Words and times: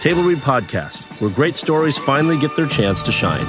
Table 0.00 0.22
Read 0.22 0.38
Podcast, 0.38 1.02
where 1.20 1.28
great 1.28 1.56
stories 1.56 1.98
finally 1.98 2.38
get 2.38 2.54
their 2.54 2.68
chance 2.68 3.02
to 3.02 3.10
shine. 3.10 3.44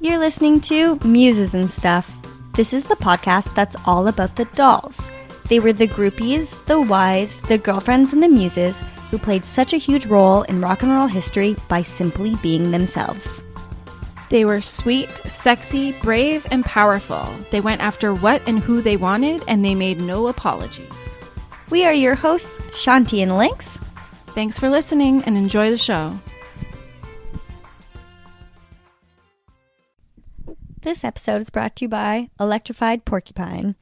You're 0.00 0.18
listening 0.18 0.60
to 0.62 0.98
Muses 1.04 1.54
and 1.54 1.70
Stuff. 1.70 2.10
This 2.54 2.72
is 2.72 2.82
the 2.82 2.96
podcast 2.96 3.54
that's 3.54 3.76
all 3.84 4.08
about 4.08 4.34
the 4.34 4.46
dolls. 4.56 5.08
They 5.48 5.60
were 5.60 5.72
the 5.72 5.86
groupies, 5.86 6.64
the 6.66 6.80
wives, 6.80 7.40
the 7.42 7.56
girlfriends, 7.56 8.12
and 8.12 8.20
the 8.20 8.28
muses 8.28 8.82
who 9.12 9.18
played 9.18 9.44
such 9.44 9.72
a 9.72 9.78
huge 9.78 10.06
role 10.06 10.42
in 10.42 10.60
rock 10.60 10.82
and 10.82 10.90
roll 10.90 11.06
history 11.06 11.54
by 11.68 11.82
simply 11.82 12.34
being 12.42 12.72
themselves. 12.72 13.44
They 14.30 14.44
were 14.44 14.60
sweet, 14.60 15.10
sexy, 15.26 15.92
brave, 16.00 16.46
and 16.50 16.64
powerful. 16.64 17.26
They 17.50 17.60
went 17.60 17.80
after 17.80 18.12
what 18.14 18.42
and 18.46 18.58
who 18.58 18.82
they 18.82 18.96
wanted, 18.96 19.42
and 19.48 19.64
they 19.64 19.74
made 19.74 20.00
no 20.00 20.26
apologies. 20.26 21.16
We 21.70 21.84
are 21.84 21.94
your 21.94 22.14
hosts, 22.14 22.58
Shanti 22.72 23.22
and 23.22 23.36
Lynx. 23.36 23.80
Thanks 24.28 24.58
for 24.58 24.68
listening 24.68 25.22
and 25.24 25.36
enjoy 25.36 25.70
the 25.70 25.78
show. 25.78 26.14
This 30.82 31.04
episode 31.04 31.40
is 31.40 31.50
brought 31.50 31.76
to 31.76 31.86
you 31.86 31.88
by 31.88 32.30
Electrified 32.38 33.04
Porcupine. 33.04 33.74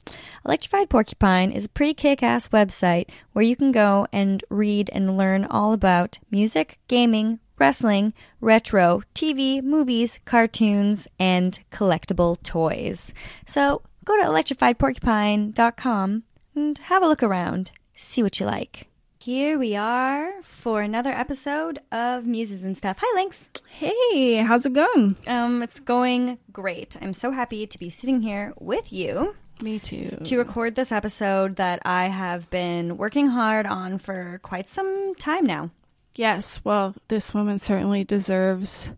Electrified 0.45 0.89
Porcupine 0.89 1.53
is 1.53 1.67
a 1.67 1.69
pretty 1.69 1.93
kick 1.93 2.23
ass 2.23 2.49
website 2.49 3.09
where 3.33 3.45
you 3.45 3.55
can 3.55 3.71
go 3.71 4.07
and 4.13 4.43
read 4.49 4.91
and 4.93 5.17
learn 5.17 5.45
all 5.45 5.73
about 5.73 6.19
music, 6.31 6.79
gaming, 6.89 7.39
wrestling, 7.59 8.13
retro, 8.41 9.03
TV, 9.15 9.63
movies, 9.63 10.21
cartoons, 10.25 11.09
and 11.19 11.59
collectible 11.71 12.43
toys. 12.43 13.13
So 13.47 13.83
go 14.05 14.17
to 14.17 14.29
electrifiedporcupine.com 14.29 16.23
and 16.55 16.79
have 16.79 17.03
a 17.03 17.07
look 17.09 17.23
around. 17.23 17.71
See 17.95 18.23
what 18.23 18.39
you 18.41 18.47
like. 18.47 18.89
Here 19.19 19.59
we 19.59 19.75
are 19.75 20.41
for 20.43 20.83
another 20.83 21.11
episode 21.11 21.81
of 21.91 22.25
Muses 22.27 22.63
and 22.63 22.77
Stuff. 22.77 22.99
Hi, 23.01 23.17
Lynx. 23.21 23.51
Hey, 23.67 24.37
how's 24.37 24.67
it 24.67 24.73
going? 24.73 25.17
Um, 25.27 25.63
it's 25.65 25.81
going 25.81 26.39
great. 26.53 26.97
I'm 27.03 27.13
so 27.13 27.33
happy 27.33 27.67
to 27.67 27.79
be 27.79 27.91
sitting 27.91 28.21
here 28.21 28.55
with 28.61 28.93
you 28.93 29.35
Me 29.63 29.81
too. 29.81 30.19
to 30.23 30.39
record 30.39 30.77
this 30.77 30.93
episode 30.93 31.57
that 31.57 31.81
I 31.85 32.07
have 32.07 32.49
been 32.51 32.97
working 32.99 33.27
hard 33.27 33.67
on 33.67 33.99
for 33.99 34.39
quite 34.45 34.69
some 34.69 35.17
time 35.17 35.45
now. 35.45 35.71
Yes, 36.17 36.61
well, 36.65 36.95
this 37.09 37.33
woman 37.35 37.59
certainly 37.59 38.05
deserves 38.05 38.93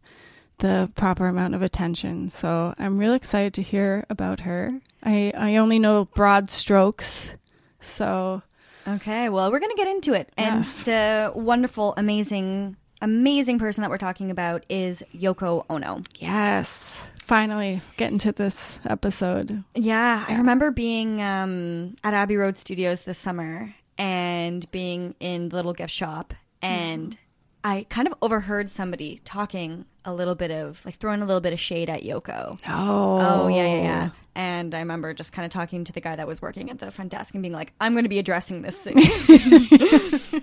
the 0.58 0.90
proper 0.96 1.26
amount 1.26 1.54
of 1.54 1.62
attention. 1.62 2.28
So 2.30 2.74
I'm 2.78 2.98
real 2.98 3.12
excited 3.14 3.54
to 3.54 3.62
hear 3.62 4.04
about 4.10 4.40
her. 4.40 4.80
I, 5.02 5.32
I 5.36 5.56
only 5.56 5.78
know 5.78 6.06
broad 6.06 6.48
strokes. 6.50 7.34
So 7.80 8.42
Okay, 8.86 9.28
well, 9.28 9.52
we're 9.52 9.60
going 9.60 9.70
to 9.70 9.76
get 9.76 9.88
into 9.88 10.14
it. 10.14 10.30
And 10.36 10.56
Yes. 10.64 10.82
the 10.84 11.30
wonderful, 11.34 11.92
amazing, 11.96 12.76
amazing 13.02 13.58
person 13.58 13.82
that 13.82 13.90
we're 13.90 13.98
talking 13.98 14.30
about 14.30 14.64
is 14.70 15.02
Yoko 15.14 15.64
Ono. 15.68 16.02
yes, 16.18 17.06
finally 17.22 17.82
getting 17.98 18.18
to 18.18 18.32
this 18.32 18.80
episode. 18.86 19.62
Yeah, 19.74 20.24
I 20.26 20.36
remember 20.36 20.70
being 20.70 21.20
um, 21.20 21.96
at 22.02 22.14
Abbey 22.14 22.36
Road 22.36 22.56
Studios 22.56 23.02
this 23.02 23.18
summer 23.18 23.74
and 23.98 24.68
being 24.70 25.14
in 25.20 25.50
the 25.50 25.56
little 25.56 25.74
gift 25.74 25.92
shop, 25.92 26.32
and 26.62 27.16
I 27.64 27.86
kind 27.90 28.06
of 28.06 28.14
overheard 28.22 28.70
somebody 28.70 29.20
talking 29.24 29.84
a 30.04 30.12
little 30.14 30.34
bit 30.34 30.50
of, 30.50 30.84
like, 30.86 30.96
throwing 30.96 31.22
a 31.22 31.26
little 31.26 31.40
bit 31.40 31.52
of 31.52 31.60
shade 31.60 31.90
at 31.90 32.02
Yoko. 32.02 32.58
Oh, 32.68 33.18
Oh, 33.44 33.48
yeah, 33.48 33.66
yeah, 33.66 33.82
yeah. 33.82 34.10
And 34.34 34.74
I 34.74 34.78
remember 34.78 35.12
just 35.14 35.32
kind 35.32 35.44
of 35.44 35.50
talking 35.50 35.82
to 35.84 35.92
the 35.92 36.00
guy 36.00 36.14
that 36.14 36.26
was 36.28 36.40
working 36.40 36.70
at 36.70 36.78
the 36.78 36.90
front 36.92 37.10
desk 37.10 37.34
and 37.34 37.42
being 37.42 37.52
like, 37.52 37.72
I'm 37.80 37.92
going 37.92 38.04
to 38.04 38.08
be 38.08 38.20
addressing 38.20 38.62
this 38.62 38.80
soon. 38.80 38.94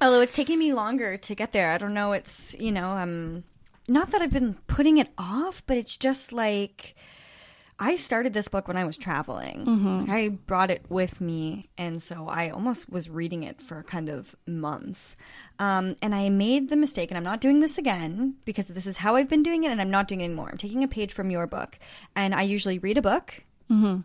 Although 0.00 0.20
it's 0.20 0.34
taking 0.36 0.58
me 0.58 0.72
longer 0.72 1.16
to 1.16 1.34
get 1.34 1.52
there. 1.52 1.70
I 1.70 1.78
don't 1.78 1.94
know. 1.94 2.12
It's, 2.12 2.54
you 2.58 2.70
know, 2.72 2.90
um, 2.90 3.44
not 3.88 4.10
that 4.10 4.22
I've 4.22 4.30
been 4.30 4.54
putting 4.66 4.98
it 4.98 5.08
off, 5.18 5.62
but 5.66 5.76
it's 5.76 5.96
just 5.96 6.32
like 6.32 6.94
I 7.78 7.96
started 7.96 8.32
this 8.34 8.46
book 8.48 8.68
when 8.68 8.76
I 8.76 8.84
was 8.84 8.96
traveling. 8.96 10.06
I 10.08 10.28
brought 10.28 10.70
it 10.70 10.84
with 10.88 11.20
me. 11.20 11.68
And 11.76 12.02
so 12.02 12.28
I 12.28 12.50
almost 12.50 12.88
was 12.88 13.10
reading 13.10 13.42
it 13.42 13.60
for 13.60 13.82
kind 13.82 14.08
of 14.08 14.36
months. 14.46 15.16
Um, 15.58 15.96
and 16.00 16.14
I 16.14 16.28
made 16.28 16.68
the 16.68 16.76
mistake, 16.76 17.10
and 17.10 17.18
I'm 17.18 17.24
not 17.24 17.40
doing 17.40 17.58
this 17.60 17.76
again 17.76 18.34
because 18.44 18.68
this 18.68 18.86
is 18.86 18.98
how 18.98 19.16
I've 19.16 19.28
been 19.28 19.42
doing 19.42 19.64
it, 19.64 19.72
and 19.72 19.80
I'm 19.80 19.90
not 19.90 20.06
doing 20.08 20.20
it 20.20 20.24
anymore. 20.24 20.48
I'm 20.50 20.58
taking 20.58 20.84
a 20.84 20.88
page 20.88 21.12
from 21.12 21.30
your 21.30 21.46
book, 21.48 21.78
and 22.14 22.32
I 22.34 22.42
usually 22.42 22.78
read 22.78 22.96
a 22.98 23.02
book, 23.02 23.44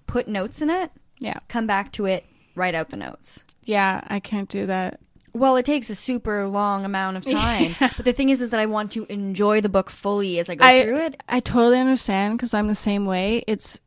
put 0.07 0.27
notes 0.27 0.61
in 0.63 0.69
it, 0.71 0.91
Yeah. 1.19 1.39
come 1.47 1.67
back 1.67 1.91
to 1.93 2.05
it, 2.07 2.25
write 2.55 2.73
out 2.75 2.89
the 2.89 2.97
notes. 2.97 3.43
Yeah, 3.65 4.01
I 4.07 4.19
can't 4.19 4.49
do 4.49 4.65
that. 4.65 4.99
Well, 5.33 5.55
it 5.57 5.65
takes 5.65 5.89
a 5.89 5.95
super 5.95 6.47
long 6.47 6.85
amount 6.85 7.17
of 7.17 7.25
time. 7.25 7.75
But 7.79 8.05
the 8.05 8.13
thing 8.13 8.29
is, 8.29 8.41
is 8.41 8.49
that 8.49 8.59
I 8.59 8.65
want 8.65 8.91
to 8.93 9.05
enjoy 9.05 9.61
the 9.61 9.69
book 9.69 9.89
fully 9.89 10.39
as 10.39 10.49
I 10.49 10.55
go 10.55 10.65
I, 10.65 10.83
through 10.85 10.97
it. 10.97 11.23
I 11.29 11.39
totally 11.39 11.79
understand 11.79 12.37
because 12.37 12.53
I'm 12.53 12.67
the 12.67 12.75
same 12.75 13.05
way. 13.05 13.43
It's 13.47 13.79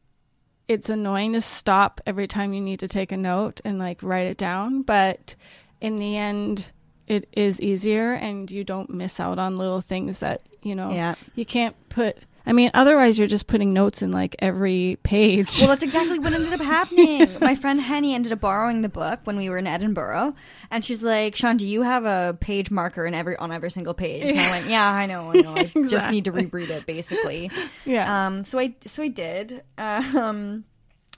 it's 0.68 0.88
annoying 0.88 1.32
to 1.34 1.40
stop 1.40 2.00
every 2.06 2.26
time 2.26 2.54
you 2.54 2.60
need 2.60 2.80
to 2.80 2.88
take 2.88 3.12
a 3.12 3.16
note 3.16 3.60
and 3.64 3.78
like 3.78 4.02
write 4.02 4.26
it 4.26 4.36
down, 4.38 4.82
but 4.82 5.34
in 5.80 5.96
the 5.96 6.16
end 6.16 6.70
it 7.08 7.28
is 7.32 7.60
easier 7.60 8.12
and 8.12 8.50
you 8.50 8.64
don't 8.64 8.88
miss 8.88 9.18
out 9.20 9.38
on 9.38 9.56
little 9.56 9.80
things 9.80 10.20
that, 10.20 10.40
you 10.62 10.74
know, 10.74 10.92
Yeah. 10.92 11.16
you 11.34 11.44
can't 11.44 11.74
put 11.88 12.16
I 12.44 12.52
mean, 12.52 12.70
otherwise 12.74 13.18
you're 13.18 13.28
just 13.28 13.46
putting 13.46 13.72
notes 13.72 14.02
in 14.02 14.10
like 14.10 14.36
every 14.40 14.98
page. 15.02 15.60
Well, 15.60 15.68
that's 15.68 15.82
exactly 15.82 16.18
what 16.18 16.32
ended 16.32 16.52
up 16.52 16.60
happening. 16.60 17.28
My 17.40 17.54
friend 17.54 17.80
Henny 17.80 18.14
ended 18.14 18.32
up 18.32 18.40
borrowing 18.40 18.82
the 18.82 18.88
book 18.88 19.20
when 19.24 19.36
we 19.36 19.48
were 19.48 19.58
in 19.58 19.66
Edinburgh, 19.66 20.34
and 20.70 20.84
she's 20.84 21.02
like, 21.02 21.36
"Sean, 21.36 21.56
do 21.56 21.66
you 21.66 21.82
have 21.82 22.04
a 22.04 22.36
page 22.40 22.70
marker 22.70 23.06
in 23.06 23.14
every 23.14 23.36
on 23.36 23.52
every 23.52 23.70
single 23.70 23.94
page?" 23.94 24.30
And 24.30 24.40
I 24.40 24.50
went, 24.50 24.68
"Yeah, 24.68 24.90
I 24.90 25.06
know, 25.06 25.30
I 25.30 25.40
know. 25.40 25.54
I 25.54 25.64
just 25.88 26.10
need 26.10 26.24
to 26.24 26.32
reread 26.32 26.70
it, 26.70 26.86
basically." 26.86 27.50
yeah. 27.84 28.26
Um, 28.26 28.44
so 28.44 28.58
I 28.58 28.74
so 28.86 29.02
I 29.02 29.08
did. 29.08 29.62
Um, 29.78 30.64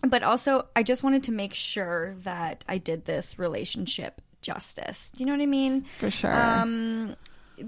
but 0.07 0.23
also 0.23 0.67
I 0.77 0.83
just 0.83 1.03
wanted 1.03 1.23
to 1.25 1.33
make 1.33 1.55
sure 1.55 2.15
that 2.25 2.65
I 2.69 2.79
did 2.79 3.07
this 3.07 3.39
relationship 3.39 4.21
justice. 4.43 5.11
Do 5.17 5.25
you 5.25 5.27
know 5.27 5.33
what 5.33 5.43
I 5.43 5.47
mean? 5.47 5.85
For 5.99 6.11
sure. 6.11 6.33
Um, 6.33 7.17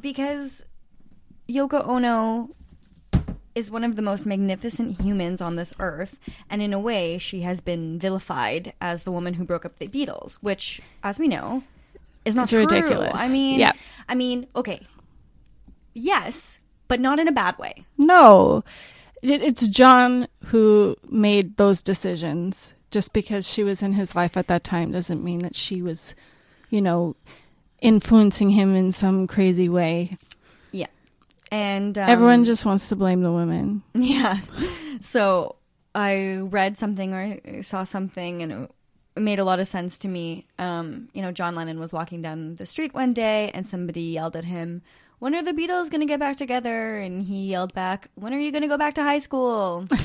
because 0.01 0.65
Yoko 1.49 1.87
Ono 1.89 2.51
is 3.57 3.71
one 3.71 3.83
of 3.83 3.97
the 3.97 4.03
most 4.03 4.27
magnificent 4.27 5.01
humans 5.01 5.41
on 5.41 5.57
this 5.57 5.73
earth, 5.81 6.19
and 6.51 6.61
in 6.63 6.73
a 6.73 6.79
way, 6.79 7.17
she 7.19 7.41
has 7.41 7.61
been 7.61 7.99
vilified 7.99 8.73
as 8.81 9.03
the 9.03 9.11
woman 9.11 9.35
who 9.35 9.45
broke 9.45 9.65
up 9.65 9.79
the 9.79 9.89
Beatles, 9.89 10.35
which, 10.43 10.81
as 11.03 11.19
we 11.19 11.27
know, 11.27 11.63
is 12.25 12.37
not 12.37 12.43
It's 12.43 12.51
true. 12.51 12.61
ridiculous. 12.61 13.13
I 13.15 13.29
mean, 13.29 13.59
Yeah. 13.59 13.73
I 14.09 14.15
mean, 14.15 14.47
okay, 14.55 14.81
yes, 15.95 16.61
but 16.89 17.01
not 17.01 17.19
in 17.19 17.29
a 17.29 17.33
bad 17.33 17.59
way. 17.59 17.85
No, 17.99 18.63
it's 19.23 19.67
John 19.69 20.29
who 20.45 20.97
made 21.09 21.57
those 21.57 21.83
decisions. 21.83 22.75
Just 22.91 23.13
because 23.13 23.49
she 23.49 23.65
was 23.65 23.83
in 23.83 23.95
his 23.95 24.15
life 24.15 24.37
at 24.37 24.47
that 24.47 24.63
time 24.65 24.93
doesn't 24.93 25.25
mean 25.25 25.41
that 25.41 25.57
she 25.57 25.83
was, 25.83 26.15
you 26.71 26.81
know, 26.81 27.17
influencing 27.81 28.51
him 28.51 28.75
in 28.75 28.93
some 28.93 29.27
crazy 29.27 29.69
way. 29.69 30.17
Yeah, 31.51 31.57
and 31.57 31.99
um, 31.99 32.09
Everyone 32.09 32.45
just 32.45 32.65
wants 32.67 32.89
to 32.89 32.97
blame 32.97 33.23
the 33.23 33.33
women. 33.33 33.83
Yeah. 33.95 34.39
So 35.01 35.57
I 35.95 36.37
read 36.37 36.79
something 36.79 37.13
or 37.15 37.39
I 37.47 37.61
saw 37.61 37.85
something 37.85 38.43
and 38.43 38.53
it 38.53 38.71
made 39.21 39.39
a 39.39 39.45
lot 39.45 39.61
of 39.61 39.69
sense 39.69 39.99
to 39.99 40.09
me. 40.09 40.47
Um, 40.59 41.09
you 41.13 41.23
know, 41.23 41.33
John 41.33 41.55
Lennon 41.55 41.79
was 41.79 41.93
walking 41.93 42.23
down 42.23 42.57
the 42.57 42.67
street 42.67 42.95
one 42.95 43.13
day 43.13 43.51
and 43.55 43.67
somebody 43.67 44.03
yelled 44.03 44.37
at 44.37 44.45
him, 44.45 44.83
When 45.19 45.35
are 45.35 45.43
the 45.43 45.53
Beatles 45.53 45.91
going 45.91 46.01
to 46.01 46.07
get 46.07 46.19
back 46.21 46.37
together? 46.37 46.99
And 46.99 47.25
he 47.25 47.47
yelled 47.47 47.75
back, 47.75 48.11
When 48.15 48.33
are 48.35 48.39
you 48.39 48.51
going 48.51 48.63
to 48.63 48.69
go 48.69 48.79
back 48.79 48.95
to 48.95 49.03
high 49.03 49.19
school? 49.21 49.87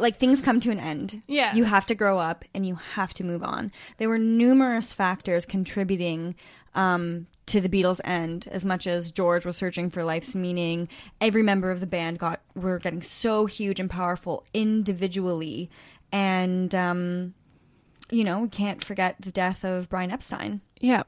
Like 0.00 0.18
things 0.18 0.40
come 0.40 0.58
to 0.60 0.70
an 0.70 0.80
end. 0.80 1.22
Yes. 1.26 1.54
You 1.54 1.64
have 1.64 1.86
to 1.86 1.94
grow 1.94 2.18
up 2.18 2.44
and 2.54 2.66
you 2.66 2.76
have 2.94 3.14
to 3.14 3.24
move 3.24 3.42
on. 3.44 3.70
There 3.98 4.08
were 4.08 4.18
numerous 4.18 4.92
factors 4.92 5.46
contributing 5.46 6.34
um, 6.74 7.26
to 7.48 7.60
the 7.60 7.68
Beatles' 7.68 8.00
end. 8.04 8.48
As 8.50 8.64
much 8.64 8.86
as 8.86 9.10
George 9.10 9.44
was 9.44 9.56
searching 9.56 9.90
for 9.90 10.04
life's 10.04 10.34
meaning, 10.34 10.88
every 11.20 11.42
member 11.42 11.70
of 11.70 11.80
the 11.80 11.86
band 11.86 12.18
got 12.18 12.40
were 12.54 12.78
getting 12.78 13.02
so 13.02 13.46
huge 13.46 13.80
and 13.80 13.90
powerful 13.90 14.44
individually, 14.54 15.70
and 16.12 16.74
um, 16.74 17.34
you 18.10 18.24
know 18.24 18.40
we 18.40 18.48
can't 18.48 18.84
forget 18.84 19.16
the 19.20 19.30
death 19.30 19.64
of 19.64 19.88
Brian 19.88 20.10
Epstein. 20.10 20.60
Yeah, 20.80 21.02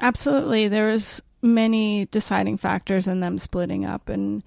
absolutely. 0.00 0.68
There 0.68 0.88
was 0.88 1.22
many 1.42 2.06
deciding 2.06 2.58
factors 2.58 3.08
in 3.08 3.20
them 3.20 3.38
splitting 3.38 3.84
up, 3.84 4.08
and 4.08 4.42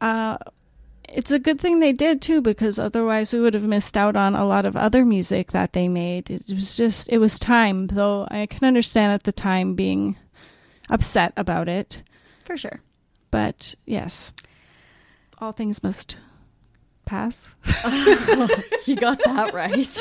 uh, 0.00 0.38
it's 1.08 1.30
a 1.32 1.38
good 1.38 1.60
thing 1.60 1.80
they 1.80 1.92
did 1.92 2.20
too, 2.20 2.40
because 2.40 2.78
otherwise 2.78 3.32
we 3.32 3.40
would 3.40 3.54
have 3.54 3.64
missed 3.64 3.96
out 3.96 4.14
on 4.14 4.34
a 4.34 4.46
lot 4.46 4.66
of 4.66 4.76
other 4.76 5.04
music 5.04 5.52
that 5.52 5.72
they 5.72 5.88
made. 5.88 6.30
It 6.30 6.44
was 6.48 6.76
just, 6.76 7.08
it 7.08 7.18
was 7.18 7.38
time, 7.38 7.86
though 7.86 8.28
I 8.30 8.46
can 8.46 8.66
understand 8.66 9.12
at 9.12 9.24
the 9.24 9.32
time 9.32 9.74
being 9.74 10.16
upset 10.88 11.32
about 11.36 11.68
it. 11.68 12.02
For 12.44 12.56
sure. 12.56 12.80
But 13.30 13.74
yes, 13.86 14.32
all 15.38 15.52
things 15.52 15.82
must 15.82 16.16
pass. 17.04 17.54
You 18.86 18.96
got 18.96 19.18
that 19.24 19.52
right. 19.52 19.98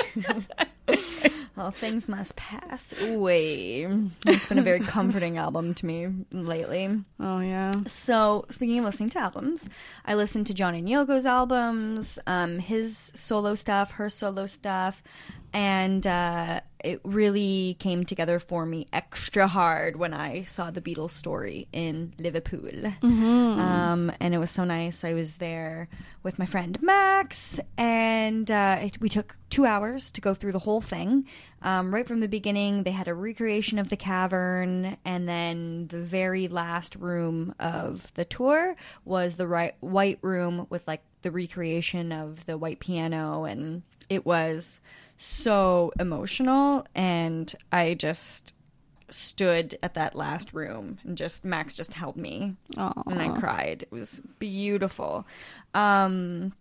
all 1.58 1.72
things 1.72 2.08
must 2.08 2.38
pass 2.38 2.94
away. 3.02 3.86
It's 4.26 4.48
been 4.48 4.60
a 4.60 4.64
very 4.64 4.80
comforting 4.80 5.38
album 5.38 5.74
to 5.74 5.86
me 5.86 6.08
lately. 6.32 6.90
Oh 7.20 7.40
yeah, 7.40 7.72
So, 7.88 8.46
speaking 8.50 8.80
of 8.80 8.86
listening 8.86 9.10
to 9.10 9.20
albums, 9.20 9.68
I 10.06 10.16
listened 10.16 10.48
to 10.48 10.54
John 10.54 10.74
and 10.74 10.88
Yoko's 10.88 11.26
albums, 11.26 12.18
um, 12.28 12.60
his 12.60 13.12
solo 13.14 13.56
stuff, 13.56 13.92
her 13.92 14.10
solo 14.10 14.46
stuff, 14.46 15.04
and 15.54 16.06
uh, 16.06 16.62
it 16.84 17.02
really 17.04 17.76
came 17.80 18.06
together 18.06 18.40
for 18.40 18.66
me 18.66 18.88
extra 18.94 19.48
hard 19.48 19.96
when 19.96 20.14
I 20.14 20.44
saw 20.44 20.70
the 20.72 20.82
Beatles 20.82 21.10
story 21.12 21.68
in 21.74 22.14
Liverpool. 22.20 22.94
Um, 23.60 24.12
and 24.20 24.34
it 24.34 24.38
was 24.38 24.52
so 24.52 24.64
nice. 24.64 25.04
I 25.04 25.14
was 25.14 25.38
there 25.38 25.90
with 26.24 26.38
my 26.38 26.46
friend 26.46 26.78
Max, 26.82 27.60
and 27.78 28.50
uh, 28.52 28.80
it, 28.82 29.02
we 29.02 29.10
took 29.10 29.38
two 29.50 29.66
hours 29.66 30.12
to 30.12 30.22
go 30.22 30.34
through 30.34 30.52
the 30.52 30.60
whole 30.60 30.82
thing. 30.82 31.26
Um, 31.62 31.94
right 31.94 32.08
from 32.08 32.20
the 32.20 32.28
beginning, 32.28 32.84
they 32.84 32.92
had 32.92 33.08
a 33.08 33.14
recreation 33.14 33.80
of 33.80 33.90
the 33.90 33.98
cavern, 33.98 34.98
and 35.04 35.28
then 35.28 35.88
the 35.88 36.00
very 36.00 36.48
last 36.48 36.96
room 36.96 37.56
of 37.60 38.14
the 38.14 38.26
tour 38.26 38.76
was 39.04 39.36
the 39.36 39.48
right, 39.48 39.76
white 39.80 40.20
room 40.22 40.68
with 40.70 40.88
like 40.88 41.02
the 41.24 41.32
recreation 41.32 42.12
of 42.12 42.46
the 42.46 42.58
white 42.58 42.80
piano, 42.80 43.46
and 43.46 43.82
it 44.10 44.26
was 44.26 44.80
so 45.18 45.92
emotional. 46.00 46.86
And 46.96 47.54
I 47.72 47.96
just 47.96 48.56
stood 49.10 49.78
at 49.82 49.94
that 49.94 50.16
last 50.16 50.54
room 50.54 51.00
and 51.04 51.18
just 51.18 51.46
Max 51.46 51.74
just 51.74 51.94
held 51.94 52.18
me 52.18 52.56
and 52.78 53.22
I 53.22 53.40
cried. 53.40 53.84
It 53.84 53.92
was 53.92 54.22
beautiful. 54.40 55.26
Um 55.74 56.54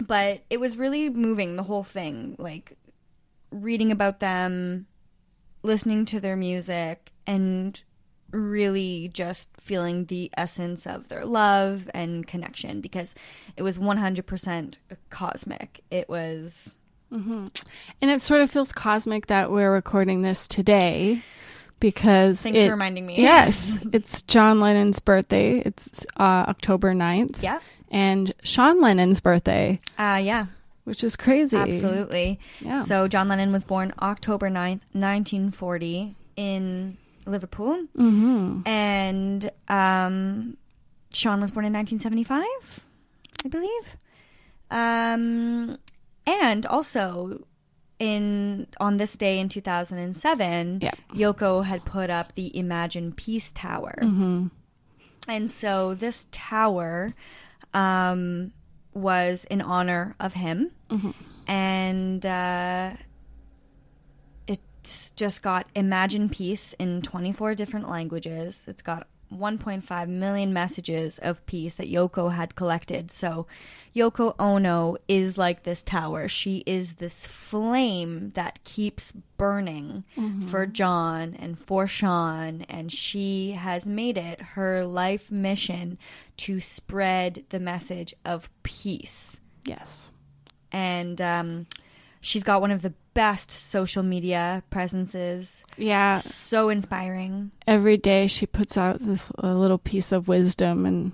but 0.00 0.42
it 0.48 0.60
was 0.60 0.78
really 0.78 1.10
moving 1.10 1.56
the 1.56 1.62
whole 1.62 1.84
thing 1.84 2.36
like 2.38 2.76
reading 3.50 3.90
about 3.90 4.20
them, 4.20 4.86
listening 5.62 6.04
to 6.06 6.20
their 6.20 6.36
music 6.36 7.10
and 7.26 7.80
really 8.30 9.10
just 9.12 9.50
feeling 9.60 10.04
the 10.06 10.30
essence 10.36 10.86
of 10.86 11.08
their 11.08 11.24
love 11.24 11.90
and 11.92 12.26
connection 12.26 12.80
because 12.80 13.14
it 13.56 13.62
was 13.62 13.76
100% 13.76 14.76
cosmic. 15.10 15.82
It 15.90 16.08
was 16.08 16.74
and 17.12 17.50
it 18.02 18.20
sort 18.20 18.40
of 18.40 18.50
feels 18.50 18.72
cosmic 18.72 19.26
that 19.26 19.50
we're 19.50 19.72
recording 19.72 20.22
this 20.22 20.46
today 20.48 21.22
because 21.80 22.42
thanks 22.42 22.60
it- 22.60 22.66
for 22.66 22.72
reminding 22.72 23.06
me. 23.06 23.20
yes, 23.20 23.76
it's 23.92 24.22
John 24.22 24.60
Lennon's 24.60 24.98
birthday. 25.00 25.58
It's 25.58 26.04
uh, 26.18 26.44
October 26.48 26.94
9th. 26.94 27.42
Yeah. 27.42 27.60
And 27.90 28.32
Sean 28.44 28.80
Lennon's 28.80 29.20
birthday, 29.20 29.80
Uh 29.98 30.20
yeah. 30.22 30.46
which 30.84 31.02
is 31.02 31.16
crazy. 31.16 31.56
Absolutely. 31.56 32.38
Yeah. 32.60 32.84
So 32.84 33.08
John 33.08 33.28
Lennon 33.28 33.50
was 33.50 33.64
born 33.64 33.92
October 34.00 34.48
9th, 34.48 34.82
1940 34.92 36.14
in 36.36 36.96
Liverpool. 37.26 37.86
Mm-hmm. 37.96 38.68
And 38.68 39.50
um, 39.68 40.56
Sean 41.12 41.40
was 41.40 41.50
born 41.50 41.66
in 41.66 41.72
1975, 41.72 42.84
I 43.44 43.48
believe. 43.48 43.96
Um, 44.70 45.76
and 46.26 46.66
also 46.66 47.44
in 47.98 48.66
on 48.78 48.96
this 48.96 49.16
day 49.16 49.38
in 49.38 49.48
2007, 49.48 50.80
Yeah. 50.80 50.90
Yoko 51.14 51.64
had 51.64 51.84
put 51.84 52.08
up 52.10 52.34
the 52.34 52.56
Imagine 52.56 53.12
Peace 53.12 53.52
Tower. 53.52 53.98
Mm-hmm. 54.02 54.46
And 55.28 55.50
so 55.50 55.94
this 55.94 56.26
tower 56.32 57.10
um, 57.74 58.52
was 58.94 59.44
in 59.50 59.60
honor 59.60 60.14
of 60.18 60.32
him. 60.34 60.70
And 61.46 62.24
uh, 62.24 62.92
it's 64.46 65.10
just 65.12 65.42
got 65.42 65.66
Imagine 65.74 66.28
Peace 66.30 66.74
in 66.78 67.02
24 67.02 67.54
different 67.54 67.88
languages. 67.88 68.64
It's 68.66 68.82
got 68.82 69.06
1.5 69.34 70.08
million 70.08 70.52
messages 70.52 71.18
of 71.18 71.44
peace 71.46 71.76
that 71.76 71.90
Yoko 71.90 72.32
had 72.34 72.54
collected. 72.54 73.10
So 73.10 73.46
Yoko 73.94 74.34
Ono 74.38 74.96
is 75.08 75.38
like 75.38 75.62
this 75.62 75.82
tower. 75.82 76.28
She 76.28 76.62
is 76.66 76.94
this 76.94 77.26
flame 77.26 78.32
that 78.34 78.62
keeps 78.64 79.12
burning 79.36 80.04
for 80.48 80.66
John 80.66 81.34
and 81.38 81.58
for 81.58 81.86
Sean. 81.86 82.66
And 82.68 82.90
she 82.92 83.52
has 83.52 83.86
made 83.86 84.18
it 84.18 84.40
her 84.40 84.84
life 84.84 85.30
mission 85.30 85.96
to 86.38 86.58
spread 86.60 87.44
the 87.50 87.60
message 87.60 88.14
of 88.24 88.48
peace 88.62 89.40
Yes. 89.64 90.10
and 90.72 91.20
um, 91.20 91.66
she's 92.20 92.42
got 92.44 92.60
one 92.60 92.70
of 92.70 92.82
the 92.82 92.92
best 93.14 93.50
social 93.50 94.02
media 94.02 94.62
presences. 94.70 95.64
Yeah. 95.76 96.20
So 96.20 96.68
inspiring. 96.68 97.50
Every 97.66 97.96
day 97.96 98.26
she 98.26 98.46
puts 98.46 98.76
out 98.78 98.98
this 99.00 99.30
a 99.38 99.54
little 99.54 99.78
piece 99.78 100.12
of 100.12 100.28
wisdom 100.28 100.86
and 100.86 101.12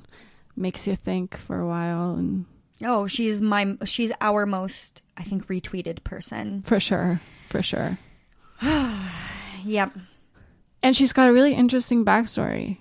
makes 0.56 0.86
you 0.86 0.96
think 0.96 1.36
for 1.36 1.58
a 1.60 1.66
while 1.66 2.14
and 2.14 2.44
Oh, 2.84 3.06
she's 3.06 3.40
my 3.40 3.76
she's 3.84 4.12
our 4.20 4.44
most 4.46 5.00
I 5.16 5.22
think 5.22 5.46
retweeted 5.48 6.04
person. 6.04 6.62
for 6.62 6.78
sure, 6.78 7.20
for 7.46 7.62
sure. 7.62 7.98
Yep. 9.64 9.96
And 10.82 10.94
she's 10.96 11.12
got 11.12 11.28
a 11.28 11.32
really 11.32 11.54
interesting 11.54 12.04
backstory. 12.04 12.78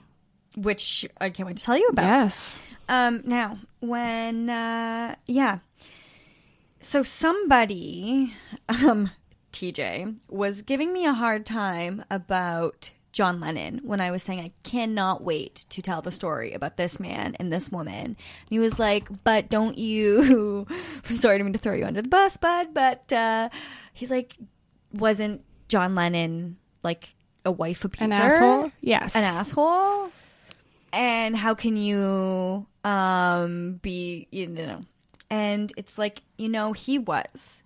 which 0.56 1.06
I 1.20 1.30
can't 1.32 1.48
wait 1.48 1.58
to 1.58 1.64
tell 1.64 1.78
you 1.78 1.88
about. 1.88 2.06
Yes. 2.06 2.60
Um, 2.88 3.24
now, 3.26 3.58
when, 3.80 4.50
uh, 4.50 5.16
yeah. 5.26 5.60
So 6.86 7.02
somebody, 7.02 8.36
um, 8.70 9.10
TJ, 9.52 10.18
was 10.30 10.62
giving 10.62 10.94
me 10.94 11.08
a 11.08 11.14
hard 11.14 11.44
time 11.44 12.06
about 12.12 12.92
John 13.12 13.40
Lennon 13.40 13.82
when 13.84 14.00
I 14.00 14.12
was 14.12 14.22
saying 14.22 14.40
I 14.40 14.52
cannot 14.62 15.24
wait 15.24 15.66
to 15.70 15.82
tell 15.82 16.04
the 16.04 16.12
story 16.12 16.54
about 16.54 16.78
this 16.78 17.00
man 17.00 17.36
and 17.40 17.52
this 17.52 17.72
woman. 17.72 17.96
And 17.96 18.16
he 18.52 18.60
was 18.60 18.78
like, 18.78 19.08
but 19.24 19.50
don't 19.50 19.80
you, 19.80 20.68
sorry 21.06 21.40
to 21.40 21.44
mean 21.44 21.54
to 21.54 21.60
throw 21.60 21.74
you 21.74 21.86
under 21.86 22.04
the 22.04 22.08
bus, 22.08 22.38
bud, 22.38 22.68
but, 22.76 23.12
uh, 23.12 23.50
he's 23.92 24.12
like, 24.12 24.38
wasn't 24.94 25.42
John 25.68 25.96
Lennon 25.96 26.58
like 26.84 27.16
a 27.44 27.52
wife 27.52 27.84
abuser? 27.84 28.04
An 28.06 28.14
asshole? 28.14 28.72
Yes. 28.82 29.16
An 29.16 29.24
asshole? 29.24 30.12
And 30.94 31.36
how 31.36 31.56
can 31.56 31.78
you 31.78 32.68
um 32.86 33.80
be 33.82 34.28
you 34.30 34.46
know 34.46 34.82
and 35.30 35.74
it's 35.78 35.98
like 35.98 36.22
you 36.38 36.48
know 36.50 36.74
he 36.74 36.98
was 36.98 37.64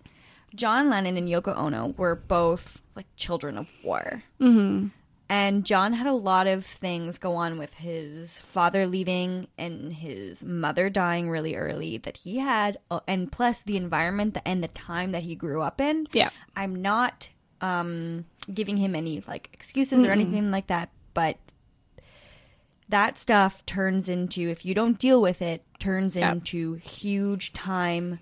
john 0.54 0.88
lennon 0.90 1.16
and 1.16 1.28
yoko 1.28 1.56
ono 1.56 1.94
were 1.96 2.14
both 2.14 2.82
like 2.96 3.06
children 3.16 3.56
of 3.58 3.66
war 3.84 4.22
Mm-hmm. 4.40 4.88
and 5.28 5.64
john 5.64 5.92
had 5.92 6.06
a 6.06 6.12
lot 6.12 6.46
of 6.46 6.64
things 6.66 7.18
go 7.18 7.34
on 7.36 7.58
with 7.58 7.74
his 7.74 8.38
father 8.38 8.86
leaving 8.86 9.46
and 9.58 9.92
his 9.92 10.42
mother 10.44 10.90
dying 10.90 11.30
really 11.30 11.54
early 11.54 11.98
that 11.98 12.16
he 12.18 12.38
had 12.38 12.78
uh, 12.90 13.00
and 13.06 13.30
plus 13.30 13.62
the 13.62 13.76
environment 13.76 14.36
and 14.44 14.62
the 14.64 14.68
time 14.68 15.12
that 15.12 15.22
he 15.22 15.34
grew 15.34 15.62
up 15.62 15.80
in 15.80 16.06
Yeah. 16.12 16.30
i'm 16.56 16.74
not 16.82 17.28
um 17.60 18.24
giving 18.52 18.76
him 18.78 18.94
any 18.96 19.22
like 19.28 19.50
excuses 19.52 20.02
or 20.04 20.10
anything 20.12 20.50
like 20.50 20.66
that 20.68 20.88
but 21.14 21.36
that 22.90 23.16
stuff 23.18 23.64
turns 23.66 24.08
into 24.08 24.48
if 24.50 24.64
you 24.64 24.74
don't 24.74 24.98
deal 24.98 25.20
with 25.22 25.40
it 25.42 25.64
turns 25.78 26.16
Yep. 26.16 26.32
into 26.32 26.74
huge 26.74 27.52
time 27.52 28.20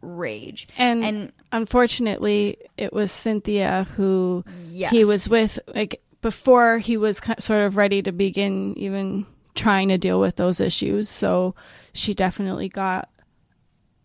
rage 0.00 0.66
And, 0.76 1.04
and 1.04 1.32
unfortunately, 1.52 2.56
it 2.76 2.92
was 2.92 3.12
Cynthia 3.12 3.86
who 3.96 4.44
yes 4.68 4.90
he 4.90 5.04
was 5.04 5.28
with, 5.28 5.58
like, 5.74 6.02
before 6.20 6.78
he 6.78 6.96
was 6.96 7.20
sort 7.38 7.62
of 7.62 7.76
ready 7.76 8.02
to 8.02 8.12
begin 8.12 8.76
even 8.76 9.26
trying 9.54 9.88
to 9.88 9.98
deal 9.98 10.18
with 10.20 10.36
those 10.36 10.60
issues. 10.60 11.08
So 11.08 11.54
she 11.92 12.14
definitely 12.14 12.68
got 12.68 13.08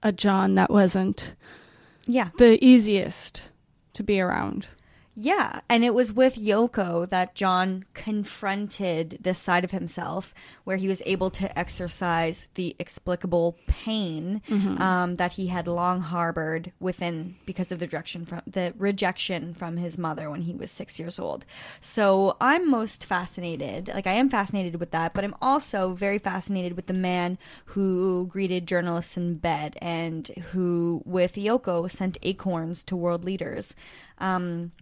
a 0.04 0.12
John 0.12 0.56
that 0.56 0.70
wasn't 0.70 1.34
yeah 2.06 2.30
the 2.38 2.64
easiest 2.64 3.52
to 3.94 4.04
be 4.04 4.20
around. 4.22 4.68
Yeah, 5.20 5.62
and 5.68 5.84
it 5.84 5.96
was 5.96 6.14
with 6.14 6.36
Yoko 6.36 7.10
that 7.10 7.34
John 7.34 7.86
confronted 7.96 9.18
this 9.20 9.40
side 9.40 9.64
of 9.64 9.72
himself, 9.72 10.32
where 10.64 10.78
he 10.78 10.88
was 10.88 11.02
able 11.08 11.32
to 11.32 11.58
exercise 11.58 12.48
the 12.54 12.76
explicable 12.78 13.58
pain 13.66 14.44
um, 14.80 15.16
that 15.16 15.32
he 15.32 15.48
had 15.48 15.68
long 15.68 16.02
harbored 16.02 16.72
within 16.80 17.36
because 17.48 17.72
of 17.72 17.80
the 17.80 17.88
rejection 17.88 18.28
from 18.28 18.44
the 18.46 18.76
rejection 18.78 19.56
from 19.56 19.78
his 19.78 19.98
mother 19.98 20.30
when 20.30 20.42
he 20.42 20.54
was 20.54 20.70
six 20.70 21.00
years 21.00 21.18
old. 21.18 21.46
So 21.82 22.38
I'm 22.40 22.70
most 22.70 23.04
fascinated, 23.04 23.88
like 23.88 24.06
I 24.06 24.14
am 24.14 24.30
fascinated 24.30 24.80
with 24.80 24.92
that, 24.92 25.16
but 25.16 25.24
I'm 25.24 25.36
also 25.42 25.94
very 25.94 26.20
fascinated 26.20 26.76
with 26.76 26.86
the 26.86 26.94
man 26.94 27.40
who 27.66 28.28
greeted 28.30 28.68
journalists 28.68 29.18
in 29.18 29.38
bed 29.38 29.80
and 29.82 30.28
who, 30.52 31.02
with 31.06 31.34
Yoko, 31.34 31.90
sent 31.90 32.20
acorns 32.22 32.84
to 32.84 32.96
world 32.96 33.26
leaders. 33.26 33.74
Um, 34.20 34.74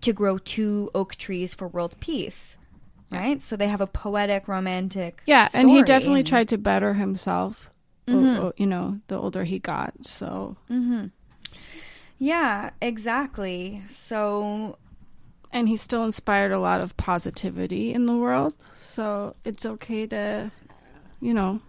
to 0.00 0.12
grow 0.12 0.38
two 0.38 0.90
oak 0.94 1.16
trees 1.16 1.54
for 1.54 1.68
world 1.68 1.96
peace. 2.00 2.58
Right? 3.10 3.40
So 3.40 3.56
they 3.56 3.68
have 3.68 3.80
a 3.80 3.86
poetic, 3.86 4.48
romantic. 4.48 5.22
Yeah, 5.26 5.48
and 5.54 5.70
he 5.70 5.84
definitely 5.84 6.24
tried 6.24 6.48
to 6.48 6.58
better 6.58 6.94
himself. 6.94 7.70
o- 8.08 8.12
o- 8.12 8.16
mm-hmm. 8.16 8.48
you 8.56 8.66
know, 8.66 9.00
the 9.06 9.16
older 9.16 9.44
he 9.44 9.60
got. 9.60 9.92
So, 10.04 10.56
mm-hmm. 10.68 11.06
Yeah, 12.18 12.70
exactly. 12.80 13.82
So 13.86 14.78
and 15.54 15.68
he 15.68 15.76
still 15.76 16.04
inspired 16.04 16.50
a 16.50 16.58
lot 16.58 16.80
of 16.80 16.96
positivity 16.96 17.94
in 17.94 18.06
the 18.06 18.16
world. 18.16 18.54
So 18.74 19.36
it's 19.44 19.64
okay 19.64 20.04
to, 20.08 20.50
you 21.20 21.32
know, 21.32 21.60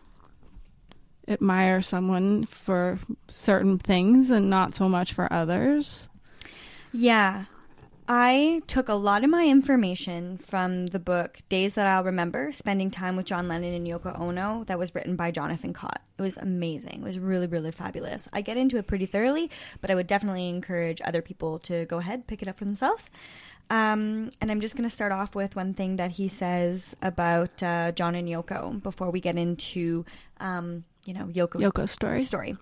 admire 1.27 1.83
someone 1.83 2.45
for 2.47 2.99
certain 3.29 3.77
things 3.77 4.31
and 4.31 4.49
not 4.49 4.73
so 4.73 4.89
much 4.89 5.13
for 5.13 5.31
others. 5.31 6.09
Yeah. 6.91 7.45
I 8.07 8.61
took 8.67 8.87
a 8.87 8.93
lot 8.93 9.23
of 9.23 9.31
my 9.31 9.45
information 9.47 10.37
from 10.37 10.85
the 10.87 10.99
book 10.99 11.39
Days 11.49 11.73
That 11.73 11.87
I'll 11.87 12.03
Remember 12.03 12.51
Spending 12.51 12.91
Time 12.91 13.15
with 13.15 13.25
John 13.25 13.47
Lennon 13.47 13.73
and 13.73 13.87
Yoko 13.87 14.19
Ono 14.19 14.63
that 14.65 14.77
was 14.77 14.93
written 14.93 15.15
by 15.15 15.31
Jonathan 15.31 15.73
Cott. 15.73 16.01
It 16.19 16.21
was 16.21 16.37
amazing. 16.37 17.01
It 17.01 17.03
was 17.03 17.17
really, 17.17 17.47
really 17.47 17.71
fabulous. 17.71 18.27
I 18.31 18.41
get 18.41 18.57
into 18.57 18.77
it 18.77 18.85
pretty 18.85 19.07
thoroughly, 19.07 19.49
but 19.81 19.89
I 19.89 19.95
would 19.95 20.05
definitely 20.05 20.49
encourage 20.49 21.01
other 21.03 21.23
people 21.23 21.57
to 21.59 21.85
go 21.85 21.97
ahead, 21.97 22.27
pick 22.27 22.43
it 22.43 22.47
up 22.47 22.57
for 22.57 22.65
themselves. 22.65 23.09
Um, 23.71 24.29
and 24.39 24.51
I'm 24.51 24.61
just 24.61 24.75
going 24.75 24.87
to 24.87 24.93
start 24.93 25.11
off 25.11 25.33
with 25.33 25.55
one 25.55 25.73
thing 25.73 25.95
that 25.95 26.11
he 26.11 26.27
says 26.27 26.95
about 27.01 27.63
uh, 27.63 27.91
John 27.93 28.13
and 28.13 28.27
Yoko 28.27 28.81
before 28.83 29.09
we 29.09 29.19
get 29.19 29.35
into, 29.35 30.05
um, 30.39 30.83
you 31.05 31.15
know, 31.15 31.25
Yoko's 31.25 31.61
Yoko's 31.61 31.91
story. 31.91 32.23
story. 32.23 32.55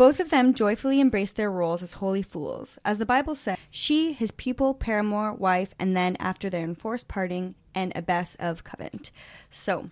Both 0.00 0.18
of 0.18 0.30
them 0.30 0.54
joyfully 0.54 0.98
embraced 0.98 1.36
their 1.36 1.50
roles 1.50 1.82
as 1.82 1.92
holy 1.92 2.22
fools. 2.22 2.78
As 2.86 2.96
the 2.96 3.04
Bible 3.04 3.34
says, 3.34 3.58
she, 3.70 4.14
his 4.14 4.30
pupil, 4.30 4.72
paramour, 4.72 5.34
wife, 5.34 5.74
and 5.78 5.94
then 5.94 6.16
after 6.18 6.48
their 6.48 6.64
enforced 6.64 7.06
parting, 7.06 7.54
an 7.74 7.92
abbess 7.94 8.34
of 8.40 8.64
Covent. 8.64 9.10
So, 9.50 9.90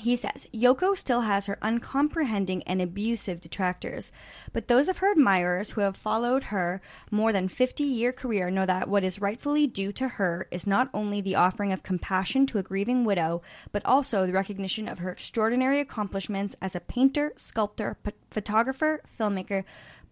he 0.00 0.16
says, 0.16 0.48
Yoko 0.54 0.96
still 0.96 1.20
has 1.20 1.46
her 1.46 1.58
uncomprehending 1.60 2.62
and 2.62 2.80
abusive 2.80 3.40
detractors, 3.40 4.10
but 4.52 4.66
those 4.66 4.88
of 4.88 4.98
her 4.98 5.12
admirers 5.12 5.72
who 5.72 5.82
have 5.82 5.96
followed 5.96 6.44
her 6.44 6.80
more 7.10 7.32
than 7.32 7.46
50 7.46 7.84
year 7.84 8.12
career 8.12 8.50
know 8.50 8.64
that 8.64 8.88
what 8.88 9.04
is 9.04 9.20
rightfully 9.20 9.66
due 9.66 9.92
to 9.92 10.08
her 10.08 10.48
is 10.50 10.66
not 10.66 10.88
only 10.94 11.20
the 11.20 11.34
offering 11.34 11.72
of 11.72 11.82
compassion 11.82 12.46
to 12.46 12.58
a 12.58 12.62
grieving 12.62 13.04
widow, 13.04 13.42
but 13.70 13.84
also 13.84 14.26
the 14.26 14.32
recognition 14.32 14.88
of 14.88 14.98
her 14.98 15.10
extraordinary 15.10 15.78
accomplishments 15.78 16.56
as 16.62 16.74
a 16.74 16.80
painter, 16.80 17.32
sculptor, 17.36 17.98
p- 18.02 18.12
photographer, 18.30 19.02
filmmaker, 19.18 19.62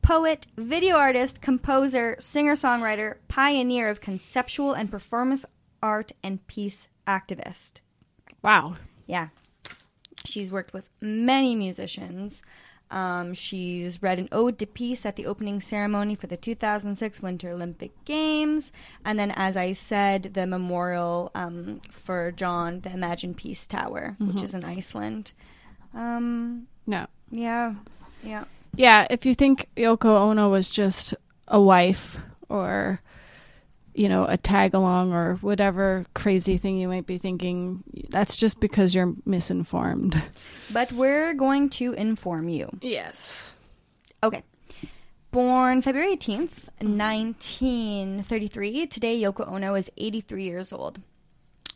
poet, 0.03 0.47
video 0.57 0.97
artist, 0.97 1.41
composer, 1.41 2.17
singer 2.19 2.55
songwriter, 2.55 3.17
pioneer 3.29 3.89
of 3.89 4.01
conceptual 4.01 4.75
and 4.75 4.91
performance 4.91 5.47
art, 5.83 6.13
and 6.23 6.47
peace 6.47 6.89
activist. 7.07 7.81
Wow. 8.43 8.77
Yeah. 9.07 9.29
She's 10.25 10.50
worked 10.50 10.73
with 10.75 10.89
many 11.00 11.55
musicians. 11.55 12.43
Um, 12.91 13.35
she's 13.35 14.03
read 14.03 14.19
an 14.19 14.29
ode 14.33 14.59
to 14.59 14.67
peace 14.67 15.07
at 15.07 15.15
the 15.15 15.27
opening 15.27 15.61
ceremony 15.61 16.17
for 16.17 16.27
the 16.27 16.37
2006 16.37 17.23
Winter 17.23 17.50
Olympic 17.50 17.93
Games. 18.05 18.73
And 19.05 19.17
then, 19.19 19.31
as 19.37 19.57
I 19.57 19.73
said, 19.73 20.33
the 20.35 20.45
memorial 20.47 21.31
um, 21.37 21.81
for 21.91 22.33
John, 22.33 22.81
the 22.81 22.93
Imagine 22.93 23.35
Peace 23.35 23.67
Tower, 23.67 24.17
which 24.19 24.43
is 24.43 24.55
in 24.55 24.65
Iceland. 24.65 25.33
Um, 25.95 26.67
No. 26.87 27.07
yeah. 27.31 27.75
Yeah. 28.25 28.45
Yeah, 28.77 29.07
if 29.11 29.25
you 29.25 29.35
think 29.35 29.69
Yoko 29.77 30.07
Ono 30.31 30.49
was 30.50 30.69
just 30.71 31.15
a 31.49 31.61
wife 31.61 32.19
or 32.49 33.00
you 33.95 34.09
know, 34.09 34.25
a 34.25 34.37
tag 34.37 34.75
along 34.75 35.13
or 35.13 35.37
whatever 35.37 36.05
crazy 36.15 36.57
thing 36.57 36.79
you 36.79 36.89
might 36.89 37.07
be 37.07 37.19
thinking, 37.19 37.85
that's 38.09 38.37
just 38.37 38.61
because 38.61 38.95
you're 38.95 39.15
misinformed. 39.25 40.23
But 40.73 40.93
we're 40.93 41.35
going 41.35 41.69
to 41.71 41.95
inform 41.95 42.49
you. 42.49 42.71
Yes. 42.81 43.51
Okay. 44.23 44.45
Born 45.33 45.83
February 45.83 46.17
18th, 46.17 46.69
1933, 46.79 48.87
today 48.87 49.21
Yoko 49.21 49.53
Ono 49.53 49.75
is 49.75 49.91
83 49.97 50.45
years 50.45 50.73
old. 50.73 51.01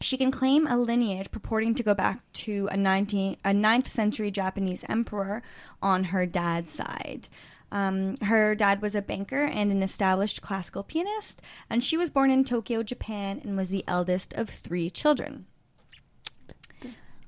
She 0.01 0.17
can 0.17 0.31
claim 0.31 0.67
a 0.67 0.77
lineage 0.77 1.31
purporting 1.31 1.75
to 1.77 1.83
go 1.83 1.95
back 1.95 2.21
to 2.45 2.69
a, 2.71 2.77
19, 2.77 3.37
a 3.45 3.51
9th 3.51 3.89
century 3.89 4.31
Japanese 4.31 4.85
emperor 4.89 5.43
on 5.81 6.05
her 6.05 6.27
dad's 6.27 6.73
side. 6.73 7.29
Um, 7.75 8.17
her 8.19 8.55
dad 8.55 8.81
was 8.81 8.95
a 8.95 9.03
banker 9.03 9.45
and 9.45 9.73
an 9.73 9.83
established 9.83 10.41
classical 10.41 10.85
pianist, 10.85 11.43
and 11.69 11.83
she 11.83 11.97
was 11.97 12.09
born 12.09 12.31
in 12.31 12.45
Tokyo, 12.45 12.85
Japan, 12.85 13.41
and 13.43 13.57
was 13.57 13.69
the 13.69 13.83
eldest 13.89 14.33
of 14.35 14.49
three 14.49 14.89
children. 14.89 15.47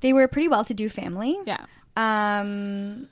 They 0.03 0.13
were 0.13 0.23
a 0.23 0.29
pretty 0.29 0.47
well 0.47 0.65
to 0.65 0.73
do 0.73 0.89
family. 0.89 1.37
Yeah. 1.47 1.67
Um, 1.97 3.09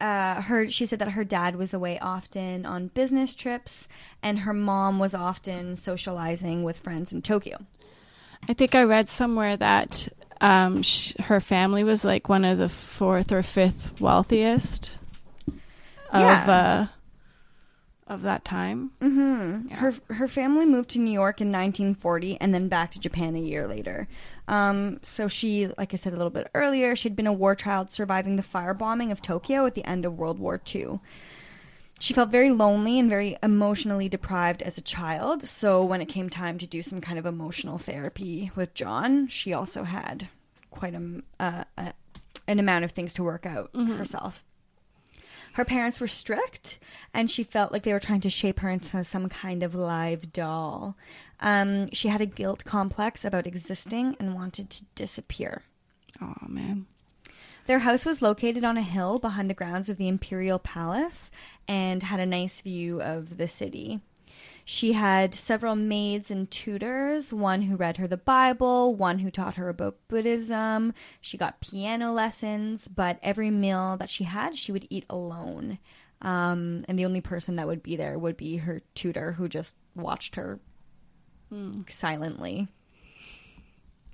uh, 0.00 0.42
her 0.42 0.68
she 0.68 0.86
said 0.86 0.98
that 0.98 1.12
her 1.12 1.22
dad 1.22 1.54
was 1.54 1.72
away 1.72 2.00
often 2.00 2.66
on 2.66 2.88
business 2.88 3.36
trips, 3.36 3.86
and 4.20 4.40
her 4.40 4.52
mom 4.52 4.98
was 4.98 5.14
often 5.14 5.76
socializing 5.76 6.64
with 6.64 6.80
friends 6.80 7.12
in 7.12 7.22
Tokyo. 7.22 7.58
I 8.48 8.54
think 8.54 8.74
I 8.74 8.82
read 8.82 9.08
somewhere 9.08 9.56
that 9.56 10.08
um, 10.40 10.82
sh- 10.82 11.14
her 11.20 11.40
family 11.40 11.84
was 11.84 12.04
like 12.04 12.28
one 12.28 12.44
of 12.44 12.58
the 12.58 12.68
fourth 12.68 13.30
or 13.30 13.44
fifth 13.44 14.00
wealthiest 14.00 14.90
of 16.16 16.46
Yeah. 16.48 16.86
of 18.08 18.22
that 18.22 18.44
time. 18.44 18.92
Mm-hmm. 19.00 19.68
Yeah. 19.68 19.76
Her 19.76 19.94
her 20.14 20.28
family 20.28 20.64
moved 20.66 20.90
to 20.90 20.98
New 21.00 21.10
York 21.12 21.40
in 21.40 21.48
1940 21.48 22.40
and 22.40 22.54
then 22.54 22.68
back 22.68 22.92
to 22.92 23.00
Japan 23.00 23.34
a 23.34 23.40
year 23.40 23.66
later. 23.66 24.06
Um, 24.48 25.00
so 25.02 25.26
she, 25.26 25.66
like 25.76 25.92
I 25.92 25.96
said 25.96 26.12
a 26.12 26.16
little 26.16 26.30
bit 26.30 26.48
earlier, 26.54 26.94
she'd 26.94 27.16
been 27.16 27.26
a 27.26 27.32
war 27.32 27.54
child 27.56 27.90
surviving 27.90 28.36
the 28.36 28.42
firebombing 28.44 29.10
of 29.10 29.20
Tokyo 29.20 29.66
at 29.66 29.74
the 29.74 29.84
end 29.84 30.04
of 30.04 30.18
World 30.18 30.38
War 30.38 30.60
II. 30.74 31.00
She 31.98 32.12
felt 32.14 32.28
very 32.30 32.50
lonely 32.50 32.98
and 32.98 33.08
very 33.08 33.38
emotionally 33.42 34.08
deprived 34.08 34.60
as 34.62 34.76
a 34.78 34.82
child. 34.82 35.48
So 35.48 35.82
when 35.82 36.00
it 36.02 36.06
came 36.06 36.28
time 36.28 36.58
to 36.58 36.66
do 36.66 36.82
some 36.82 37.00
kind 37.00 37.18
of 37.18 37.24
emotional 37.26 37.78
therapy 37.78 38.50
with 38.54 38.74
John, 38.74 39.26
she 39.28 39.52
also 39.54 39.82
had 39.84 40.28
quite 40.70 40.94
a, 40.94 41.22
uh, 41.40 41.64
a 41.78 41.92
an 42.46 42.60
amount 42.60 42.84
of 42.84 42.92
things 42.92 43.12
to 43.14 43.24
work 43.24 43.44
out 43.46 43.70
herself. 43.74 44.44
Her 45.56 45.64
parents 45.64 46.00
were 46.00 46.06
strict, 46.06 46.78
and 47.14 47.30
she 47.30 47.42
felt 47.42 47.72
like 47.72 47.82
they 47.82 47.94
were 47.94 47.98
trying 47.98 48.20
to 48.20 48.28
shape 48.28 48.60
her 48.60 48.68
into 48.68 49.02
some 49.04 49.30
kind 49.30 49.62
of 49.62 49.74
live 49.74 50.30
doll. 50.30 50.98
Um, 51.40 51.88
she 51.94 52.08
had 52.08 52.20
a 52.20 52.26
guilt 52.26 52.66
complex 52.66 53.24
about 53.24 53.46
existing 53.46 54.16
and 54.20 54.34
wanted 54.34 54.68
to 54.68 54.84
disappear. 54.94 55.62
Oh 56.20 56.34
man. 56.46 56.84
Their 57.64 57.78
house 57.78 58.04
was 58.04 58.20
located 58.20 58.64
on 58.64 58.76
a 58.76 58.82
hill 58.82 59.16
behind 59.16 59.48
the 59.48 59.54
grounds 59.54 59.88
of 59.88 59.96
the 59.96 60.08
Imperial 60.08 60.58
Palace 60.58 61.30
and 61.66 62.02
had 62.02 62.20
a 62.20 62.26
nice 62.26 62.60
view 62.60 63.00
of 63.00 63.38
the 63.38 63.48
city. 63.48 64.00
She 64.68 64.94
had 64.94 65.32
several 65.32 65.76
maids 65.76 66.28
and 66.28 66.50
tutors, 66.50 67.32
one 67.32 67.62
who 67.62 67.76
read 67.76 67.98
her 67.98 68.08
the 68.08 68.16
Bible, 68.16 68.96
one 68.96 69.20
who 69.20 69.30
taught 69.30 69.54
her 69.54 69.68
about 69.68 69.96
Buddhism. 70.08 70.92
She 71.20 71.38
got 71.38 71.60
piano 71.60 72.12
lessons, 72.12 72.88
but 72.88 73.20
every 73.22 73.52
meal 73.52 73.96
that 73.98 74.10
she 74.10 74.24
had, 74.24 74.58
she 74.58 74.72
would 74.72 74.88
eat 74.90 75.06
alone. 75.08 75.78
Um, 76.20 76.84
and 76.88 76.98
the 76.98 77.04
only 77.04 77.20
person 77.20 77.54
that 77.56 77.68
would 77.68 77.80
be 77.80 77.94
there 77.94 78.18
would 78.18 78.36
be 78.36 78.56
her 78.56 78.82
tutor, 78.96 79.30
who 79.30 79.48
just 79.48 79.76
watched 79.94 80.34
her 80.34 80.58
silently. 81.86 82.66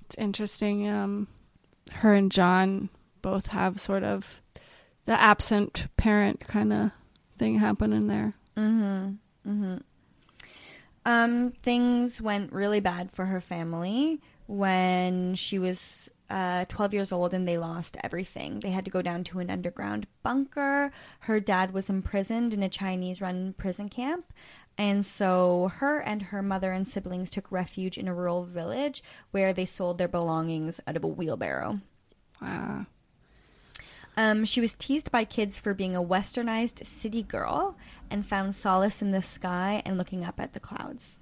It's 0.05 0.15
interesting. 0.19 0.87
Um, 0.87 1.29
her 1.93 2.13
and 2.13 2.31
John 2.31 2.89
both 3.23 3.47
have 3.47 3.79
sort 3.79 4.03
of 4.03 4.39
the 5.07 5.19
absent 5.19 5.87
parent 5.97 6.41
kind 6.41 6.71
of 6.71 6.91
thing 7.39 7.57
happening 7.57 8.05
there. 8.05 8.35
Um, 11.05 11.51
things 11.63 12.21
went 12.21 12.53
really 12.53 12.79
bad 12.79 13.11
for 13.11 13.25
her 13.25 13.41
family 13.41 14.21
when 14.47 15.35
she 15.35 15.59
was 15.59 16.09
uh, 16.29 16.65
12 16.65 16.93
years 16.93 17.11
old 17.11 17.33
and 17.33 17.47
they 17.47 17.57
lost 17.57 17.97
everything. 18.03 18.59
They 18.59 18.71
had 18.71 18.85
to 18.85 18.91
go 18.91 19.01
down 19.01 19.23
to 19.25 19.39
an 19.39 19.49
underground 19.49 20.07
bunker. 20.23 20.91
Her 21.19 21.39
dad 21.39 21.73
was 21.73 21.89
imprisoned 21.89 22.53
in 22.53 22.63
a 22.63 22.69
Chinese 22.69 23.21
run 23.21 23.53
prison 23.57 23.89
camp. 23.89 24.33
And 24.77 25.05
so 25.05 25.71
her 25.75 25.99
and 25.99 26.21
her 26.21 26.41
mother 26.41 26.71
and 26.71 26.87
siblings 26.87 27.29
took 27.29 27.51
refuge 27.51 27.97
in 27.97 28.07
a 28.07 28.13
rural 28.13 28.43
village 28.43 29.03
where 29.31 29.53
they 29.53 29.65
sold 29.65 29.97
their 29.97 30.07
belongings 30.07 30.79
out 30.87 30.95
of 30.95 31.03
a 31.03 31.07
wheelbarrow. 31.07 31.79
Wow. 32.41 32.87
Um, 34.15 34.45
she 34.45 34.61
was 34.61 34.75
teased 34.75 35.11
by 35.11 35.25
kids 35.25 35.57
for 35.57 35.73
being 35.73 35.95
a 35.95 36.03
westernized 36.03 36.85
city 36.85 37.23
girl 37.23 37.75
and 38.09 38.25
found 38.25 38.55
solace 38.55 39.01
in 39.01 39.11
the 39.11 39.21
sky 39.21 39.81
and 39.85 39.97
looking 39.97 40.23
up 40.23 40.39
at 40.39 40.53
the 40.53 40.59
clouds. 40.59 41.19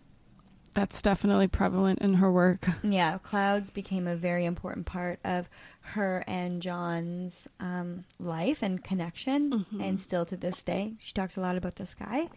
That's 0.73 1.01
definitely 1.01 1.47
prevalent 1.49 1.99
in 1.99 2.13
her 2.15 2.31
work. 2.31 2.65
Yeah, 2.81 3.17
clouds 3.17 3.69
became 3.69 4.07
a 4.07 4.15
very 4.15 4.45
important 4.45 4.85
part 4.85 5.19
of 5.25 5.49
her 5.81 6.23
and 6.27 6.61
John's 6.61 7.47
um, 7.59 8.05
life 8.19 8.63
and 8.63 8.81
connection, 8.81 9.65
and 9.81 9.99
still 9.99 10.25
to 10.25 10.37
this 10.37 10.63
day, 10.63 10.93
she 10.97 11.11
talks 11.13 11.35
a 11.35 11.41
lot 11.41 11.57
about 11.57 11.75
the 11.75 11.85
sky. 11.85 12.29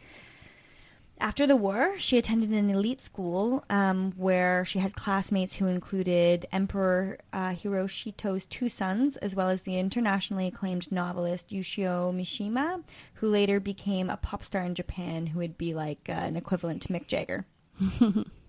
After 1.20 1.46
the 1.46 1.56
war, 1.56 1.94
she 1.96 2.18
attended 2.18 2.50
an 2.50 2.70
elite 2.70 3.00
school 3.00 3.64
um, 3.70 4.12
where 4.16 4.64
she 4.64 4.80
had 4.80 4.96
classmates 4.96 5.56
who 5.56 5.68
included 5.68 6.46
Emperor 6.50 7.18
uh, 7.32 7.50
Hirohito's 7.50 8.46
two 8.46 8.68
sons, 8.68 9.16
as 9.18 9.34
well 9.34 9.48
as 9.48 9.62
the 9.62 9.78
internationally 9.78 10.48
acclaimed 10.48 10.90
novelist 10.90 11.50
Yukio 11.50 12.12
Mishima, 12.12 12.82
who 13.14 13.28
later 13.28 13.60
became 13.60 14.10
a 14.10 14.16
pop 14.16 14.42
star 14.42 14.64
in 14.64 14.74
Japan 14.74 15.26
who 15.26 15.38
would 15.38 15.56
be 15.56 15.72
like 15.72 16.08
uh, 16.08 16.12
an 16.12 16.36
equivalent 16.36 16.82
to 16.82 16.88
Mick 16.88 17.06
Jagger. 17.06 17.46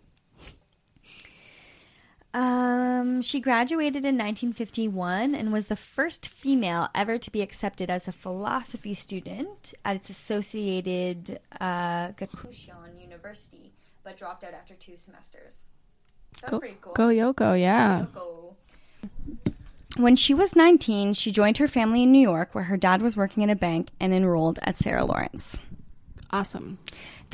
Um, 2.35 3.21
she 3.21 3.39
graduated 3.39 4.03
in 4.03 4.17
1951 4.17 5.33
and 5.33 5.53
was 5.53 5.67
the 5.67 5.77
first 5.77 6.27
female 6.27 6.89
ever 6.93 7.17
to 7.17 7.31
be 7.31 7.41
accepted 7.41 7.89
as 7.89 8.09
a 8.09 8.11
philosophy 8.11 8.93
student 8.93 9.73
at 9.85 9.95
its 9.95 10.09
associated 10.09 11.39
uh, 11.61 12.09
Gakushuin 12.09 12.99
University, 13.01 13.71
but 14.03 14.17
dropped 14.17 14.43
out 14.43 14.53
after 14.53 14.73
two 14.73 14.97
semesters. 14.97 15.61
That's 16.41 16.51
Go, 16.51 16.59
pretty 16.59 16.77
cool. 16.81 16.91
go 16.93 17.07
Yoko, 17.07 17.57
yeah. 17.57 18.07
Go. 18.13 18.57
When 19.95 20.17
she 20.17 20.33
was 20.33 20.57
19, 20.57 21.13
she 21.13 21.31
joined 21.31 21.59
her 21.59 21.69
family 21.69 22.03
in 22.03 22.11
New 22.11 22.19
York, 22.19 22.53
where 22.53 22.65
her 22.65 22.75
dad 22.75 23.01
was 23.01 23.15
working 23.15 23.43
in 23.43 23.49
a 23.49 23.55
bank 23.55 23.91
and 23.97 24.13
enrolled 24.13 24.59
at 24.63 24.77
Sarah 24.77 25.05
Lawrence. 25.05 25.57
Awesome. 26.31 26.79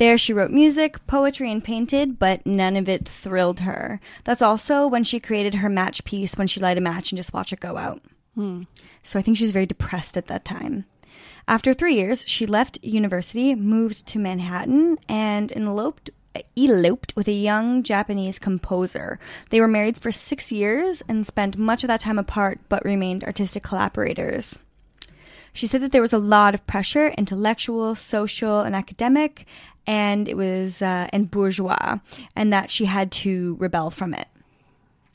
There, 0.02 0.18
she 0.18 0.32
wrote 0.32 0.50
music, 0.50 1.06
poetry, 1.06 1.52
and 1.52 1.62
painted, 1.62 2.18
but 2.18 2.44
none 2.44 2.76
of 2.76 2.88
it 2.88 3.08
thrilled 3.08 3.60
her. 3.60 4.00
That's 4.24 4.42
also 4.42 4.84
when 4.88 5.04
she 5.04 5.20
created 5.20 5.54
her 5.54 5.68
match 5.68 6.02
piece 6.02 6.34
when 6.34 6.48
she 6.48 6.58
light 6.58 6.76
a 6.76 6.80
match 6.80 7.12
and 7.12 7.16
just 7.16 7.32
watch 7.32 7.52
it 7.52 7.60
go 7.60 7.76
out. 7.76 8.02
Hmm. 8.34 8.62
So 9.04 9.20
I 9.20 9.22
think 9.22 9.36
she 9.36 9.44
was 9.44 9.52
very 9.52 9.64
depressed 9.64 10.16
at 10.16 10.26
that 10.26 10.44
time. 10.44 10.86
After 11.46 11.72
three 11.72 11.94
years, 11.94 12.24
she 12.26 12.46
left 12.46 12.82
university, 12.82 13.54
moved 13.54 14.04
to 14.06 14.18
Manhattan, 14.18 14.98
and 15.08 15.52
eloped 15.52 16.10
eloped 16.56 17.14
with 17.14 17.28
a 17.28 17.32
young 17.32 17.84
Japanese 17.84 18.40
composer. 18.40 19.20
They 19.50 19.60
were 19.60 19.68
married 19.68 19.98
for 19.98 20.10
six 20.10 20.50
years 20.50 21.04
and 21.06 21.24
spent 21.24 21.56
much 21.56 21.84
of 21.84 21.88
that 21.88 22.00
time 22.00 22.18
apart, 22.18 22.58
but 22.68 22.84
remained 22.84 23.22
artistic 23.22 23.62
collaborators. 23.62 24.58
She 25.52 25.66
said 25.66 25.82
that 25.82 25.92
there 25.92 26.02
was 26.02 26.12
a 26.12 26.18
lot 26.18 26.54
of 26.54 26.66
pressure, 26.66 27.08
intellectual, 27.18 27.94
social, 27.94 28.60
and 28.60 28.74
academic, 28.74 29.46
and 29.86 30.28
it 30.28 30.36
was 30.36 30.80
uh, 30.80 31.08
and 31.12 31.30
bourgeois, 31.30 31.98
and 32.34 32.52
that 32.52 32.70
she 32.70 32.86
had 32.86 33.12
to 33.12 33.56
rebel 33.58 33.90
from 33.90 34.14
it. 34.14 34.28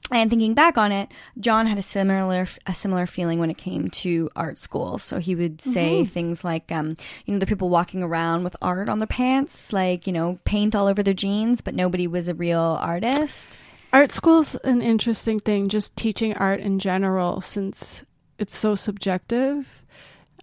And 0.10 0.30
thinking 0.30 0.54
back 0.54 0.78
on 0.78 0.94
it, 0.94 1.12
John 1.38 1.68
had 1.68 1.78
a 1.78 1.82
similar 1.82 2.48
a 2.66 2.74
similar 2.74 3.08
feeling 3.08 3.40
when 3.40 3.50
it 3.50 3.58
came 3.58 3.90
to 3.90 4.30
art 4.38 4.58
school. 4.58 4.98
So 5.00 5.20
he 5.20 5.36
would 5.36 5.60
say 5.60 6.06
things 6.06 6.46
like, 6.46 6.72
um, 6.72 6.96
you 7.26 7.34
know, 7.34 7.40
the 7.40 7.46
people 7.46 7.68
walking 7.68 8.04
around 8.04 8.46
with 8.46 8.56
art 8.62 8.88
on 8.88 9.00
their 9.00 9.08
pants, 9.08 9.74
like 9.74 10.08
you 10.08 10.14
know, 10.14 10.40
paint 10.46 10.76
all 10.76 10.88
over 10.88 11.04
their 11.04 11.14
jeans, 11.14 11.60
but 11.60 11.76
nobody 11.76 12.08
was 12.08 12.30
a 12.30 12.34
real 12.34 12.78
artist. 12.80 13.58
Art 13.92 14.12
school's 14.12 14.56
an 14.56 14.82
interesting 14.82 15.40
thing, 15.40 15.68
just 15.68 15.96
teaching 15.96 16.34
art 16.36 16.60
in 16.62 16.80
general, 16.80 17.42
since 17.42 18.04
it's 18.38 18.58
so 18.58 18.76
subjective. 18.76 19.84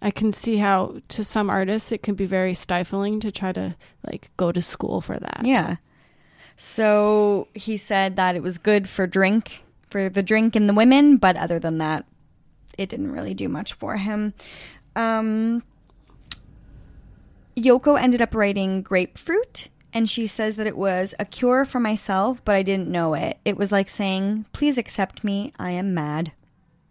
I 0.05 0.11
can 0.11 0.31
see 0.31 0.57
how 0.57 1.01
to 1.09 1.23
some 1.23 1.49
artists 1.49 1.91
it 1.91 2.03
can 2.03 2.13
be 2.13 2.27
very 2.27 2.53
stifling 2.53 3.19
to 3.21 3.31
try 3.31 3.51
to 3.51 3.75
like 4.05 4.29
go 4.37 4.51
to 4.51 4.61
school 4.61 5.01
for 5.01 5.17
that. 5.17 5.41
Yeah. 5.43 5.77
So 6.57 7.47
he 7.55 7.75
said 7.75 8.15
that 8.15 8.35
it 8.35 8.43
was 8.43 8.59
good 8.59 8.87
for 8.87 9.07
drink, 9.07 9.63
for 9.89 10.07
the 10.07 10.21
drink 10.21 10.55
and 10.55 10.69
the 10.69 10.75
women, 10.75 11.17
but 11.17 11.35
other 11.35 11.57
than 11.57 11.79
that, 11.79 12.05
it 12.77 12.87
didn't 12.87 13.13
really 13.13 13.33
do 13.33 13.49
much 13.49 13.73
for 13.73 13.97
him. 13.97 14.35
Um, 14.95 15.63
Yoko 17.57 17.99
ended 17.99 18.21
up 18.21 18.35
writing 18.35 18.83
Grapefruit, 18.83 19.69
and 19.91 20.07
she 20.07 20.27
says 20.27 20.55
that 20.57 20.67
it 20.67 20.77
was 20.77 21.15
a 21.17 21.25
cure 21.25 21.65
for 21.65 21.79
myself, 21.79 22.45
but 22.45 22.55
I 22.55 22.61
didn't 22.61 22.89
know 22.89 23.15
it. 23.15 23.39
It 23.43 23.57
was 23.57 23.71
like 23.71 23.89
saying, 23.89 24.45
Please 24.53 24.77
accept 24.77 25.23
me, 25.23 25.51
I 25.57 25.71
am 25.71 25.95
mad. 25.95 26.31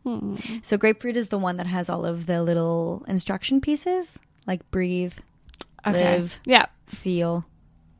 Hmm. 0.04 0.36
So, 0.62 0.76
Grapefruit 0.76 1.16
is 1.16 1.30
the 1.30 1.38
one 1.38 1.56
that 1.56 1.66
has 1.66 1.88
all 1.90 2.04
of 2.04 2.26
the 2.26 2.42
little 2.42 3.04
instruction 3.08 3.60
pieces, 3.60 4.18
like 4.46 4.70
breathe, 4.70 5.14
Okay. 5.86 6.18
live, 6.18 6.38
Yeah. 6.44 6.66
feel. 6.86 7.44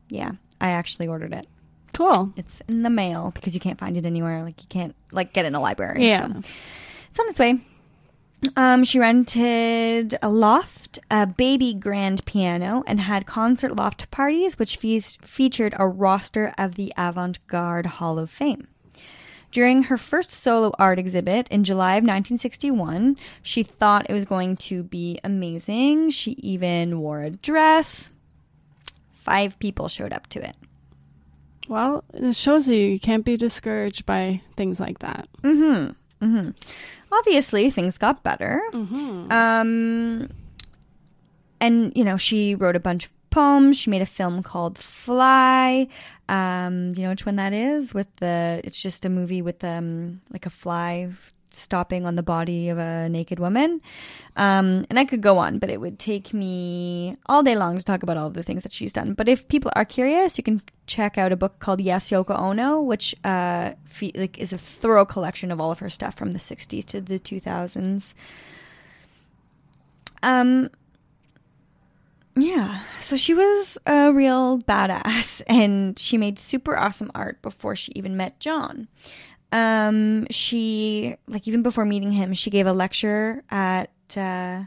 Yeah, 0.09 0.31
I 0.61 0.69
actually 0.69 1.07
ordered 1.07 1.33
it. 1.33 1.47
Cool. 1.93 2.31
It's 2.35 2.61
in 2.67 2.83
the 2.83 2.89
mail 2.89 3.31
because 3.33 3.53
you 3.55 3.59
can't 3.59 3.79
find 3.79 3.97
it 3.97 4.05
anywhere. 4.05 4.43
Like 4.43 4.61
you 4.61 4.67
can't 4.69 4.95
like 5.11 5.33
get 5.33 5.45
in 5.45 5.55
a 5.55 5.59
library. 5.59 6.07
Yeah. 6.07 6.27
so 6.27 6.39
it's 7.09 7.19
on 7.19 7.29
its 7.29 7.39
way. 7.39 7.59
Um, 8.55 8.83
she 8.83 8.99
rented 8.99 10.15
a 10.21 10.29
loft, 10.29 10.99
a 11.09 11.25
baby 11.25 11.73
grand 11.73 12.23
piano, 12.25 12.83
and 12.85 12.99
had 12.99 13.25
concert 13.25 13.75
loft 13.75 14.11
parties, 14.11 14.59
which 14.59 14.77
fees- 14.77 15.17
featured 15.23 15.73
a 15.79 15.87
roster 15.87 16.53
of 16.57 16.75
the 16.75 16.93
Avant-Garde 16.97 17.85
Hall 17.87 18.19
of 18.19 18.29
Fame. 18.29 18.67
During 19.55 19.83
her 19.83 19.97
first 19.97 20.31
solo 20.31 20.73
art 20.77 20.99
exhibit 20.99 21.47
in 21.47 21.63
July 21.63 21.91
of 21.91 22.03
1961, 22.03 23.15
she 23.41 23.63
thought 23.63 24.05
it 24.09 24.13
was 24.13 24.25
going 24.25 24.57
to 24.57 24.83
be 24.83 25.17
amazing. 25.23 26.09
She 26.09 26.31
even 26.31 26.99
wore 26.99 27.21
a 27.21 27.29
dress. 27.29 28.09
Five 29.13 29.57
people 29.59 29.87
showed 29.87 30.11
up 30.11 30.27
to 30.35 30.45
it. 30.45 30.57
Well, 31.69 32.03
it 32.13 32.35
shows 32.35 32.67
you 32.67 32.75
you 32.75 32.99
can't 32.99 33.23
be 33.23 33.37
discouraged 33.37 34.05
by 34.05 34.41
things 34.57 34.81
like 34.81 34.99
that. 34.99 35.29
Mm-hmm. 35.41 36.25
Mm-hmm. 36.25 36.49
Obviously, 37.13 37.69
things 37.69 37.97
got 37.97 38.23
better. 38.23 38.61
Mm-hmm. 38.73 39.31
Um, 39.31 40.29
and 41.61 41.95
you 41.95 42.03
know, 42.03 42.17
she 42.17 42.55
wrote 42.55 42.75
a 42.75 42.81
bunch 42.81 43.05
of 43.05 43.14
poems. 43.35 43.77
She 43.77 43.89
made 43.89 44.01
a 44.01 44.05
film 44.05 44.41
called 44.41 44.77
Fly. 44.77 45.87
Um, 46.29 46.93
do 46.93 47.01
you 47.01 47.05
know 47.05 47.11
which 47.11 47.25
one 47.25 47.35
that 47.35 47.51
is? 47.51 47.93
With 47.93 48.07
the, 48.15 48.61
it's 48.63 48.81
just 48.81 49.03
a 49.03 49.09
movie 49.09 49.41
with 49.41 49.61
um, 49.63 50.21
like 50.31 50.45
a 50.45 50.49
fly 50.49 51.09
stopping 51.51 52.05
on 52.05 52.15
the 52.15 52.23
body 52.23 52.69
of 52.69 52.77
a 52.77 53.09
naked 53.09 53.39
woman. 53.39 53.81
Um, 54.37 54.85
and 54.89 54.97
I 54.97 55.03
could 55.03 55.21
go 55.21 55.37
on, 55.37 55.59
but 55.59 55.69
it 55.69 55.81
would 55.81 55.99
take 55.99 56.33
me 56.33 57.17
all 57.25 57.43
day 57.43 57.57
long 57.57 57.77
to 57.77 57.83
talk 57.83 58.03
about 58.03 58.15
all 58.15 58.29
the 58.29 58.43
things 58.43 58.63
that 58.63 58.71
she's 58.71 58.93
done. 58.93 59.13
But 59.13 59.27
if 59.27 59.47
people 59.49 59.71
are 59.75 59.85
curious, 59.85 60.37
you 60.37 60.43
can 60.43 60.61
check 60.87 61.17
out 61.17 61.33
a 61.33 61.35
book 61.35 61.59
called 61.59 61.81
Yes 61.81 62.11
Yoko 62.11 62.39
Ono, 62.39 62.81
which 62.81 63.15
uh, 63.25 63.73
fe- 63.83 64.13
like 64.15 64.37
is 64.37 64.53
a 64.53 64.57
thorough 64.57 65.05
collection 65.05 65.51
of 65.51 65.59
all 65.59 65.71
of 65.71 65.79
her 65.79 65.89
stuff 65.89 66.15
from 66.15 66.31
the 66.31 66.39
60s 66.39 66.85
to 66.85 67.01
the 67.01 67.19
2000s. 67.19 68.13
Um, 70.23 70.69
yeah, 72.37 72.81
so 72.99 73.15
she 73.15 73.33
was 73.33 73.77
a 73.85 74.11
real 74.11 74.59
badass, 74.59 75.41
and 75.47 75.97
she 75.97 76.17
made 76.17 76.37
super 76.39 76.77
awesome 76.77 77.11
art 77.15 77.41
before 77.41 77.75
she 77.75 77.91
even 77.95 78.17
met 78.17 78.39
John. 78.39 78.87
Um, 79.51 80.27
she 80.29 81.15
like 81.27 81.47
even 81.47 81.63
before 81.63 81.85
meeting 81.85 82.11
him, 82.11 82.33
she 82.33 82.49
gave 82.49 82.67
a 82.67 82.73
lecture 82.73 83.43
at 83.49 83.89
uh, 84.17 84.63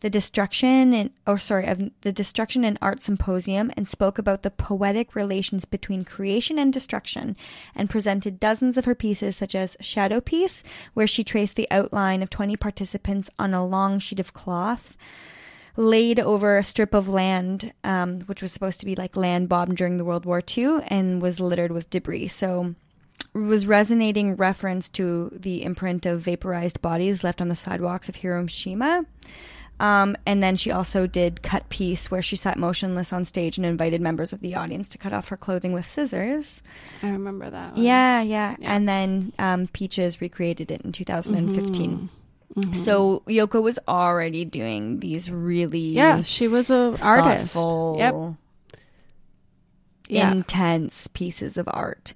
the 0.00 0.10
destruction 0.10 0.92
and 0.92 1.10
or 1.26 1.38
sorry 1.38 1.66
of 1.66 1.82
the 2.02 2.12
destruction 2.12 2.64
and 2.64 2.78
art 2.82 3.02
symposium 3.02 3.72
and 3.76 3.88
spoke 3.88 4.18
about 4.18 4.42
the 4.42 4.50
poetic 4.50 5.14
relations 5.14 5.64
between 5.64 6.04
creation 6.04 6.58
and 6.58 6.72
destruction 6.72 7.34
and 7.74 7.88
presented 7.88 8.38
dozens 8.38 8.76
of 8.76 8.84
her 8.84 8.94
pieces 8.94 9.36
such 9.36 9.54
as 9.54 9.76
shadow 9.80 10.20
piece 10.20 10.62
where 10.92 11.06
she 11.06 11.24
traced 11.24 11.56
the 11.56 11.68
outline 11.70 12.22
of 12.22 12.28
20 12.28 12.56
participants 12.56 13.30
on 13.38 13.54
a 13.54 13.66
long 13.66 13.98
sheet 13.98 14.20
of 14.20 14.34
cloth 14.34 14.96
laid 15.76 16.18
over 16.18 16.56
a 16.56 16.64
strip 16.64 16.94
of 16.94 17.08
land 17.08 17.72
um, 17.84 18.20
which 18.20 18.42
was 18.42 18.52
supposed 18.52 18.80
to 18.80 18.86
be 18.86 18.94
like 18.94 19.16
land 19.16 19.48
bombed 19.48 19.76
during 19.76 19.96
the 19.96 20.04
world 20.04 20.24
war 20.24 20.42
ii 20.56 20.78
and 20.88 21.20
was 21.20 21.40
littered 21.40 21.72
with 21.72 21.90
debris 21.90 22.28
so 22.28 22.74
was 23.36 23.66
resonating 23.66 24.36
reference 24.36 24.88
to 24.90 25.30
the 25.32 25.62
imprint 25.62 26.06
of 26.06 26.20
vaporized 26.20 26.80
bodies 26.80 27.22
left 27.22 27.40
on 27.40 27.48
the 27.48 27.56
sidewalks 27.56 28.08
of 28.08 28.16
Hiroshima. 28.16 29.04
Um, 29.78 30.16
and 30.24 30.42
then 30.42 30.56
she 30.56 30.70
also 30.70 31.06
did 31.06 31.42
cut 31.42 31.68
piece 31.68 32.10
where 32.10 32.22
she 32.22 32.34
sat 32.34 32.58
motionless 32.58 33.12
on 33.12 33.26
stage 33.26 33.58
and 33.58 33.66
invited 33.66 34.00
members 34.00 34.32
of 34.32 34.40
the 34.40 34.54
audience 34.54 34.88
to 34.90 34.98
cut 34.98 35.12
off 35.12 35.28
her 35.28 35.36
clothing 35.36 35.74
with 35.74 35.90
scissors. 35.90 36.62
I 37.02 37.10
remember 37.10 37.50
that. 37.50 37.74
One. 37.74 37.82
Yeah, 37.82 38.22
yeah, 38.22 38.56
yeah. 38.58 38.74
And 38.74 38.88
then 38.88 39.34
um, 39.38 39.66
Peaches 39.66 40.22
recreated 40.22 40.70
it 40.70 40.80
in 40.80 40.92
2015. 40.92 41.90
Mm-hmm. 41.90 42.06
Mm-hmm. 42.54 42.74
So 42.74 43.22
Yoko 43.26 43.62
was 43.62 43.78
already 43.86 44.44
doing 44.44 45.00
these 45.00 45.30
really 45.30 45.80
yeah. 45.80 46.22
She 46.22 46.48
was 46.48 46.70
a 46.70 46.96
artist. 47.02 47.56
Yep. 47.56 48.14
Intense 50.08 51.08
yeah. 51.08 51.18
pieces 51.18 51.56
of 51.56 51.68
art. 51.70 52.14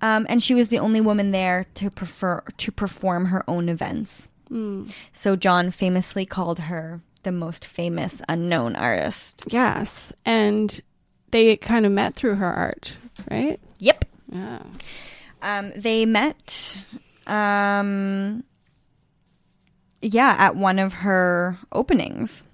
Um, 0.00 0.26
and 0.28 0.42
she 0.42 0.54
was 0.54 0.68
the 0.68 0.78
only 0.78 1.00
woman 1.00 1.30
there 1.30 1.66
to 1.74 1.90
prefer 1.90 2.42
to 2.56 2.72
perform 2.72 3.26
her 3.26 3.48
own 3.48 3.68
events. 3.68 4.28
Mm. 4.50 4.92
So 5.12 5.36
John 5.36 5.70
famously 5.70 6.26
called 6.26 6.58
her 6.58 7.00
the 7.22 7.32
most 7.32 7.64
famous 7.64 8.22
unknown 8.28 8.76
artist. 8.76 9.44
Yes, 9.48 10.12
and 10.24 10.80
they 11.30 11.56
kind 11.56 11.86
of 11.86 11.92
met 11.92 12.14
through 12.14 12.36
her 12.36 12.52
art, 12.52 12.94
right? 13.30 13.60
Yep. 13.78 14.04
Yeah. 14.32 14.62
Um, 15.40 15.72
they 15.76 16.06
met. 16.06 16.78
Um, 17.26 18.44
yeah, 20.02 20.34
at 20.38 20.56
one 20.56 20.78
of 20.78 20.92
her 20.94 21.58
openings. 21.70 22.44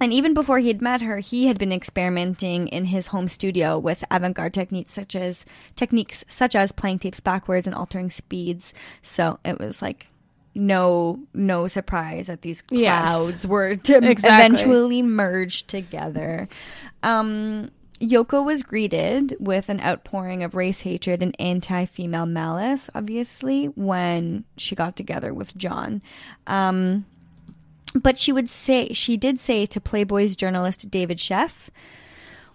And 0.00 0.12
even 0.12 0.34
before 0.34 0.58
he 0.58 0.68
had 0.68 0.82
met 0.82 1.00
her, 1.00 1.18
he 1.18 1.46
had 1.46 1.58
been 1.58 1.72
experimenting 1.72 2.66
in 2.68 2.86
his 2.86 3.08
home 3.08 3.28
studio 3.28 3.78
with 3.78 4.02
avant-garde 4.10 4.52
techniques 4.52 4.92
such 4.92 5.14
as 5.14 5.44
techniques 5.76 6.24
such 6.26 6.56
as 6.56 6.72
playing 6.72 6.98
tapes 6.98 7.20
backwards 7.20 7.68
and 7.68 7.76
altering 7.76 8.10
speeds. 8.10 8.74
So 9.02 9.38
it 9.44 9.60
was 9.60 9.80
like 9.80 10.08
no 10.54 11.18
no 11.32 11.66
surprise 11.66 12.26
that 12.26 12.42
these 12.42 12.62
clouds 12.62 12.80
yes. 13.30 13.46
were 13.46 13.76
to 13.76 13.96
exactly. 13.98 14.28
eventually 14.28 15.02
merge 15.02 15.66
together. 15.66 16.48
Um, 17.02 17.70
Yoko 18.02 18.44
was 18.44 18.64
greeted 18.64 19.36
with 19.38 19.68
an 19.68 19.80
outpouring 19.80 20.42
of 20.42 20.56
race 20.56 20.80
hatred 20.80 21.22
and 21.22 21.36
anti 21.38 21.84
female 21.84 22.26
malice, 22.26 22.90
obviously, 22.96 23.66
when 23.66 24.44
she 24.56 24.74
got 24.74 24.96
together 24.96 25.32
with 25.32 25.56
John. 25.56 26.02
Um, 26.48 27.06
but 27.94 28.18
she 28.18 28.32
would 28.32 28.50
say, 28.50 28.92
she 28.92 29.16
did 29.16 29.38
say 29.38 29.66
to 29.66 29.80
Playboy's 29.80 30.34
journalist 30.34 30.90
David 30.90 31.18
Sheff, 31.18 31.68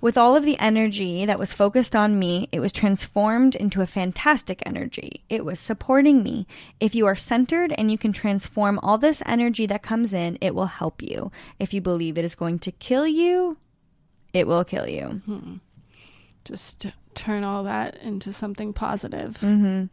with 0.01 0.17
all 0.17 0.35
of 0.35 0.43
the 0.43 0.59
energy 0.59 1.25
that 1.25 1.39
was 1.39 1.53
focused 1.53 1.95
on 1.95 2.19
me, 2.19 2.49
it 2.51 2.59
was 2.59 2.73
transformed 2.73 3.55
into 3.55 3.81
a 3.81 3.87
fantastic 3.87 4.61
energy. 4.65 5.23
It 5.29 5.45
was 5.45 5.61
supporting 5.61 6.23
me. 6.23 6.45
If 6.81 6.93
you 6.93 7.05
are 7.07 7.15
centered 7.15 7.73
and 7.77 7.89
you 7.89 7.97
can 7.97 8.11
transform 8.11 8.79
all 8.83 8.97
this 8.97 9.23
energy 9.25 9.65
that 9.67 9.81
comes 9.81 10.13
in, 10.13 10.37
it 10.41 10.53
will 10.53 10.67
help 10.67 11.01
you. 11.01 11.31
If 11.57 11.73
you 11.73 11.79
believe 11.79 12.17
it 12.17 12.25
is 12.25 12.35
going 12.35 12.59
to 12.59 12.71
kill 12.71 13.07
you, 13.07 13.57
it 14.33 14.47
will 14.47 14.63
kill 14.63 14.87
you. 14.87 15.21
Hmm. 15.25 15.55
Just 16.45 16.87
turn 17.13 17.43
all 17.43 17.63
that 17.63 17.97
into 17.97 18.31
something 18.31 18.73
positive. 18.73 19.37
Mm-hmm. 19.41 19.85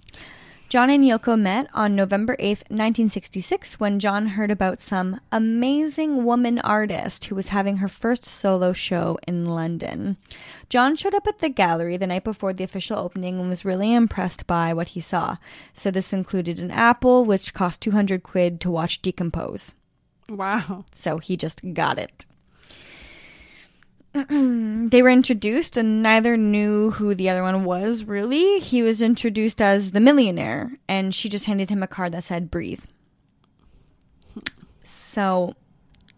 John 0.75 0.90
and 0.90 1.05
Yoko 1.05 1.38
met 1.38 1.68
on 1.73 1.94
November 1.94 2.37
8th, 2.37 2.66
1966, 2.68 3.79
when 3.79 4.01
John 4.01 4.27
heard 4.29 4.51
about 4.51 4.83
some 4.83 5.20
amazing 5.31 6.25
woman 6.25 6.59
artist 6.59 7.27
who 7.27 7.37
was 7.37 7.49
having 7.49 7.77
her 7.77 7.87
first 7.87 8.25
solo 8.25 8.73
show 8.73 9.18
in 9.29 9.44
London. 9.44 10.16
John 10.68 10.97
showed 10.97 11.14
up 11.14 11.29
at 11.29 11.38
the 11.38 11.49
gallery 11.49 11.97
the 11.97 12.09
night 12.09 12.25
before 12.25 12.53
the 12.53 12.64
official 12.64 12.99
opening 12.99 13.38
and 13.38 13.49
was 13.49 13.64
really 13.64 13.94
impressed 13.94 14.49
by 14.49 14.75
what 14.75 14.88
he 14.88 15.01
saw. 15.01 15.37
So, 15.75 15.92
this 15.92 16.12
included 16.12 16.59
an 16.59 16.73
apple, 16.73 17.25
which 17.25 17.55
cost 17.55 17.81
200 17.83 18.25
quid 18.25 18.61
to 18.62 18.70
watch 18.70 19.01
decompose. 19.01 19.77
Wow. 20.29 20.87
So, 20.92 21.18
he 21.18 21.37
just 21.37 21.61
got 21.73 21.99
it. 21.99 22.27
they 24.29 25.03
were 25.03 25.11
introduced 25.11 25.77
and 25.77 26.00
neither 26.00 26.37
knew 26.37 26.92
who 26.92 27.14
the 27.14 27.29
other 27.29 27.42
one 27.42 27.64
was 27.64 28.05
really. 28.05 28.61
He 28.61 28.81
was 28.83 29.03
introduced 29.03 29.61
as 29.61 29.90
the 29.90 30.00
millionaire 30.00 30.79
and 30.88 31.12
she 31.12 31.29
just 31.29 31.46
handed 31.46 31.68
him 31.68 31.83
a 31.83 31.88
card 31.88 32.12
that 32.12 32.22
said 32.22 32.50
breathe. 32.50 32.85
So 34.85 35.57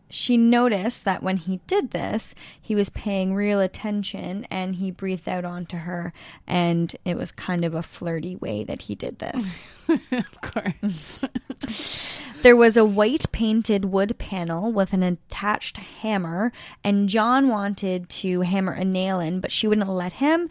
she 0.08 0.36
noticed 0.36 1.04
that 1.04 1.22
when 1.22 1.36
he 1.36 1.60
did 1.66 1.90
this, 1.90 2.34
he 2.60 2.74
was 2.74 2.90
paying 2.90 3.34
real 3.34 3.60
attention 3.60 4.46
and 4.50 4.76
he 4.76 4.90
breathed 4.90 5.28
out 5.28 5.44
onto 5.44 5.78
her 5.78 6.12
and 6.46 6.94
it 7.04 7.16
was 7.16 7.32
kind 7.32 7.64
of 7.64 7.74
a 7.74 7.82
flirty 7.82 8.36
way 8.36 8.64
that 8.64 8.82
he 8.82 8.94
did 8.94 9.18
this. 9.18 9.64
of 9.88 10.40
course. 10.40 11.20
There 12.42 12.54
was 12.54 12.76
a 12.76 12.84
white 12.84 13.32
painted 13.32 13.86
wood 13.86 14.18
panel 14.18 14.70
with 14.70 14.92
an 14.92 15.02
attached 15.02 15.78
hammer, 15.78 16.52
and 16.84 17.08
John 17.08 17.48
wanted 17.48 18.08
to 18.10 18.42
hammer 18.42 18.72
a 18.72 18.84
nail 18.84 19.18
in, 19.18 19.40
but 19.40 19.50
she 19.50 19.66
wouldn't 19.66 19.88
let 19.88 20.12
him 20.14 20.48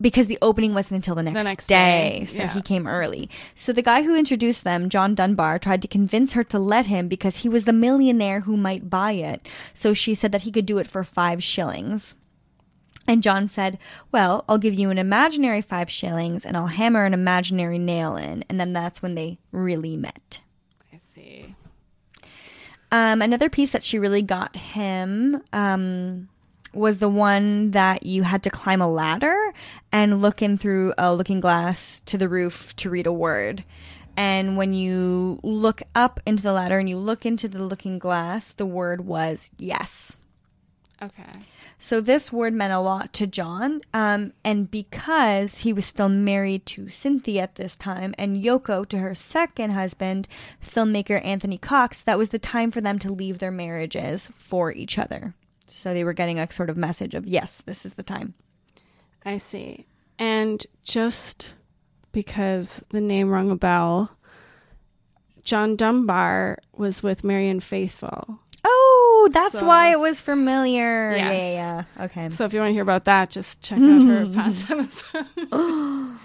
because 0.00 0.26
the 0.26 0.38
opening 0.42 0.74
wasn't 0.74 0.96
until 0.96 1.14
the 1.14 1.22
next, 1.22 1.38
the 1.38 1.44
next 1.44 1.66
day, 1.66 2.18
day. 2.20 2.24
So 2.24 2.42
yeah. 2.42 2.52
he 2.52 2.62
came 2.62 2.86
early. 2.86 3.30
So 3.54 3.72
the 3.72 3.82
guy 3.82 4.02
who 4.02 4.16
introduced 4.16 4.64
them, 4.64 4.88
John 4.88 5.14
Dunbar, 5.14 5.58
tried 5.58 5.82
to 5.82 5.88
convince 5.88 6.32
her 6.32 6.44
to 6.44 6.58
let 6.58 6.86
him 6.86 7.08
because 7.08 7.38
he 7.38 7.48
was 7.48 7.64
the 7.64 7.72
millionaire 7.72 8.40
who 8.40 8.56
might 8.56 8.90
buy 8.90 9.12
it. 9.12 9.46
So 9.74 9.94
she 9.94 10.14
said 10.14 10.32
that 10.32 10.42
he 10.42 10.52
could 10.52 10.66
do 10.66 10.78
it 10.78 10.86
for 10.86 11.04
five 11.04 11.42
shillings. 11.42 12.14
And 13.08 13.22
John 13.22 13.48
said, 13.48 13.78
Well, 14.10 14.44
I'll 14.48 14.58
give 14.58 14.74
you 14.74 14.90
an 14.90 14.98
imaginary 14.98 15.62
five 15.62 15.88
shillings 15.88 16.44
and 16.44 16.56
I'll 16.56 16.66
hammer 16.66 17.04
an 17.04 17.14
imaginary 17.14 17.78
nail 17.78 18.16
in. 18.16 18.44
And 18.48 18.58
then 18.58 18.72
that's 18.72 19.00
when 19.00 19.14
they 19.14 19.38
really 19.52 19.96
met 19.96 20.40
I 20.92 20.98
see. 20.98 21.54
Um, 22.92 23.20
another 23.20 23.50
piece 23.50 23.72
that 23.72 23.82
she 23.82 23.98
really 23.98 24.22
got 24.22 24.56
him 24.56 25.42
um, 25.52 26.28
was 26.76 26.98
the 26.98 27.08
one 27.08 27.72
that 27.72 28.04
you 28.04 28.22
had 28.22 28.42
to 28.44 28.50
climb 28.50 28.80
a 28.80 28.88
ladder 28.88 29.52
and 29.92 30.22
look 30.22 30.42
in 30.42 30.56
through 30.56 30.94
a 30.98 31.14
looking 31.14 31.40
glass 31.40 32.02
to 32.06 32.18
the 32.18 32.28
roof 32.28 32.74
to 32.76 32.90
read 32.90 33.06
a 33.06 33.12
word. 33.12 33.64
And 34.16 34.56
when 34.56 34.72
you 34.72 35.40
look 35.42 35.82
up 35.94 36.20
into 36.24 36.42
the 36.42 36.52
ladder 36.52 36.78
and 36.78 36.88
you 36.88 36.96
look 36.96 37.26
into 37.26 37.48
the 37.48 37.62
looking 37.62 37.98
glass, 37.98 38.52
the 38.52 38.66
word 38.66 39.06
was 39.06 39.50
yes. 39.58 40.16
Okay. 41.02 41.30
So 41.78 42.00
this 42.00 42.32
word 42.32 42.54
meant 42.54 42.72
a 42.72 42.80
lot 42.80 43.12
to 43.14 43.26
John. 43.26 43.82
Um, 43.92 44.32
and 44.42 44.70
because 44.70 45.58
he 45.58 45.72
was 45.72 45.84
still 45.84 46.08
married 46.08 46.64
to 46.66 46.88
Cynthia 46.88 47.42
at 47.42 47.56
this 47.56 47.76
time 47.76 48.14
and 48.16 48.42
Yoko 48.42 48.88
to 48.88 48.98
her 48.98 49.14
second 49.14 49.70
husband, 49.70 50.26
filmmaker 50.64 51.22
Anthony 51.24 51.58
Cox, 51.58 52.00
that 52.02 52.18
was 52.18 52.30
the 52.30 52.38
time 52.38 52.70
for 52.70 52.80
them 52.80 52.98
to 53.00 53.12
leave 53.12 53.38
their 53.38 53.50
marriages 53.50 54.30
for 54.36 54.72
each 54.72 54.98
other. 54.98 55.34
So 55.68 55.92
they 55.92 56.04
were 56.04 56.12
getting 56.12 56.38
a 56.38 56.50
sort 56.50 56.70
of 56.70 56.76
message 56.76 57.14
of, 57.14 57.26
yes, 57.26 57.62
this 57.66 57.84
is 57.84 57.94
the 57.94 58.02
time. 58.02 58.34
I 59.24 59.38
see. 59.38 59.86
And 60.18 60.64
just 60.84 61.54
because 62.12 62.82
the 62.90 63.00
name 63.00 63.28
rung 63.28 63.50
a 63.50 63.56
bell, 63.56 64.10
John 65.42 65.76
Dunbar 65.76 66.58
was 66.76 67.02
with 67.02 67.24
Marianne 67.24 67.60
Faithfull. 67.60 68.38
Oh, 68.64 69.28
that's 69.32 69.58
So- 69.58 69.66
why 69.66 69.90
it 69.92 70.00
was 70.00 70.20
familiar. 70.20 71.14
Yeah, 71.16 71.32
Yes. 71.32 71.42
yeah, 71.42 71.84
yeah. 71.98 72.04
Okay. 72.04 72.28
So 72.30 72.44
if 72.44 72.52
you 72.54 72.60
want 72.60 72.70
to 72.70 72.74
hear 72.74 72.82
about 72.82 73.04
that, 73.04 73.30
just 73.30 73.60
check 73.60 73.78
out 73.78 74.02
her 74.06 74.26
past 74.32 74.70
episode. 74.70 75.26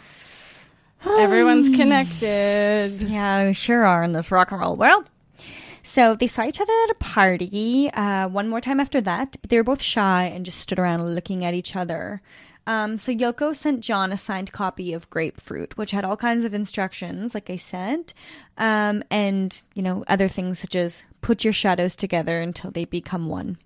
Everyone's 1.06 1.76
connected. 1.76 3.04
Yeah, 3.04 3.48
we 3.48 3.54
sure 3.54 3.84
are 3.86 4.04
in 4.04 4.12
this 4.12 4.30
rock 4.32 4.52
and 4.52 4.62
roll 4.62 4.76
world. 4.76 5.10
So 5.84 6.16
they 6.16 6.28
saw 6.28 6.44
each 6.44 6.62
other 6.62 6.74
at 6.84 6.92
a 6.92 6.96
party 6.96 7.90
uh, 7.92 8.28
one 8.28 8.48
more 8.50 8.62
time 8.62 8.80
after 8.80 9.02
that, 9.02 9.38
but 9.42 9.50
they 9.50 9.58
were 9.58 9.64
both 9.64 9.82
shy 9.82 10.26
and 10.26 10.46
just 10.46 10.60
stood 10.60 10.80
around 10.80 11.16
looking 11.16 11.44
at 11.44 11.54
each 11.54 11.76
other. 11.76 12.22
Um, 12.68 12.98
so 13.00 13.12
Yoko 13.12 13.56
sent 13.56 13.82
John 13.82 14.12
a 14.12 14.18
signed 14.18 14.52
copy 14.52 14.94
of 14.94 15.10
Grapefruit, 15.10 15.78
which 15.78 15.92
had 15.92 16.06
all 16.06 16.16
kinds 16.16 16.44
of 16.44 16.54
instructions, 16.54 17.34
like 17.34 17.50
I 17.50 17.56
said, 17.56 18.14
um, 18.58 19.04
and 19.10 19.60
you 19.74 19.82
know 19.82 20.04
other 20.08 20.28
things 20.28 20.60
such 20.60 20.76
as 20.76 21.04
put 21.22 21.44
your 21.44 21.54
shadows 21.54 21.96
together 21.96 22.40
until 22.40 22.70
they 22.70 22.86
become 22.86 23.28
one. 23.28 23.58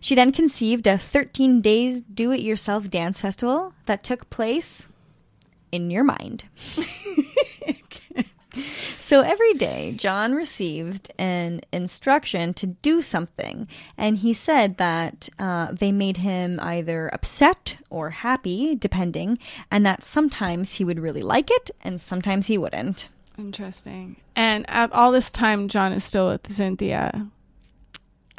She 0.00 0.16
then 0.16 0.32
conceived 0.32 0.88
a 0.88 0.98
13 0.98 1.60
days 1.60 2.02
do 2.02 2.32
it 2.32 2.40
yourself 2.40 2.90
dance 2.90 3.20
festival 3.20 3.72
that 3.86 4.02
took 4.02 4.28
place 4.30 4.88
in 5.70 5.92
your 5.92 6.02
mind. 6.02 6.44
So 8.98 9.20
every 9.20 9.52
day, 9.54 9.94
John 9.96 10.32
received 10.34 11.12
an 11.18 11.60
instruction 11.72 12.54
to 12.54 12.66
do 12.68 13.02
something, 13.02 13.66
and 13.98 14.16
he 14.16 14.32
said 14.32 14.76
that 14.78 15.28
uh, 15.38 15.72
they 15.72 15.90
made 15.92 16.18
him 16.18 16.58
either 16.62 17.08
upset 17.12 17.76
or 17.90 18.10
happy, 18.10 18.74
depending, 18.76 19.38
and 19.70 19.84
that 19.84 20.04
sometimes 20.04 20.74
he 20.74 20.84
would 20.84 21.00
really 21.00 21.22
like 21.22 21.50
it 21.50 21.70
and 21.82 22.00
sometimes 22.00 22.46
he 22.46 22.56
wouldn't. 22.56 23.08
Interesting. 23.36 24.16
And 24.36 24.64
at 24.70 24.92
all 24.92 25.10
this 25.12 25.30
time, 25.30 25.66
John 25.68 25.92
is 25.92 26.04
still 26.04 26.28
with 26.28 26.50
Cynthia. 26.50 27.26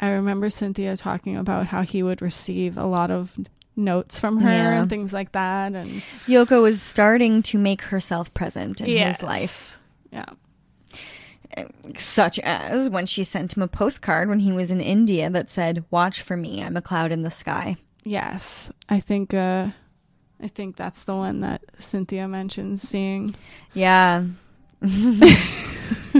I 0.00 0.08
remember 0.08 0.48
Cynthia 0.50 0.96
talking 0.96 1.36
about 1.36 1.66
how 1.66 1.82
he 1.82 2.02
would 2.02 2.22
receive 2.22 2.76
a 2.78 2.86
lot 2.86 3.10
of 3.10 3.36
notes 3.76 4.18
from 4.18 4.40
her 4.40 4.50
Yeah. 4.50 4.80
and 4.80 4.88
things 4.90 5.12
like 5.12 5.32
that. 5.32 5.74
And 5.74 6.02
Yoko 6.26 6.62
was 6.62 6.80
starting 6.82 7.42
to 7.44 7.58
make 7.58 7.82
herself 7.82 8.32
present 8.34 8.80
in 8.80 8.88
Yes. 8.88 9.16
his 9.16 9.22
life, 9.22 9.80
Yeah. 10.14 11.66
such 11.98 12.38
as 12.40 12.88
when 12.88 13.06
she 13.06 13.24
sent 13.24 13.56
him 13.56 13.62
a 13.62 13.68
postcard 13.68 14.28
when 14.28 14.40
he 14.40 14.52
was 14.52 14.70
in 14.70 14.80
India 14.80 15.28
that 15.30 15.50
said, 15.50 15.84
Watch 15.90 16.22
for 16.22 16.36
me, 16.36 16.62
I'm 16.62 16.76
a 16.76 16.82
cloud 16.82 17.12
in 17.12 17.22
the 17.22 17.30
sky. 17.30 17.76
Yes. 18.04 18.70
I 18.88 19.00
think 19.00 19.34
uh 19.34 19.68
I 20.40 20.48
think 20.48 20.76
that's 20.76 21.04
the 21.04 21.14
one 21.14 21.40
that 21.40 21.62
Cynthia 21.78 22.28
mentions 22.28 22.82
seeing. 22.82 23.34
Yeah. 23.72 24.24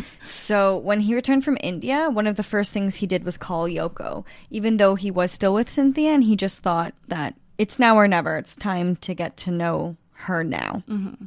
so 0.29 0.79
when 0.79 1.01
he 1.01 1.15
returned 1.15 1.45
from 1.45 1.59
India, 1.61 2.09
one 2.11 2.27
of 2.27 2.37
the 2.37 2.43
first 2.43 2.73
things 2.73 2.97
he 2.97 3.07
did 3.07 3.25
was 3.25 3.37
call 3.37 3.65
Yoko, 3.65 4.25
even 4.51 4.77
though 4.77 4.95
he 4.95 5.11
was 5.11 5.33
still 5.33 5.55
with 5.55 5.71
Cynthia, 5.71 6.11
and 6.11 6.25
he 6.25 6.37
just 6.37 6.61
thought 6.61 6.95
that 7.09 7.35
it's 7.59 7.79
now 7.79 7.97
or 7.97 8.09
never. 8.09 8.37
It's 8.37 8.57
time 8.57 8.97
to 8.97 9.15
get 9.15 9.37
to 9.39 9.51
know 9.51 9.97
her 10.15 10.43
now. 10.45 10.83
Mm-hmm. 10.89 11.27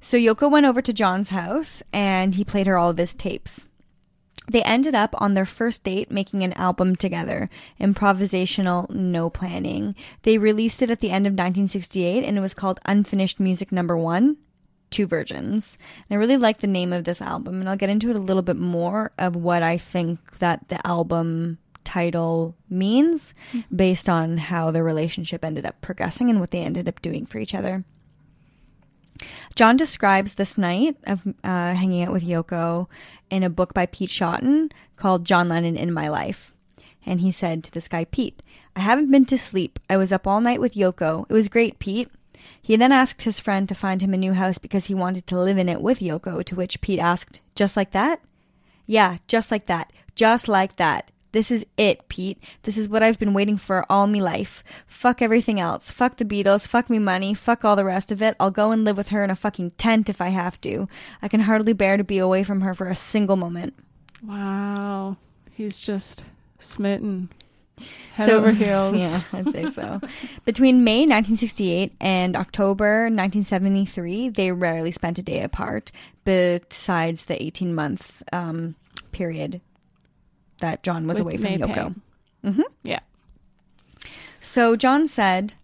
So 0.00 0.16
Yoko 0.16 0.50
went 0.50 0.66
over 0.66 0.80
to 0.80 0.92
John's 0.92 1.30
house 1.30 1.82
and 1.92 2.34
he 2.34 2.44
played 2.44 2.66
her 2.66 2.76
all 2.76 2.90
of 2.90 2.98
his 2.98 3.14
tapes. 3.14 3.66
They 4.50 4.62
ended 4.62 4.94
up 4.94 5.14
on 5.18 5.34
their 5.34 5.44
first 5.44 5.84
date 5.84 6.10
making 6.10 6.42
an 6.42 6.54
album 6.54 6.96
together, 6.96 7.50
improvisational, 7.80 8.88
no 8.88 9.28
planning. 9.28 9.94
They 10.22 10.38
released 10.38 10.80
it 10.80 10.90
at 10.90 11.00
the 11.00 11.10
end 11.10 11.26
of 11.26 11.32
1968 11.32 12.24
and 12.24 12.38
it 12.38 12.40
was 12.40 12.54
called 12.54 12.80
Unfinished 12.86 13.38
Music 13.38 13.70
Number 13.70 13.96
One 13.96 14.38
Two 14.90 15.06
Virgins. 15.06 15.76
And 16.08 16.16
I 16.16 16.18
really 16.18 16.38
like 16.38 16.60
the 16.60 16.66
name 16.66 16.94
of 16.94 17.04
this 17.04 17.20
album, 17.20 17.60
and 17.60 17.68
I'll 17.68 17.76
get 17.76 17.90
into 17.90 18.08
it 18.08 18.16
a 18.16 18.20
little 18.20 18.42
bit 18.42 18.56
more 18.56 19.12
of 19.18 19.36
what 19.36 19.62
I 19.62 19.76
think 19.76 20.18
that 20.38 20.68
the 20.68 20.84
album 20.86 21.58
title 21.84 22.54
means 22.70 23.34
mm-hmm. 23.52 23.76
based 23.76 24.08
on 24.08 24.38
how 24.38 24.70
their 24.70 24.84
relationship 24.84 25.44
ended 25.44 25.66
up 25.66 25.80
progressing 25.82 26.30
and 26.30 26.40
what 26.40 26.50
they 26.50 26.60
ended 26.60 26.88
up 26.88 27.02
doing 27.02 27.26
for 27.26 27.38
each 27.38 27.54
other. 27.54 27.84
John 29.54 29.76
describes 29.76 30.34
this 30.34 30.56
night 30.56 30.96
of 31.06 31.26
uh, 31.26 31.32
hanging 31.74 32.02
out 32.02 32.12
with 32.12 32.22
Yoko 32.22 32.86
in 33.30 33.42
a 33.42 33.50
book 33.50 33.74
by 33.74 33.86
Pete 33.86 34.10
Shotton 34.10 34.70
called 34.96 35.24
John 35.24 35.48
Lennon 35.48 35.76
in 35.76 35.92
My 35.92 36.08
Life. 36.08 36.54
And 37.04 37.20
he 37.20 37.30
said 37.30 37.64
to 37.64 37.72
this 37.72 37.88
guy, 37.88 38.04
Pete, 38.04 38.42
I 38.76 38.80
haven't 38.80 39.10
been 39.10 39.24
to 39.26 39.38
sleep. 39.38 39.78
I 39.88 39.96
was 39.96 40.12
up 40.12 40.26
all 40.26 40.40
night 40.40 40.60
with 40.60 40.74
Yoko. 40.74 41.26
It 41.28 41.32
was 41.32 41.48
great, 41.48 41.78
Pete. 41.78 42.10
He 42.60 42.76
then 42.76 42.92
asked 42.92 43.22
his 43.22 43.40
friend 43.40 43.68
to 43.68 43.74
find 43.74 44.00
him 44.00 44.14
a 44.14 44.18
new 44.18 44.32
house 44.34 44.58
because 44.58 44.86
he 44.86 44.94
wanted 44.94 45.26
to 45.26 45.40
live 45.40 45.58
in 45.58 45.68
it 45.68 45.80
with 45.80 46.00
Yoko, 46.00 46.44
to 46.44 46.54
which 46.54 46.80
Pete 46.80 47.00
asked, 47.00 47.40
Just 47.54 47.76
like 47.76 47.92
that? 47.92 48.20
Yeah, 48.86 49.18
just 49.26 49.50
like 49.50 49.66
that. 49.66 49.92
Just 50.14 50.48
like 50.48 50.76
that. 50.76 51.10
This 51.32 51.50
is 51.50 51.66
it, 51.76 52.08
Pete. 52.08 52.42
This 52.62 52.78
is 52.78 52.88
what 52.88 53.02
I've 53.02 53.18
been 53.18 53.34
waiting 53.34 53.58
for 53.58 53.84
all 53.90 54.06
me 54.06 54.22
life. 54.22 54.64
Fuck 54.86 55.20
everything 55.20 55.60
else. 55.60 55.90
Fuck 55.90 56.16
the 56.16 56.24
Beatles. 56.24 56.66
Fuck 56.66 56.88
me 56.88 56.98
money. 56.98 57.34
Fuck 57.34 57.64
all 57.64 57.76
the 57.76 57.84
rest 57.84 58.10
of 58.10 58.22
it. 58.22 58.34
I'll 58.40 58.50
go 58.50 58.70
and 58.72 58.84
live 58.84 58.96
with 58.96 59.08
her 59.08 59.22
in 59.22 59.30
a 59.30 59.36
fucking 59.36 59.72
tent 59.72 60.08
if 60.08 60.20
I 60.22 60.28
have 60.28 60.58
to. 60.62 60.88
I 61.20 61.28
can 61.28 61.40
hardly 61.40 61.74
bear 61.74 61.96
to 61.98 62.04
be 62.04 62.18
away 62.18 62.44
from 62.44 62.62
her 62.62 62.72
for 62.74 62.88
a 62.88 62.94
single 62.94 63.36
moment. 63.36 63.74
Wow. 64.24 65.16
He's 65.52 65.80
just 65.84 66.24
smitten. 66.58 67.28
Head 68.14 68.28
So- 68.30 68.38
over 68.38 68.50
heels. 68.52 68.96
Yeah, 68.98 69.20
I'd 69.32 69.52
say 69.52 69.66
so. 69.66 70.00
Between 70.44 70.82
May 70.82 71.00
1968 71.00 71.92
and 72.00 72.36
October 72.36 73.02
1973, 73.04 74.30
they 74.30 74.50
rarely 74.50 74.92
spent 74.92 75.18
a 75.18 75.22
day 75.22 75.42
apart, 75.42 75.92
besides 76.24 77.26
the 77.26 77.40
18 77.40 77.74
month 77.74 78.22
um, 78.32 78.74
period 79.12 79.60
that 80.60 80.82
John 80.82 81.06
was 81.06 81.18
With 81.18 81.24
away 81.24 81.32
from 81.36 81.42
May 81.42 81.58
Yoko. 81.58 81.74
Pang. 81.74 82.02
Mm-hmm. 82.44 82.62
Yeah. 82.82 83.00
So 84.40 84.76
John 84.76 85.08
said, 85.08 85.54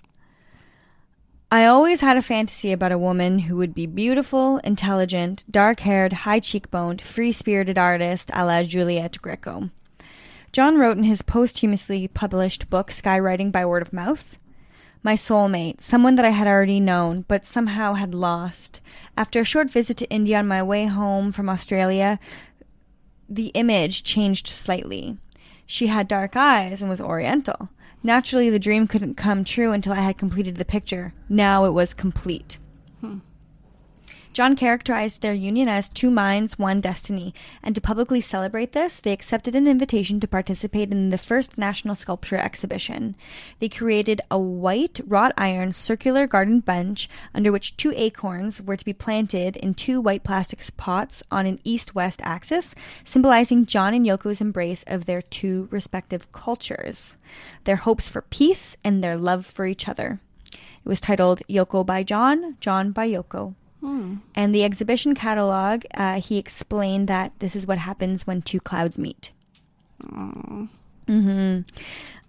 I 1.50 1.66
always 1.66 2.00
had 2.00 2.16
a 2.16 2.22
fantasy 2.22 2.72
about 2.72 2.92
a 2.92 2.98
woman 2.98 3.40
who 3.40 3.56
would 3.56 3.74
be 3.74 3.86
beautiful, 3.86 4.58
intelligent, 4.58 5.44
dark 5.50 5.80
haired, 5.80 6.12
high 6.12 6.40
cheekboned, 6.40 7.00
free 7.00 7.30
spirited 7.30 7.78
artist 7.78 8.30
a 8.34 8.44
la 8.44 8.62
Juliette 8.64 9.22
Greco. 9.22 9.70
John 10.50 10.78
wrote 10.78 10.96
in 10.96 11.04
his 11.04 11.22
posthumously 11.22 12.08
published 12.08 12.70
book, 12.70 12.90
Skywriting 12.90 13.52
by 13.52 13.64
Word 13.64 13.82
of 13.82 13.92
Mouth. 13.92 14.36
My 15.02 15.14
soulmate, 15.14 15.80
someone 15.80 16.14
that 16.14 16.24
I 16.24 16.30
had 16.30 16.46
already 16.46 16.80
known, 16.80 17.24
but 17.28 17.44
somehow 17.44 17.94
had 17.94 18.14
lost. 18.14 18.80
After 19.16 19.40
a 19.40 19.44
short 19.44 19.70
visit 19.70 19.96
to 19.98 20.10
India 20.10 20.38
on 20.38 20.48
my 20.48 20.62
way 20.62 20.86
home 20.86 21.30
from 21.30 21.48
Australia, 21.48 22.18
the 23.28 23.48
image 23.48 24.02
changed 24.02 24.48
slightly. 24.48 25.16
She 25.66 25.86
had 25.86 26.08
dark 26.08 26.36
eyes 26.36 26.82
and 26.82 26.90
was 26.90 27.00
oriental. 27.00 27.70
Naturally, 28.02 28.50
the 28.50 28.58
dream 28.58 28.86
couldn't 28.86 29.16
come 29.16 29.44
true 29.44 29.72
until 29.72 29.94
I 29.94 30.00
had 30.00 30.18
completed 30.18 30.56
the 30.56 30.64
picture. 30.64 31.14
Now 31.28 31.64
it 31.64 31.70
was 31.70 31.94
complete. 31.94 32.58
Hmm. 33.00 33.18
John 34.34 34.56
characterized 34.56 35.22
their 35.22 35.32
union 35.32 35.68
as 35.68 35.88
two 35.88 36.10
minds, 36.10 36.58
one 36.58 36.80
destiny, 36.80 37.32
and 37.62 37.72
to 37.76 37.80
publicly 37.80 38.20
celebrate 38.20 38.72
this, 38.72 38.98
they 38.98 39.12
accepted 39.12 39.54
an 39.54 39.68
invitation 39.68 40.18
to 40.18 40.26
participate 40.26 40.90
in 40.90 41.10
the 41.10 41.18
first 41.18 41.56
National 41.56 41.94
Sculpture 41.94 42.36
Exhibition. 42.36 43.14
They 43.60 43.68
created 43.68 44.20
a 44.32 44.38
white 44.40 45.00
wrought 45.06 45.32
iron 45.38 45.72
circular 45.72 46.26
garden 46.26 46.58
bench 46.58 47.08
under 47.32 47.52
which 47.52 47.76
two 47.76 47.92
acorns 47.94 48.60
were 48.60 48.76
to 48.76 48.84
be 48.84 48.92
planted 48.92 49.56
in 49.56 49.72
two 49.72 50.00
white 50.00 50.24
plastic 50.24 50.58
pots 50.76 51.22
on 51.30 51.46
an 51.46 51.60
east 51.62 51.94
west 51.94 52.20
axis, 52.24 52.74
symbolizing 53.04 53.66
John 53.66 53.94
and 53.94 54.04
Yoko's 54.04 54.40
embrace 54.40 54.82
of 54.88 55.04
their 55.04 55.22
two 55.22 55.68
respective 55.70 56.32
cultures, 56.32 57.14
their 57.62 57.76
hopes 57.76 58.08
for 58.08 58.22
peace, 58.22 58.76
and 58.82 59.02
their 59.02 59.16
love 59.16 59.46
for 59.46 59.64
each 59.64 59.86
other. 59.86 60.18
It 60.52 60.88
was 60.88 61.00
titled 61.00 61.40
Yoko 61.48 61.86
by 61.86 62.02
John, 62.02 62.56
John 62.58 62.90
by 62.90 63.08
Yoko. 63.08 63.54
And 64.34 64.54
the 64.54 64.64
exhibition 64.64 65.14
catalog, 65.14 65.84
uh, 65.94 66.20
he 66.20 66.38
explained 66.38 67.08
that 67.08 67.32
this 67.38 67.54
is 67.54 67.66
what 67.66 67.78
happens 67.78 68.26
when 68.26 68.42
two 68.42 68.60
clouds 68.60 68.98
meet. 68.98 69.30
Mm 70.02 70.68
hmm. 71.06 71.60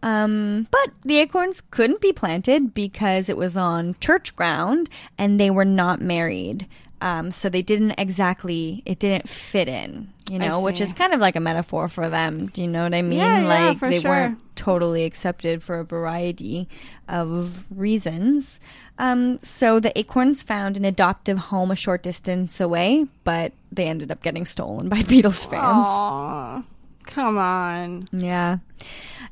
Um, 0.04 0.68
but 0.70 0.92
the 1.04 1.18
acorns 1.18 1.62
couldn't 1.72 2.00
be 2.00 2.14
planted 2.14 2.76
because 2.76 3.28
it 3.28 3.38
was 3.38 3.58
on 3.58 3.96
church 4.00 4.36
ground 4.36 4.88
and 5.18 5.40
they 5.40 5.50
were 5.50 5.66
not 5.66 6.00
married. 6.00 6.68
Um, 7.02 7.30
so 7.30 7.50
they 7.50 7.62
didn't 7.62 7.92
exactly, 7.98 8.82
it 8.86 9.00
didn't 9.00 9.28
fit 9.28 9.68
in, 9.68 10.14
you 10.30 10.40
know, 10.40 10.62
which 10.62 10.80
is 10.80 10.94
kind 10.94 11.14
of 11.14 11.20
like 11.20 11.36
a 11.36 11.40
metaphor 11.40 11.88
for 11.88 12.10
them. 12.10 12.48
Do 12.48 12.62
you 12.62 12.68
know 12.68 12.84
what 12.84 12.94
I 12.94 13.02
mean? 13.02 13.20
Yeah, 13.20 13.42
yeah, 13.42 13.48
like 13.48 13.78
for 13.78 13.90
they 13.90 14.00
sure. 14.00 14.12
weren't 14.12 14.56
totally 14.56 15.04
accepted 15.04 15.62
for 15.62 15.80
a 15.80 15.84
variety 15.84 16.70
of 17.08 17.66
reasons. 17.70 18.60
Um, 18.98 19.40
so 19.44 19.80
the 19.80 19.98
acorns 20.00 20.42
found 20.42 20.78
an 20.78 20.86
adoptive 20.86 21.38
home 21.38 21.70
a 21.70 21.76
short 21.76 22.02
distance 22.02 22.62
away, 22.62 23.08
but 23.24 23.52
they 23.72 23.88
ended 23.88 24.12
up 24.12 24.24
getting 24.24 24.46
stolen 24.46 24.88
by 24.88 24.98
Beatles 25.04 25.48
fans. 25.50 25.86
Aw, 25.86 26.64
come 27.04 27.38
on. 27.38 28.08
Yeah. 28.14 28.60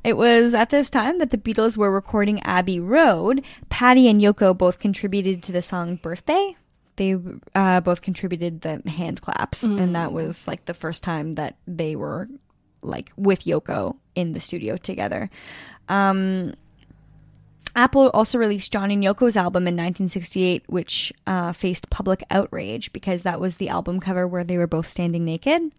It 0.03 0.17
was 0.17 0.53
at 0.53 0.69
this 0.69 0.89
time 0.89 1.19
that 1.19 1.29
the 1.29 1.37
Beatles 1.37 1.77
were 1.77 1.89
recording 1.89 2.41
Abbey 2.43 2.79
Road. 2.79 3.41
Patty 3.69 4.09
and 4.09 4.19
Yoko 4.19 4.55
both 4.57 4.79
contributed 4.79 5.41
to 5.43 5.53
the 5.53 5.61
song 5.61 5.95
Birthday. 5.95 6.57
They 6.95 7.17
uh, 7.55 7.81
both 7.81 8.01
contributed 8.01 8.61
the 8.61 8.81
hand 8.89 9.21
claps, 9.21 9.63
and 9.63 9.95
that 9.95 10.13
was 10.13 10.47
like 10.47 10.65
the 10.65 10.73
first 10.73 11.01
time 11.01 11.33
that 11.33 11.55
they 11.65 11.95
were 11.95 12.27
like 12.81 13.11
with 13.15 13.45
Yoko 13.45 13.95
in 14.15 14.33
the 14.33 14.39
studio 14.39 14.77
together. 14.77 15.29
Um, 15.89 16.53
Apple 17.75 18.09
also 18.11 18.37
released 18.37 18.71
John 18.71 18.91
and 18.91 19.03
Yoko's 19.03 19.35
album 19.35 19.63
in 19.63 19.73
1968, 19.73 20.63
which 20.67 21.11
uh, 21.25 21.53
faced 21.53 21.89
public 21.89 22.23
outrage 22.29 22.93
because 22.93 23.23
that 23.23 23.39
was 23.39 23.55
the 23.55 23.69
album 23.69 23.99
cover 23.99 24.27
where 24.27 24.43
they 24.43 24.57
were 24.57 24.67
both 24.67 24.87
standing 24.87 25.25
naked. 25.25 25.73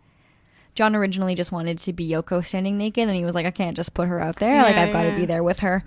John 0.75 0.97
originally 0.97 1.35
just 1.35 1.53
wanted 1.53 1.79
to 1.79 1.93
be 1.93 2.09
Yoko 2.09 2.45
standing 2.45 2.77
naked, 2.79 3.09
and 3.09 3.17
he 3.17 3.25
was 3.25 3.35
like, 3.35 3.47
I 3.47 3.51
can't 3.51 3.77
just 3.77 3.95
put 3.95 4.09
her 4.09 4.21
out 4.21 4.37
there. 4.37 4.63
like, 4.63 4.77
I've 4.77 4.93
got 4.93 5.05
to 5.05 5.11
yeah. 5.11 5.17
be 5.17 5.27
there 5.27 5.43
with 5.43 5.61
her. 5.61 5.85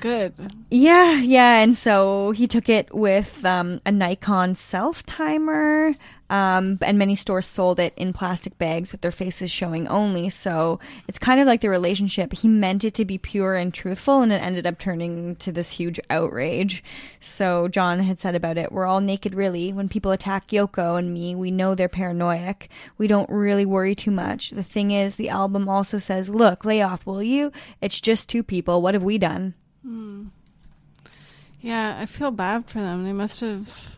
Good. 0.00 0.34
Yeah, 0.68 1.14
yeah. 1.18 1.58
And 1.58 1.76
so 1.76 2.32
he 2.32 2.48
took 2.48 2.68
it 2.68 2.92
with 2.92 3.44
um, 3.44 3.80
a 3.86 3.92
Nikon 3.92 4.56
self 4.56 5.06
timer, 5.06 5.94
um, 6.32 6.78
and 6.80 6.98
many 6.98 7.14
stores 7.14 7.44
sold 7.44 7.78
it 7.78 7.92
in 7.94 8.14
plastic 8.14 8.56
bags 8.56 8.90
with 8.90 9.02
their 9.02 9.12
faces 9.12 9.50
showing 9.50 9.86
only. 9.88 10.30
So 10.30 10.80
it's 11.06 11.18
kind 11.18 11.38
of 11.38 11.46
like 11.46 11.60
the 11.60 11.68
relationship. 11.68 12.32
He 12.32 12.48
meant 12.48 12.84
it 12.84 12.94
to 12.94 13.04
be 13.04 13.18
pure 13.18 13.54
and 13.54 13.72
truthful, 13.72 14.22
and 14.22 14.32
it 14.32 14.42
ended 14.42 14.66
up 14.66 14.78
turning 14.78 15.36
to 15.36 15.52
this 15.52 15.72
huge 15.72 16.00
outrage. 16.08 16.82
So 17.20 17.68
John 17.68 18.00
had 18.00 18.18
said 18.18 18.34
about 18.34 18.56
it 18.56 18.72
We're 18.72 18.86
all 18.86 19.02
naked, 19.02 19.34
really. 19.34 19.74
When 19.74 19.90
people 19.90 20.10
attack 20.10 20.48
Yoko 20.48 20.98
and 20.98 21.12
me, 21.12 21.34
we 21.34 21.50
know 21.50 21.74
they're 21.74 21.86
paranoid. 21.90 22.32
We 22.96 23.08
don't 23.08 23.28
really 23.28 23.66
worry 23.66 23.94
too 23.94 24.10
much. 24.10 24.50
The 24.50 24.62
thing 24.62 24.90
is, 24.90 25.16
the 25.16 25.28
album 25.28 25.68
also 25.68 25.98
says, 25.98 26.30
Look, 26.30 26.64
lay 26.64 26.80
off, 26.80 27.04
will 27.04 27.22
you? 27.22 27.52
It's 27.82 28.00
just 28.00 28.30
two 28.30 28.42
people. 28.42 28.80
What 28.80 28.94
have 28.94 29.02
we 29.02 29.18
done? 29.18 29.52
Yeah, 31.60 31.98
I 32.00 32.06
feel 32.06 32.30
bad 32.30 32.64
for 32.70 32.78
them. 32.78 33.04
They 33.04 33.12
must 33.12 33.40
have. 33.42 33.88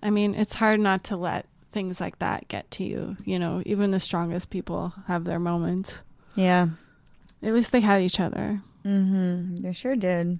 I 0.00 0.10
mean, 0.10 0.36
it's 0.36 0.54
hard 0.54 0.78
not 0.78 1.02
to 1.04 1.16
let 1.16 1.46
things 1.74 2.00
like 2.00 2.20
that 2.20 2.48
get 2.48 2.70
to 2.70 2.84
you. 2.84 3.16
You 3.26 3.38
know, 3.38 3.62
even 3.66 3.90
the 3.90 4.00
strongest 4.00 4.48
people 4.48 4.94
have 5.06 5.24
their 5.24 5.38
moments. 5.40 6.00
Yeah. 6.34 6.68
At 7.42 7.52
least 7.52 7.72
they 7.72 7.80
had 7.80 8.00
each 8.00 8.20
other. 8.20 8.62
Mm-hmm. 8.86 9.56
They 9.56 9.72
sure 9.74 9.96
did. 9.96 10.38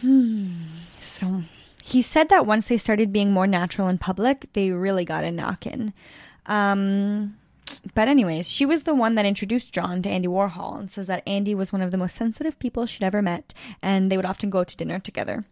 Hmm. 0.00 0.52
So 0.98 1.42
he 1.84 2.00
said 2.00 2.28
that 2.30 2.46
once 2.46 2.66
they 2.66 2.78
started 2.78 3.12
being 3.12 3.32
more 3.32 3.46
natural 3.46 3.88
in 3.88 3.98
public, 3.98 4.48
they 4.54 4.70
really 4.70 5.04
got 5.04 5.24
a 5.24 5.30
knock 5.30 5.66
in. 5.66 5.92
Um, 6.46 7.36
but 7.94 8.08
anyways, 8.08 8.50
she 8.50 8.64
was 8.64 8.84
the 8.84 8.94
one 8.94 9.14
that 9.16 9.26
introduced 9.26 9.72
John 9.72 10.02
to 10.02 10.08
Andy 10.08 10.28
Warhol 10.28 10.78
and 10.78 10.90
says 10.90 11.06
that 11.08 11.22
Andy 11.26 11.54
was 11.54 11.72
one 11.72 11.82
of 11.82 11.90
the 11.90 11.96
most 11.98 12.16
sensitive 12.16 12.58
people 12.58 12.86
she'd 12.86 13.04
ever 13.04 13.22
met, 13.22 13.52
and 13.82 14.10
they 14.10 14.16
would 14.16 14.26
often 14.26 14.50
go 14.50 14.64
to 14.64 14.76
dinner 14.76 14.98
together. 14.98 15.44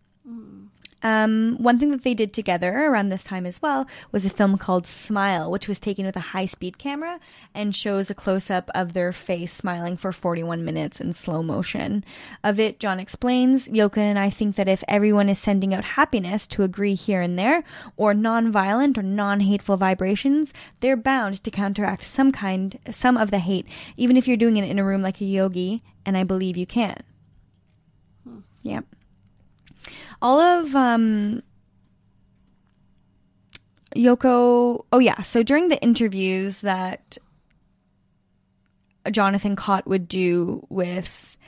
Um, 1.02 1.56
one 1.58 1.78
thing 1.78 1.90
that 1.92 2.02
they 2.02 2.12
did 2.12 2.32
together 2.32 2.86
around 2.86 3.08
this 3.08 3.24
time 3.24 3.46
as 3.46 3.62
well 3.62 3.86
was 4.12 4.26
a 4.26 4.30
film 4.30 4.58
called 4.58 4.86
Smile, 4.86 5.50
which 5.50 5.66
was 5.66 5.80
taken 5.80 6.04
with 6.04 6.16
a 6.16 6.20
high 6.20 6.44
speed 6.44 6.78
camera 6.78 7.20
and 7.54 7.74
shows 7.74 8.10
a 8.10 8.14
close 8.14 8.50
up 8.50 8.70
of 8.74 8.92
their 8.92 9.12
face 9.12 9.52
smiling 9.52 9.96
for 9.96 10.12
41 10.12 10.64
minutes 10.64 11.00
in 11.00 11.12
slow 11.12 11.42
motion. 11.42 12.04
Of 12.44 12.60
it, 12.60 12.78
John 12.78 13.00
explains 13.00 13.68
Yoko 13.68 13.98
and 13.98 14.18
I 14.18 14.28
think 14.28 14.56
that 14.56 14.68
if 14.68 14.84
everyone 14.88 15.28
is 15.28 15.38
sending 15.38 15.72
out 15.72 15.84
happiness 15.84 16.46
to 16.48 16.62
agree 16.62 16.94
here 16.94 17.22
and 17.22 17.38
there, 17.38 17.64
or 17.96 18.12
non 18.12 18.52
violent 18.52 18.98
or 18.98 19.02
non 19.02 19.40
hateful 19.40 19.78
vibrations, 19.78 20.52
they're 20.80 20.96
bound 20.96 21.42
to 21.42 21.50
counteract 21.50 22.02
some 22.02 22.30
kind, 22.30 22.78
some 22.90 23.16
of 23.16 23.30
the 23.30 23.38
hate, 23.38 23.66
even 23.96 24.16
if 24.16 24.28
you're 24.28 24.36
doing 24.36 24.58
it 24.58 24.68
in 24.68 24.78
a 24.78 24.84
room 24.84 25.02
like 25.02 25.20
a 25.20 25.24
yogi, 25.24 25.82
and 26.04 26.16
I 26.16 26.24
believe 26.24 26.56
you 26.56 26.66
can. 26.66 27.02
Yeah 28.62 28.80
all 30.22 30.40
of 30.40 30.74
um 30.76 31.42
Yoko 33.96 34.84
oh 34.92 34.98
yeah 34.98 35.22
so 35.22 35.42
during 35.42 35.68
the 35.68 35.80
interviews 35.82 36.60
that 36.60 37.18
Jonathan 39.10 39.56
Cott 39.56 39.86
would 39.86 40.08
do 40.08 40.66
with 40.68 41.38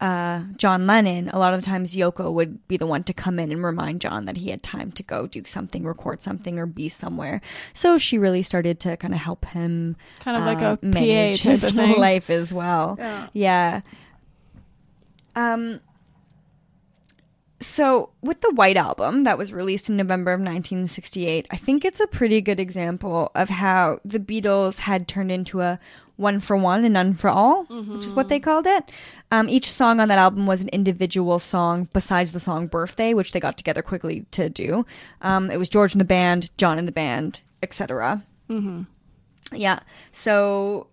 uh, 0.00 0.42
John 0.56 0.86
Lennon, 0.86 1.28
a 1.30 1.38
lot 1.38 1.54
of 1.54 1.60
the 1.60 1.66
times 1.66 1.96
Yoko 1.96 2.32
would 2.32 2.66
be 2.68 2.76
the 2.76 2.86
one 2.86 3.02
to 3.04 3.12
come 3.12 3.38
in 3.38 3.50
and 3.50 3.64
remind 3.64 4.00
John 4.00 4.26
that 4.26 4.36
he 4.36 4.50
had 4.50 4.62
time 4.62 4.92
to 4.92 5.02
go 5.02 5.26
do 5.26 5.42
something, 5.44 5.84
record 5.84 6.22
something, 6.22 6.58
or 6.58 6.66
be 6.66 6.88
somewhere. 6.88 7.40
So 7.74 7.98
she 7.98 8.16
really 8.16 8.42
started 8.42 8.78
to 8.80 8.96
kind 8.96 9.12
of 9.12 9.20
help 9.20 9.44
him, 9.46 9.96
Kind 10.20 10.36
of 10.36 10.44
like 10.44 10.62
uh, 10.62 10.74
a 10.74 10.76
PA 10.76 10.86
manage 10.86 11.42
type 11.42 11.60
his 11.60 11.74
life 11.76 12.30
as 12.30 12.54
well. 12.54 12.96
Yeah. 12.98 13.28
Yeah. 13.32 13.80
Um. 15.34 15.80
So, 17.78 18.10
with 18.22 18.40
the 18.40 18.50
White 18.50 18.76
Album 18.76 19.22
that 19.22 19.38
was 19.38 19.52
released 19.52 19.88
in 19.88 19.96
November 19.96 20.32
of 20.32 20.40
1968, 20.40 21.46
I 21.48 21.56
think 21.56 21.84
it's 21.84 22.00
a 22.00 22.08
pretty 22.08 22.40
good 22.40 22.58
example 22.58 23.30
of 23.36 23.50
how 23.50 24.00
the 24.04 24.18
Beatles 24.18 24.80
had 24.80 25.06
turned 25.06 25.30
into 25.30 25.60
a 25.60 25.78
one 26.16 26.40
for 26.40 26.56
one 26.56 26.84
and 26.84 26.94
none 26.94 27.14
for 27.14 27.30
all, 27.30 27.66
which 27.66 28.04
is 28.04 28.12
what 28.12 28.28
they 28.28 28.40
called 28.40 28.66
it. 28.66 28.90
Um, 29.30 29.48
each 29.48 29.70
song 29.70 30.00
on 30.00 30.08
that 30.08 30.18
album 30.18 30.44
was 30.44 30.60
an 30.60 30.70
individual 30.70 31.38
song 31.38 31.88
besides 31.92 32.32
the 32.32 32.40
song 32.40 32.66
Birthday, 32.66 33.14
which 33.14 33.30
they 33.30 33.38
got 33.38 33.56
together 33.56 33.80
quickly 33.80 34.26
to 34.32 34.50
do. 34.50 34.84
Um, 35.22 35.48
it 35.48 35.58
was 35.58 35.68
George 35.68 35.94
and 35.94 36.00
the 36.00 36.04
band, 36.04 36.50
John 36.58 36.80
and 36.80 36.88
the 36.88 36.90
band, 36.90 37.42
etc. 37.62 38.24
Yeah. 39.52 39.78
So 40.10 40.88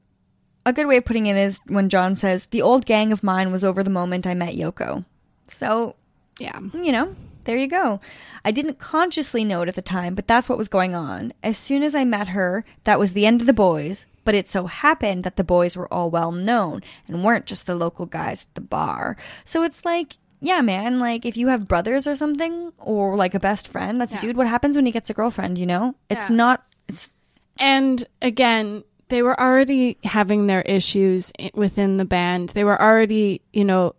a 0.67 0.71
good 0.71 0.85
way 0.85 0.97
of 0.97 1.05
putting 1.05 1.25
it 1.25 1.35
is 1.35 1.61
when 1.65 1.89
John 1.89 2.15
says, 2.15 2.45
The 2.45 2.61
old 2.61 2.85
gang 2.85 3.11
of 3.11 3.23
mine 3.23 3.51
was 3.51 3.63
over 3.63 3.81
the 3.81 3.89
moment 3.89 4.27
I 4.27 4.35
met 4.35 4.53
Yoko. 4.53 5.03
So, 5.47 5.95
Yeah. 6.39 6.59
you 6.73 6.91
know, 6.91 7.15
there 7.45 7.57
you 7.57 7.67
go. 7.67 7.99
I 8.43 8.51
didn't 8.51 8.79
consciously 8.79 9.43
know 9.45 9.61
it 9.61 9.69
at 9.69 9.75
the 9.75 9.81
time, 9.81 10.15
but 10.15 10.27
that's 10.27 10.49
what 10.49 10.57
was 10.57 10.67
going 10.67 10.95
on. 10.95 11.33
As 11.43 11.57
soon 11.57 11.83
as 11.83 11.95
I 11.95 12.03
met 12.03 12.29
her, 12.29 12.65
that 12.83 12.99
was 12.99 13.13
the 13.13 13.25
end 13.25 13.41
of 13.41 13.47
the 13.47 13.53
boys, 13.53 14.05
but 14.23 14.35
it 14.35 14.49
so 14.49 14.65
happened 14.65 15.23
that 15.23 15.35
the 15.37 15.43
boys 15.43 15.77
were 15.77 15.91
all 15.93 16.09
well 16.09 16.31
known 16.31 16.81
and 17.07 17.23
weren't 17.23 17.45
just 17.45 17.67
the 17.67 17.75
local 17.75 18.05
guys 18.05 18.43
at 18.49 18.55
the 18.55 18.61
bar. 18.61 19.15
So 19.45 19.63
it's 19.63 19.85
like, 19.85 20.17
yeah, 20.41 20.61
man, 20.61 20.99
like 20.99 21.25
if 21.25 21.37
you 21.37 21.47
have 21.47 21.67
brothers 21.67 22.05
or 22.07 22.15
something, 22.15 22.71
or 22.79 23.15
like 23.15 23.33
a 23.33 23.39
best 23.39 23.67
friend, 23.67 24.01
that's 24.01 24.13
a 24.15 24.19
dude. 24.19 24.35
What 24.37 24.47
happens 24.47 24.75
when 24.75 24.85
he 24.85 24.91
gets 24.91 25.09
a 25.09 25.13
girlfriend, 25.13 25.57
you 25.57 25.65
know? 25.65 25.95
It's 26.09 26.29
Yeah. 26.29 26.35
not, 26.35 26.65
it's, 26.87 27.09
And 27.57 28.03
again, 28.21 28.83
they 29.07 29.21
were 29.21 29.39
already 29.39 29.97
having 30.03 30.47
their 30.47 30.61
issues 30.63 31.31
within 31.53 31.97
the 31.97 32.05
band. 32.05 32.49
They 32.49 32.63
were 32.65 32.79
already, 32.81 33.41
you 33.53 33.63
know, 33.63 33.95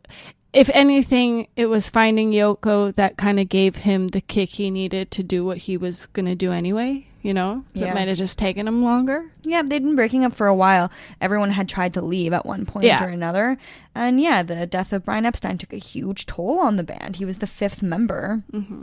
if 0.52 0.70
anything, 0.72 1.48
it 1.56 1.66
was 1.66 1.90
finding 1.90 2.32
Yoko 2.32 2.94
that 2.94 3.16
kind 3.16 3.38
of 3.38 3.48
gave 3.48 3.76
him 3.76 4.08
the 4.08 4.20
kick 4.20 4.50
he 4.50 4.70
needed 4.70 5.10
to 5.12 5.22
do 5.22 5.44
what 5.44 5.58
he 5.58 5.76
was 5.76 6.06
going 6.06 6.26
to 6.26 6.34
do 6.34 6.52
anyway, 6.52 7.06
you 7.22 7.34
know? 7.34 7.64
Yeah. 7.74 7.86
It 7.90 7.94
might 7.94 8.08
have 8.08 8.16
just 8.16 8.38
taken 8.38 8.66
him 8.66 8.82
longer. 8.82 9.30
Yeah, 9.42 9.62
they'd 9.62 9.82
been 9.82 9.96
breaking 9.96 10.24
up 10.24 10.32
for 10.34 10.46
a 10.46 10.54
while. 10.54 10.90
Everyone 11.20 11.50
had 11.50 11.68
tried 11.68 11.94
to 11.94 12.00
leave 12.02 12.32
at 12.32 12.46
one 12.46 12.64
point 12.64 12.86
Yeah. 12.86 13.04
or 13.04 13.08
another. 13.08 13.58
And 13.94 14.18
yeah, 14.20 14.42
the 14.42 14.66
death 14.66 14.92
of 14.92 15.04
Brian 15.04 15.26
Epstein 15.26 15.58
took 15.58 15.72
a 15.72 15.78
huge 15.78 16.26
toll 16.26 16.58
on 16.60 16.76
the 16.76 16.82
band. 16.84 17.16
He 17.16 17.24
was 17.24 17.38
the 17.38 17.46
fifth 17.46 17.82
member. 17.82 18.42
Mm-hmm. 18.52 18.82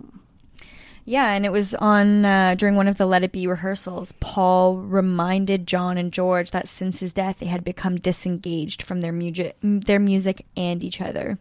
Yeah, 1.06 1.32
and 1.34 1.46
it 1.46 1.52
was 1.52 1.76
on 1.76 2.24
uh, 2.24 2.56
during 2.56 2.76
one 2.76 2.88
of 2.88 2.98
the 2.98 3.06
Let 3.06 3.24
It 3.24 3.34
Be 3.34 3.46
rehearsals. 3.46 4.14
Paul 4.22 4.78
reminded 4.78 5.68
John 5.68 5.98
and 5.98 6.14
George 6.14 6.52
that 6.52 6.70
since 6.70 7.00
his 7.02 7.14
death, 7.14 7.40
they 7.40 7.48
had 7.48 7.64
become 7.64 7.98
disengaged 8.00 8.82
from 8.82 9.02
their 9.02 9.12
music, 9.12 9.58
their 9.62 10.00
music 10.00 10.46
and 10.56 10.82
each 10.84 11.02
other. 11.02 11.38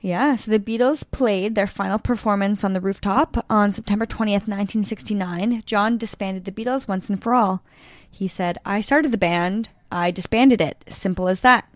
Yeah, 0.00 0.36
so 0.36 0.50
the 0.50 0.58
Beatles 0.58 1.08
played 1.10 1.54
their 1.54 1.66
final 1.66 1.98
performance 1.98 2.64
on 2.64 2.72
the 2.72 2.80
rooftop 2.80 3.44
on 3.50 3.72
September 3.72 4.06
20th, 4.06 4.48
1969. 4.48 5.62
John 5.66 5.96
disbanded 5.98 6.44
the 6.44 6.52
Beatles 6.52 6.88
once 6.88 7.08
and 7.08 7.22
for 7.22 7.34
all. 7.34 7.62
He 8.08 8.28
said, 8.28 8.58
I 8.64 8.80
started 8.80 9.10
the 9.12 9.18
band, 9.18 9.68
I 9.90 10.10
disbanded 10.10 10.60
it. 10.60 10.84
Simple 10.88 11.28
as 11.28 11.40
that. 11.40 11.68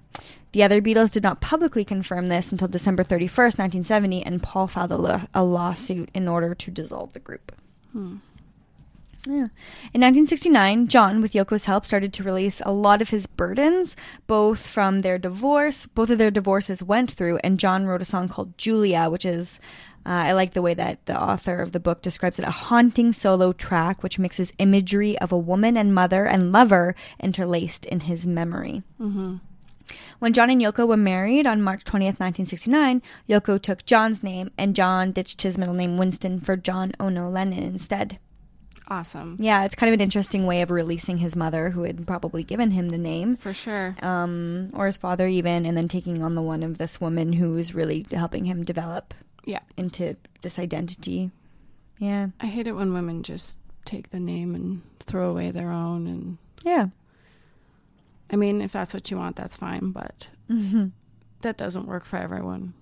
The 0.57 0.63
other 0.63 0.81
Beatles 0.81 1.11
did 1.11 1.23
not 1.23 1.43
publicly 1.43 1.85
confirm 1.85 2.29
this 2.29 2.51
until 2.51 2.67
December 2.67 3.05
31st, 3.05 3.59
1970, 3.59 4.23
and 4.25 4.43
Paul 4.43 4.67
filed 4.67 4.91
a, 4.91 4.97
la- 4.97 5.27
a 5.35 5.45
lawsuit 5.45 6.09
in 6.15 6.27
order 6.27 6.55
to 6.55 6.71
dissolve 6.71 7.13
the 7.13 7.19
group. 7.19 7.53
Yeah. 9.27 9.49
In 9.93 10.01
1969, 10.01 10.89
John, 10.89 11.21
with 11.21 11.35
Yoko's 11.35 11.67
help, 11.67 11.85
started 11.85 12.15
to 12.15 12.23
release 12.23 12.63
a 12.65 12.73
lot 12.73 13.03
of 13.03 13.11
his 13.11 13.27
burdens, 13.27 13.97
both 14.27 14.67
from 14.67 15.01
their 15.01 15.19
divorce. 15.19 15.85
Both 15.89 16.09
of 16.09 16.17
their 16.17 16.31
divorces 16.31 16.83
went 16.83 17.11
through, 17.11 17.37
and 17.45 17.61
John 17.61 17.85
wrote 17.85 18.01
a 18.01 18.07
song 18.07 18.27
called 18.27 18.57
Julia, 18.57 19.11
which 19.11 19.27
is, 19.27 19.61
uh, 20.07 20.09
I 20.09 20.33
like 20.33 20.55
the 20.55 20.63
way 20.63 20.73
that 20.73 21.05
the 21.05 21.23
author 21.23 21.61
of 21.61 21.73
the 21.73 21.81
book 21.81 22.01
describes 22.01 22.39
it, 22.39 22.47
a 22.47 22.51
haunting 22.51 23.13
solo 23.13 23.53
track 23.53 24.03
which 24.03 24.19
mixes 24.19 24.55
imagery 24.57 25.19
of 25.19 25.33
a 25.33 25.37
woman 25.39 25.77
and 25.77 25.95
mother 25.95 26.25
and 26.25 26.51
lover 26.51 26.95
interlaced 27.21 27.85
in 27.85 28.01
his 28.01 28.27
memory. 28.27 28.83
When 30.19 30.33
John 30.33 30.51
and 30.51 30.61
Yoko 30.61 30.87
were 30.87 30.97
married 30.97 31.47
on 31.47 31.63
March 31.63 31.85
20th, 31.85 32.19
1969, 32.21 33.03
Yoko 33.29 33.61
took 33.61 33.85
John's 33.87 34.23
name, 34.23 34.51
and 34.59 34.75
John 34.77 35.13
ditched 35.13 35.43
his 35.43 35.57
middle 35.59 35.75
name 35.75 35.97
Winston 35.99 36.41
for 36.41 36.57
John 36.57 36.93
Ono 37.01 37.29
Lennon 37.29 37.63
instead. 37.63 38.19
Awesome. 38.89 39.37
Yeah, 39.41 39.65
it's 39.65 39.75
kind 39.75 39.89
of 39.93 39.95
an 39.95 40.01
interesting 40.01 40.47
way 40.47 40.63
of 40.63 40.71
releasing 40.71 41.19
his 41.19 41.35
mother, 41.35 41.71
who 41.71 41.83
had 41.83 42.07
probably 42.07 42.45
given 42.45 42.71
him 42.71 42.89
the 42.91 42.99
name, 42.99 43.37
For 43.37 43.53
sure. 43.53 43.97
um, 44.01 44.71
or 44.75 44.87
his 44.87 44.97
father 44.97 45.27
even, 45.27 45.67
and 45.67 45.77
then 45.77 45.89
taking 45.89 46.23
on 46.23 46.35
the 46.37 46.43
one 46.43 46.63
of 46.63 46.79
this 46.79 47.01
woman 47.01 47.33
who 47.33 47.53
was 47.55 47.75
really 47.75 48.07
helping 48.13 48.45
him 48.45 48.65
develop 48.65 49.13
Yeah. 49.45 49.61
into 49.77 50.17
this 50.43 50.59
identity. 50.59 51.31
Yeah, 51.99 52.29
I 52.41 52.47
hate 52.47 52.67
it 52.69 52.73
when 52.77 52.93
women 52.93 53.23
just 53.25 53.59
take 53.85 54.11
the 54.11 54.21
name 54.21 54.55
and 54.55 54.83
throw 55.01 55.31
away 55.31 55.51
their 55.51 55.71
own 55.73 56.07
and 56.07 56.39
yeah, 56.65 56.87
I 58.31 58.37
mean, 58.37 58.61
if 58.61 58.73
that's 58.73 58.93
what 58.95 59.11
you 59.11 59.17
want, 59.17 59.37
that's 59.37 59.57
fine, 59.57 59.91
but 59.91 60.29
Mm-hmm. 60.51 60.87
that 61.43 61.57
doesn't 61.57 61.87
work 61.87 62.05
for 62.05 62.17
everyone. 62.17 62.75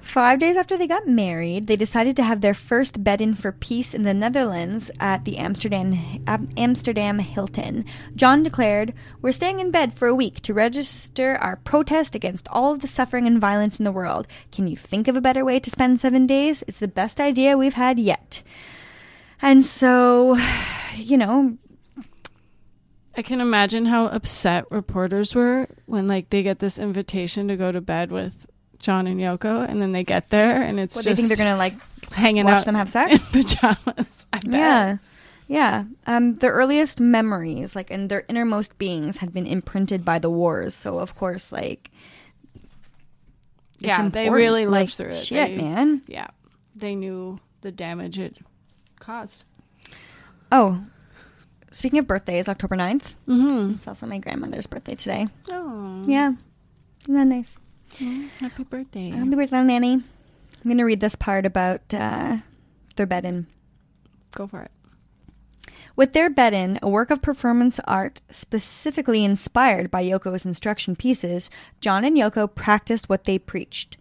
Five 0.00 0.38
days 0.38 0.56
after 0.56 0.78
they 0.78 0.86
got 0.86 1.06
married, 1.06 1.66
they 1.66 1.76
decided 1.76 2.16
to 2.16 2.22
have 2.22 2.40
their 2.40 2.54
first 2.54 3.04
bed 3.04 3.20
in 3.20 3.34
for 3.34 3.52
peace 3.52 3.92
in 3.92 4.04
the 4.04 4.14
Netherlands 4.14 4.90
at 5.00 5.24
the 5.26 5.36
Amsterdam 5.36 6.22
Am- 6.26 6.48
Amsterdam 6.56 7.18
Hilton. 7.18 7.84
John 8.16 8.42
declared, 8.42 8.94
"We're 9.20 9.32
staying 9.32 9.60
in 9.60 9.70
bed 9.70 9.92
for 9.94 10.08
a 10.08 10.14
week 10.14 10.40
to 10.42 10.54
register 10.54 11.36
our 11.36 11.56
protest 11.56 12.14
against 12.14 12.48
all 12.48 12.72
of 12.72 12.80
the 12.80 12.88
suffering 12.88 13.26
and 13.26 13.38
violence 13.38 13.78
in 13.78 13.84
the 13.84 13.92
world. 13.92 14.26
Can 14.50 14.66
you 14.66 14.76
think 14.76 15.08
of 15.08 15.16
a 15.16 15.20
better 15.20 15.44
way 15.44 15.60
to 15.60 15.70
spend 15.70 16.00
seven 16.00 16.26
days? 16.26 16.62
It's 16.66 16.78
the 16.78 16.88
best 16.88 17.20
idea 17.20 17.58
we've 17.58 17.74
had 17.74 17.98
yet." 17.98 18.42
And 19.42 19.62
so, 19.64 20.38
you 20.96 21.18
know, 21.18 21.58
I 23.18 23.22
can 23.22 23.40
imagine 23.40 23.84
how 23.84 24.06
upset 24.06 24.70
reporters 24.70 25.34
were 25.34 25.66
when 25.86 26.06
like 26.06 26.30
they 26.30 26.42
get 26.44 26.60
this 26.60 26.78
invitation 26.78 27.48
to 27.48 27.56
go 27.56 27.72
to 27.72 27.80
bed 27.80 28.12
with 28.12 28.46
John 28.78 29.08
and 29.08 29.20
Yoko, 29.20 29.68
and 29.68 29.82
then 29.82 29.90
they 29.90 30.04
get 30.04 30.30
there 30.30 30.62
and 30.62 30.78
it's 30.78 30.94
what 30.94 31.04
just 31.04 31.20
you 31.20 31.26
think 31.28 31.36
they're 31.36 31.44
gonna 31.46 31.58
like 31.58 31.74
hanging 32.12 32.44
watch 32.44 32.58
out 32.60 32.64
them 32.64 32.76
have 32.76 32.88
sex 32.88 33.12
in 33.12 33.18
pajamas. 33.42 34.24
I 34.32 34.38
bet. 34.38 34.52
Yeah. 34.54 34.96
Yeah. 35.48 35.84
Um, 36.06 36.34
their 36.36 36.52
earliest 36.52 37.00
memories, 37.00 37.74
like, 37.74 37.90
and 37.90 38.10
their 38.10 38.24
innermost 38.28 38.76
beings 38.78 39.16
had 39.16 39.32
been 39.32 39.46
imprinted 39.46 40.04
by 40.04 40.18
the 40.18 40.28
wars. 40.28 40.74
So, 40.74 40.98
of 40.98 41.16
course, 41.16 41.50
like, 41.50 41.90
yeah, 43.78 44.08
they 44.10 44.28
really 44.28 44.66
lived 44.66 44.72
Like, 44.72 44.90
through 44.90 45.08
it. 45.18 45.24
Shit, 45.24 45.56
They- 45.56 45.56
man. 45.56 46.02
Yeah, 46.06 46.28
they 46.76 46.94
knew 46.94 47.40
the 47.62 47.72
damage 47.72 48.18
it 48.18 48.36
caused. 49.00 49.44
Oh, 50.52 50.82
speaking 51.70 51.98
of 51.98 52.06
birthdays, 52.06 52.48
October 52.48 52.76
9th. 52.76 53.14
Mm-hmm. 53.28 53.74
It's 53.74 53.88
also 53.88 54.06
my 54.06 54.18
grandmother's 54.18 54.66
birthday 54.66 54.94
today. 54.94 55.28
Oh, 55.50 56.02
Yeah. 56.06 56.32
Isn't 57.02 57.14
that 57.14 57.24
nice? 57.26 57.56
Well, 58.00 58.24
happy 58.40 58.64
birthday. 58.64 59.10
Happy 59.10 59.34
birthday, 59.34 59.62
Nanny. 59.62 59.92
I'm 59.94 60.02
going 60.64 60.78
to 60.78 60.84
read 60.84 61.00
this 61.00 61.14
part 61.14 61.46
about 61.46 61.94
uh, 61.94 62.38
their 62.96 63.06
bed 63.06 63.24
in. 63.24 63.46
Go 64.32 64.46
for 64.46 64.62
it. 64.62 64.70
With 65.96 66.12
their 66.12 66.30
bed 66.30 66.52
in, 66.54 66.78
a 66.82 66.88
work 66.88 67.10
of 67.10 67.22
performance 67.22 67.80
art 67.84 68.20
specifically 68.30 69.24
inspired 69.24 69.90
by 69.90 70.04
Yoko's 70.04 70.44
instruction 70.44 70.94
pieces, 70.96 71.50
John 71.80 72.04
and 72.04 72.16
Yoko 72.16 72.52
practiced 72.52 73.08
what 73.08 73.24
they 73.24 73.38
preached. 73.38 73.96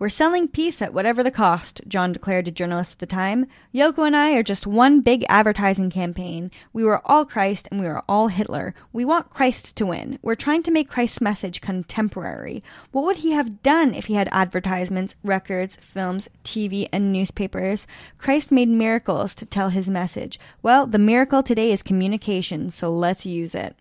We're 0.00 0.08
selling 0.08 0.48
peace 0.48 0.80
at 0.80 0.94
whatever 0.94 1.22
the 1.22 1.30
cost, 1.30 1.82
John 1.86 2.14
declared 2.14 2.46
to 2.46 2.50
journalists 2.50 2.94
at 2.94 3.00
the 3.00 3.06
time. 3.06 3.44
Yoko 3.74 4.06
and 4.06 4.16
I 4.16 4.30
are 4.30 4.42
just 4.42 4.66
one 4.66 5.02
big 5.02 5.26
advertising 5.28 5.90
campaign. 5.90 6.50
We 6.72 6.84
were 6.84 7.02
all 7.04 7.26
Christ 7.26 7.68
and 7.70 7.78
we 7.78 7.86
were 7.86 8.02
all 8.08 8.28
Hitler. 8.28 8.74
We 8.94 9.04
want 9.04 9.28
Christ 9.28 9.76
to 9.76 9.84
win. 9.84 10.18
We're 10.22 10.36
trying 10.36 10.62
to 10.62 10.70
make 10.70 10.88
Christ's 10.88 11.20
message 11.20 11.60
contemporary. 11.60 12.64
What 12.92 13.04
would 13.04 13.18
he 13.18 13.32
have 13.32 13.62
done 13.62 13.92
if 13.92 14.06
he 14.06 14.14
had 14.14 14.30
advertisements, 14.32 15.16
records, 15.22 15.76
films, 15.76 16.30
TV, 16.44 16.88
and 16.94 17.12
newspapers? 17.12 17.86
Christ 18.16 18.50
made 18.50 18.70
miracles 18.70 19.34
to 19.34 19.44
tell 19.44 19.68
his 19.68 19.90
message. 19.90 20.40
Well, 20.62 20.86
the 20.86 20.98
miracle 20.98 21.42
today 21.42 21.72
is 21.72 21.82
communication, 21.82 22.70
so 22.70 22.90
let's 22.90 23.26
use 23.26 23.54
it. 23.54 23.76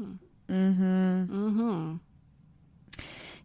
Mm 0.00 0.18
hmm. 0.48 1.24
Mm-hmm. 1.24 1.96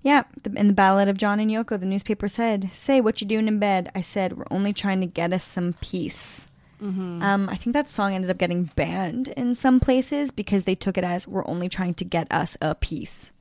Yeah, 0.02 0.24
the, 0.44 0.58
in 0.58 0.68
the 0.68 0.74
Ballad 0.74 1.10
of 1.10 1.18
John 1.18 1.40
and 1.40 1.52
Yoko, 1.52 1.80
the 1.80 1.86
newspaper 1.86 2.28
said, 2.28 2.70
"Say 2.74 3.02
what 3.02 3.20
you 3.22 3.28
doing 3.28 3.48
in 3.48 3.60
bed." 3.60 3.92
I 3.94 4.02
said, 4.02 4.38
"We're 4.38 4.46
only 4.50 4.74
trying 4.74 5.02
to 5.02 5.08
get 5.08 5.34
us 5.34 5.44
some 5.44 5.74
peace." 5.82 6.48
Mm-hmm. 6.82 7.22
Um, 7.22 7.50
I 7.50 7.56
think 7.56 7.74
that 7.74 7.90
song 7.90 8.14
ended 8.14 8.32
up 8.32 8.38
getting 8.38 8.72
banned 8.76 9.28
in 9.30 9.56
some 9.56 9.82
places 9.82 10.32
because 10.32 10.64
they 10.64 10.76
took 10.76 10.98
it 10.98 11.04
as 11.04 11.28
"We're 11.28 11.48
only 11.48 11.68
trying 11.68 11.96
to 11.96 12.06
get 12.06 12.32
us 12.32 12.58
a 12.62 12.76
peace." 12.76 13.32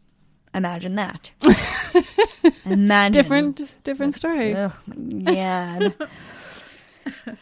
Imagine 0.54 0.96
that. 0.96 1.30
Imagine 2.64 3.12
different, 3.12 3.76
different 3.84 4.14
story. 4.14 4.56
Oh 4.56 4.72
god. 5.24 5.94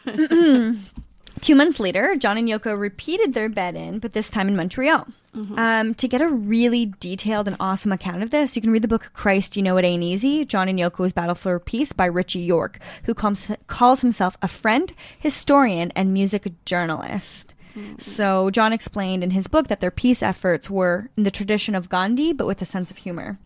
Two 1.41 1.55
months 1.55 1.79
later, 1.79 2.15
John 2.15 2.37
and 2.37 2.47
Yoko 2.47 2.77
repeated 2.79 3.33
their 3.33 3.49
bed 3.49 3.75
in, 3.75 3.99
but 3.99 4.11
this 4.13 4.29
time 4.29 4.47
in 4.47 4.55
Montreal. 4.55 5.07
Um, 5.55 5.93
to 5.93 6.07
get 6.07 6.19
a 6.21 6.27
really 6.27 6.93
detailed 6.99 7.47
and 7.47 7.55
awesome 7.59 7.91
account 7.91 8.23
of 8.23 8.31
this, 8.31 8.55
you 8.55 8.61
can 8.61 8.71
read 8.71 8.81
the 8.81 8.87
book 8.87 9.11
Christ, 9.13 9.55
You 9.55 9.61
Know 9.61 9.77
It 9.77 9.85
Ain't 9.85 10.01
Easy 10.01 10.45
John 10.45 10.67
and 10.67 10.79
Yoko's 10.79 11.13
Battle 11.13 11.35
for 11.35 11.59
Peace 11.59 11.91
by 11.93 12.05
Ritchie 12.05 12.39
Yorke, 12.39 12.79
who 13.03 13.13
comes, 13.13 13.47
calls 13.67 14.01
himself 14.01 14.35
a 14.41 14.47
friend, 14.47 14.91
historian, 15.19 15.91
and 15.95 16.11
music 16.11 16.51
journalist. 16.65 17.53
So, 17.99 18.49
John 18.49 18.73
explained 18.73 19.23
in 19.23 19.29
his 19.29 19.45
book 19.45 19.67
that 19.67 19.79
their 19.79 19.91
peace 19.91 20.23
efforts 20.23 20.71
were 20.71 21.11
in 21.15 21.21
the 21.21 21.29
tradition 21.29 21.75
of 21.75 21.87
Gandhi, 21.89 22.33
but 22.33 22.47
with 22.47 22.59
a 22.63 22.65
sense 22.65 22.89
of 22.89 22.97
humor. 22.97 23.37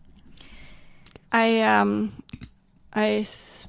I 1.30 1.60
um, 1.60 2.14
I 2.94 3.16
s- 3.16 3.68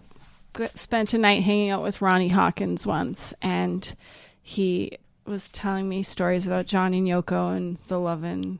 spent 0.76 1.14
a 1.14 1.18
night 1.18 1.44
hanging 1.44 1.70
out 1.70 1.84
with 1.84 2.02
Ronnie 2.02 2.30
Hawkins 2.30 2.86
once, 2.88 3.34
and 3.42 3.96
he 4.42 4.98
was 5.26 5.50
telling 5.50 5.88
me 5.88 6.04
stories 6.04 6.48
about 6.48 6.66
John 6.66 6.94
and 6.94 7.08
Yoko 7.08 7.56
and 7.56 7.78
the 7.88 8.00
Lovin' 8.00 8.60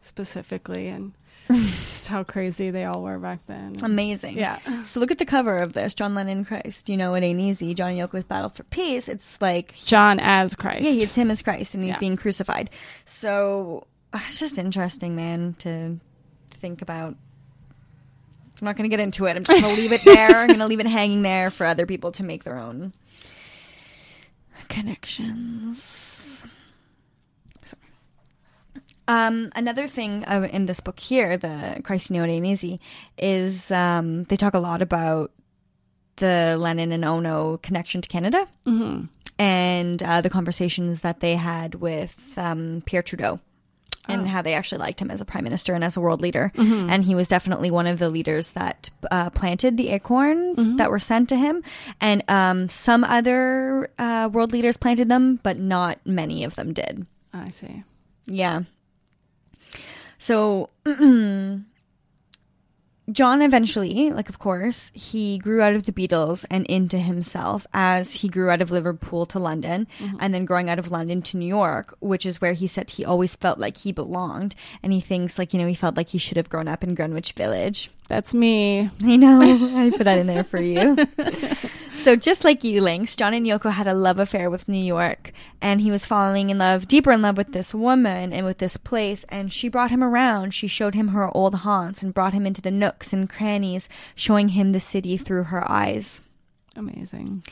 specifically, 0.00 0.88
and 0.88 1.12
just 1.50 2.06
how 2.08 2.22
crazy 2.24 2.70
they 2.70 2.84
all 2.84 3.02
were 3.02 3.18
back 3.18 3.40
then. 3.46 3.76
Amazing. 3.82 4.36
yeah, 4.38 4.58
So 4.84 5.00
look 5.00 5.10
at 5.10 5.18
the 5.18 5.26
cover 5.26 5.58
of 5.58 5.72
this, 5.72 5.92
John 5.94 6.14
Lennon 6.14 6.44
Christ. 6.44 6.88
You 6.88 6.96
know 6.96 7.14
it 7.14 7.22
ain't 7.24 7.40
easy. 7.40 7.74
John 7.74 7.92
Yoko's 7.92 8.24
Battle 8.24 8.48
for 8.50 8.62
Peace. 8.64 9.08
It's 9.08 9.40
like 9.42 9.74
John 9.84 10.20
as 10.20 10.54
Christ. 10.54 10.84
yeah, 10.84 10.92
it's 11.02 11.14
him 11.14 11.30
as 11.30 11.42
Christ, 11.42 11.74
and 11.74 11.82
he's 11.84 11.94
Yeah. 11.94 11.98
being 11.98 12.16
crucified. 12.16 12.70
So 13.04 13.86
uh, 14.12 14.20
it's 14.24 14.38
just 14.38 14.58
interesting, 14.58 15.16
man, 15.16 15.54
to 15.58 15.98
think 16.50 16.80
about. 16.80 17.16
I'm 18.60 18.64
not 18.66 18.76
going 18.76 18.88
to 18.88 18.94
get 18.96 19.02
into 19.02 19.26
it. 19.26 19.36
I'm 19.36 19.44
just 19.44 19.60
going 19.60 19.74
to 19.74 19.80
leave 19.80 19.92
it 19.92 20.02
there. 20.04 20.36
I'm 20.36 20.46
going 20.48 20.58
to 20.60 20.66
leave 20.66 20.80
it 20.80 20.86
hanging 20.86 21.22
there 21.22 21.50
for 21.50 21.66
other 21.66 21.86
people 21.86 22.12
to 22.12 22.22
make 22.22 22.44
their 22.44 22.58
own 22.58 22.92
connections. 24.68 26.44
So- 27.64 27.76
Um, 29.08 29.50
another 29.54 29.86
thing 29.88 30.24
uh, 30.26 30.48
in 30.50 30.66
this 30.66 30.80
book 30.80 30.98
here, 31.00 31.36
the 31.36 31.80
Christ 31.84 32.10
Easy, 32.10 32.80
is 33.18 33.70
um, 33.70 34.24
they 34.24 34.36
talk 34.36 34.54
a 34.54 34.58
lot 34.58 34.80
about 34.82 35.30
the 36.16 36.56
Lennon 36.58 36.92
and 36.92 37.04
Ono 37.04 37.56
connection 37.58 38.00
to 38.00 38.08
Canada 38.08 38.46
hmm 38.64 39.06
and 39.36 40.00
uh, 40.00 40.20
the 40.20 40.30
conversations 40.30 41.00
that 41.00 41.18
they 41.18 41.34
had 41.34 41.74
with 41.74 42.32
um, 42.36 42.84
Pierre 42.86 43.02
Trudeau 43.02 43.40
and 44.08 44.22
Oh. 44.22 44.24
how 44.26 44.42
they 44.42 44.54
actually 44.54 44.78
liked 44.78 45.00
him 45.00 45.10
as 45.10 45.20
a 45.20 45.24
prime 45.24 45.44
minister 45.44 45.74
and 45.74 45.82
as 45.84 45.96
a 45.96 46.00
world 46.00 46.20
leader. 46.20 46.52
And 46.56 47.04
he 47.04 47.14
was 47.14 47.28
definitely 47.28 47.70
one 47.70 47.86
of 47.86 47.98
the 47.98 48.10
leaders 48.10 48.50
that 48.52 48.90
uh, 49.10 49.30
planted 49.30 49.76
the 49.76 49.88
acorns 49.90 50.76
that 50.76 50.90
were 50.90 50.98
sent 50.98 51.28
to 51.30 51.36
him. 51.36 51.62
And 52.00 52.22
um, 52.28 52.68
some 52.68 53.04
other 53.04 53.90
uh, 53.98 54.28
world 54.32 54.52
leaders 54.52 54.76
planted 54.76 55.08
them, 55.08 55.40
but 55.42 55.58
not 55.58 55.98
many 56.04 56.44
of 56.44 56.54
them 56.56 56.72
did. 56.72 57.06
I 57.32 57.50
see. 57.50 57.82
Yeah. 58.26 58.62
So 60.18 60.70
John 63.12 63.42
eventually, 63.42 64.10
like 64.10 64.30
of 64.30 64.38
course, 64.38 64.90
he 64.94 65.36
grew 65.36 65.60
out 65.60 65.74
of 65.74 65.84
the 65.84 65.92
Beatles 65.92 66.46
and 66.50 66.64
into 66.66 66.98
himself 66.98 67.66
as 67.74 68.14
he 68.14 68.28
grew 68.28 68.48
out 68.48 68.62
of 68.62 68.70
Liverpool 68.70 69.26
to 69.26 69.38
London 69.38 69.86
mm-hmm. 69.98 70.16
and 70.20 70.32
then 70.32 70.46
growing 70.46 70.70
out 70.70 70.78
of 70.78 70.90
London 70.90 71.20
to 71.22 71.36
New 71.36 71.46
York, 71.46 71.94
which 72.00 72.24
is 72.24 72.40
where 72.40 72.54
he 72.54 72.66
said 72.66 72.90
he 72.90 73.04
always 73.04 73.36
felt 73.36 73.58
like 73.58 73.76
he 73.76 73.92
belonged 73.92 74.54
and 74.82 74.92
he 74.92 75.00
thinks 75.00 75.38
like, 75.38 75.52
you 75.52 75.60
know, 75.60 75.66
he 75.66 75.74
felt 75.74 75.96
like 75.96 76.08
he 76.08 76.18
should 76.18 76.38
have 76.38 76.48
grown 76.48 76.66
up 76.66 76.82
in 76.82 76.94
Greenwich 76.94 77.32
Village. 77.32 77.90
That's 78.08 78.32
me. 78.32 78.88
I 79.02 79.16
know. 79.16 79.40
I 79.42 79.90
put 79.90 80.04
that 80.04 80.18
in 80.18 80.26
there 80.26 80.44
for 80.44 80.60
you. 80.60 80.96
so 82.04 82.16
just 82.16 82.44
like 82.44 82.62
you, 82.62 82.82
Lynx, 82.82 83.16
John 83.16 83.32
and 83.32 83.46
Yoko 83.46 83.72
had 83.72 83.86
a 83.86 83.94
love 83.94 84.20
affair 84.20 84.50
with 84.50 84.68
New 84.68 84.76
York, 84.76 85.32
and 85.62 85.80
he 85.80 85.90
was 85.90 86.04
falling 86.04 86.50
in 86.50 86.58
love, 86.58 86.86
deeper 86.86 87.10
in 87.12 87.22
love 87.22 87.38
with 87.38 87.52
this 87.52 87.72
woman 87.72 88.30
and 88.30 88.44
with 88.44 88.58
this 88.58 88.76
place. 88.76 89.24
And 89.30 89.50
she 89.50 89.70
brought 89.70 89.90
him 89.90 90.04
around. 90.04 90.52
She 90.52 90.68
showed 90.68 90.94
him 90.94 91.08
her 91.08 91.34
old 91.34 91.54
haunts 91.54 92.02
and 92.02 92.12
brought 92.12 92.34
him 92.34 92.44
into 92.44 92.60
the 92.60 92.70
nooks 92.70 93.14
and 93.14 93.26
crannies, 93.26 93.88
showing 94.14 94.50
him 94.50 94.72
the 94.72 94.80
city 94.80 95.16
through 95.16 95.44
her 95.44 95.66
eyes. 95.70 96.20
Amazing. 96.76 97.42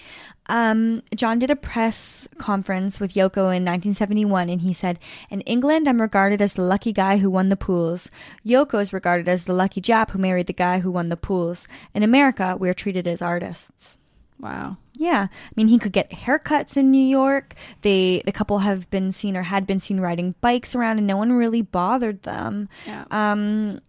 Um, 0.50 1.03
John 1.14 1.38
did 1.38 1.50
a 1.50 1.57
press 1.57 2.28
conference 2.36 3.00
with 3.00 3.14
Yoko 3.14 3.57
in 3.57 3.64
1971, 3.64 4.50
and 4.50 4.61
he 4.61 4.74
said, 4.74 4.98
In 5.30 5.40
England, 5.42 5.88
I'm 5.88 5.98
regarded 5.98 6.42
as 6.42 6.53
the 6.53 6.62
lucky 6.62 6.92
guy 6.92 7.16
who 7.16 7.30
won 7.30 7.48
the 7.48 7.57
pools. 7.57 8.11
Yoko 8.44 8.82
is 8.82 8.92
regarded 8.92 9.30
as 9.30 9.44
the 9.44 9.55
lucky 9.55 9.80
Jap 9.80 10.11
who 10.11 10.18
married 10.18 10.46
the 10.46 10.53
guy 10.53 10.80
who 10.80 10.90
won 10.90 11.09
the 11.09 11.16
pools. 11.16 11.66
In 11.94 12.03
America, 12.03 12.55
we're 12.55 12.74
treated 12.74 13.09
as 13.09 13.22
artists. 13.22 13.96
Wow. 14.43 14.76
Yeah, 14.99 15.28
I 15.30 15.53
mean, 15.57 15.68
he 15.68 15.78
could 15.78 15.93
get 15.93 16.11
haircuts 16.11 16.76
in 16.76 16.90
New 16.90 17.05
York. 17.05 17.55
They, 17.80 18.22
the 18.26 18.32
couple 18.32 18.59
have 18.59 18.90
been 18.90 19.11
seen 19.12 19.36
or 19.36 19.43
had 19.43 19.66
been 19.66 19.80
seen 19.80 20.01
riding 20.01 20.34
bikes 20.43 20.74
around, 20.74 20.99
and 20.99 21.07
no 21.07 21.16
one 21.16 21.32
really 21.32 21.62
bothered 21.62 22.24
them. 22.24 22.68
Yeah. 22.86 23.05
Um, 23.11 23.80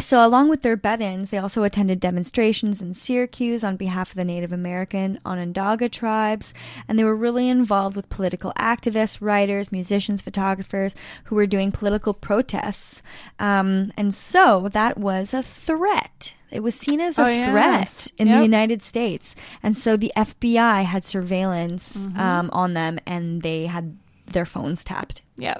So, 0.00 0.24
along 0.24 0.48
with 0.48 0.62
their 0.62 0.76
bed 0.76 1.00
ins, 1.00 1.30
they 1.30 1.38
also 1.38 1.64
attended 1.64 1.98
demonstrations 1.98 2.80
in 2.80 2.94
Syracuse 2.94 3.64
on 3.64 3.76
behalf 3.76 4.10
of 4.10 4.14
the 4.14 4.24
Native 4.24 4.52
American 4.52 5.18
Onondaga 5.26 5.88
tribes, 5.88 6.54
and 6.86 6.96
they 6.96 7.02
were 7.04 7.16
really 7.16 7.48
involved 7.48 7.96
with 7.96 8.08
political 8.08 8.52
activists, 8.56 9.18
writers, 9.20 9.72
musicians, 9.72 10.22
photographers 10.22 10.94
who 11.24 11.34
were 11.34 11.46
doing 11.46 11.72
political 11.72 12.14
protests. 12.14 13.02
Um, 13.40 13.90
and 13.96 14.14
so 14.14 14.68
that 14.72 14.98
was 14.98 15.34
a 15.34 15.42
threat. 15.42 16.34
It 16.50 16.60
was 16.62 16.74
seen 16.74 17.00
as 17.00 17.18
a 17.18 17.22
Oh, 17.22 17.44
threat 17.44 17.80
yes. 17.80 18.08
in 18.18 18.30
the 18.30 18.42
United 18.42 18.82
States. 18.82 19.34
And 19.62 19.76
so 19.76 19.96
the 19.96 20.12
FBI 20.16 20.84
had 20.84 21.04
surveillance 21.04 22.06
Mm-hmm. 22.06 22.20
um, 22.20 22.50
on 22.52 22.74
them 22.74 22.98
and 23.06 23.42
they 23.42 23.66
had 23.66 23.96
their 24.26 24.46
phones 24.46 24.84
tapped. 24.84 25.22
Yeah. 25.36 25.58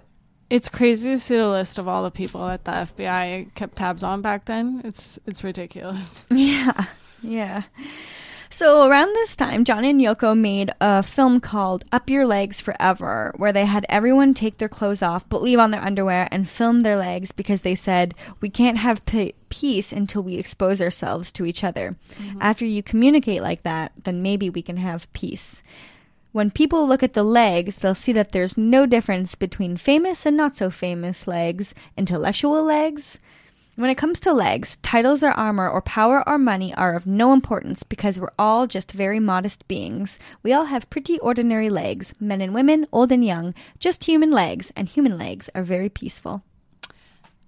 It's 0.50 0.68
crazy 0.70 1.10
to 1.10 1.18
see 1.18 1.36
the 1.36 1.48
list 1.48 1.78
of 1.78 1.88
all 1.88 2.02
the 2.02 2.10
people 2.10 2.46
that 2.46 2.64
the 2.64 2.72
FBI 2.72 3.54
kept 3.54 3.76
tabs 3.76 4.02
on 4.02 4.22
back 4.22 4.46
then. 4.46 4.80
It's 4.84 5.18
it's 5.26 5.44
ridiculous. 5.44 6.24
Yeah, 6.30 6.84
yeah. 7.22 7.62
So 8.50 8.88
around 8.88 9.14
this 9.14 9.36
time, 9.36 9.64
John 9.64 9.84
and 9.84 10.00
Yoko 10.00 10.36
made 10.36 10.72
a 10.80 11.02
film 11.02 11.38
called 11.38 11.84
Up 11.92 12.08
Your 12.08 12.26
Legs 12.26 12.60
Forever, 12.60 13.34
where 13.36 13.52
they 13.52 13.66
had 13.66 13.84
everyone 13.88 14.32
take 14.32 14.58
their 14.58 14.68
clothes 14.68 15.02
off 15.02 15.28
but 15.28 15.42
leave 15.42 15.58
on 15.58 15.70
their 15.70 15.84
underwear 15.84 16.28
and 16.30 16.48
film 16.48 16.80
their 16.80 16.96
legs 16.96 17.30
because 17.30 17.60
they 17.60 17.74
said, 17.74 18.14
We 18.40 18.48
can't 18.48 18.78
have 18.78 19.04
p- 19.04 19.34
peace 19.50 19.92
until 19.92 20.22
we 20.22 20.36
expose 20.36 20.80
ourselves 20.80 21.30
to 21.32 21.44
each 21.44 21.62
other. 21.62 21.96
Mm-hmm. 22.18 22.38
After 22.40 22.64
you 22.64 22.82
communicate 22.82 23.42
like 23.42 23.62
that, 23.64 23.92
then 24.04 24.22
maybe 24.22 24.48
we 24.48 24.62
can 24.62 24.78
have 24.78 25.12
peace. 25.12 25.62
When 26.32 26.50
people 26.50 26.86
look 26.86 27.02
at 27.02 27.14
the 27.14 27.22
legs, 27.24 27.78
they'll 27.78 27.94
see 27.94 28.12
that 28.12 28.32
there's 28.32 28.58
no 28.58 28.86
difference 28.86 29.34
between 29.34 29.76
famous 29.76 30.24
and 30.26 30.36
not 30.36 30.56
so 30.56 30.70
famous 30.70 31.26
legs, 31.26 31.74
intellectual 31.96 32.62
legs, 32.62 33.18
when 33.78 33.90
it 33.90 33.94
comes 33.94 34.18
to 34.18 34.32
legs, 34.32 34.76
titles 34.82 35.22
or 35.22 35.30
armor 35.30 35.68
or 35.68 35.80
power 35.80 36.28
or 36.28 36.36
money 36.36 36.74
are 36.74 36.96
of 36.96 37.06
no 37.06 37.32
importance 37.32 37.84
because 37.84 38.18
we're 38.18 38.32
all 38.36 38.66
just 38.66 38.90
very 38.90 39.20
modest 39.20 39.68
beings. 39.68 40.18
We 40.42 40.52
all 40.52 40.64
have 40.64 40.90
pretty 40.90 41.20
ordinary 41.20 41.70
legs, 41.70 42.12
men 42.18 42.40
and 42.40 42.52
women, 42.52 42.88
old 42.90 43.12
and 43.12 43.24
young, 43.24 43.54
just 43.78 44.02
human 44.02 44.32
legs, 44.32 44.72
and 44.74 44.88
human 44.88 45.16
legs 45.16 45.48
are 45.54 45.62
very 45.62 45.88
peaceful. 45.88 46.42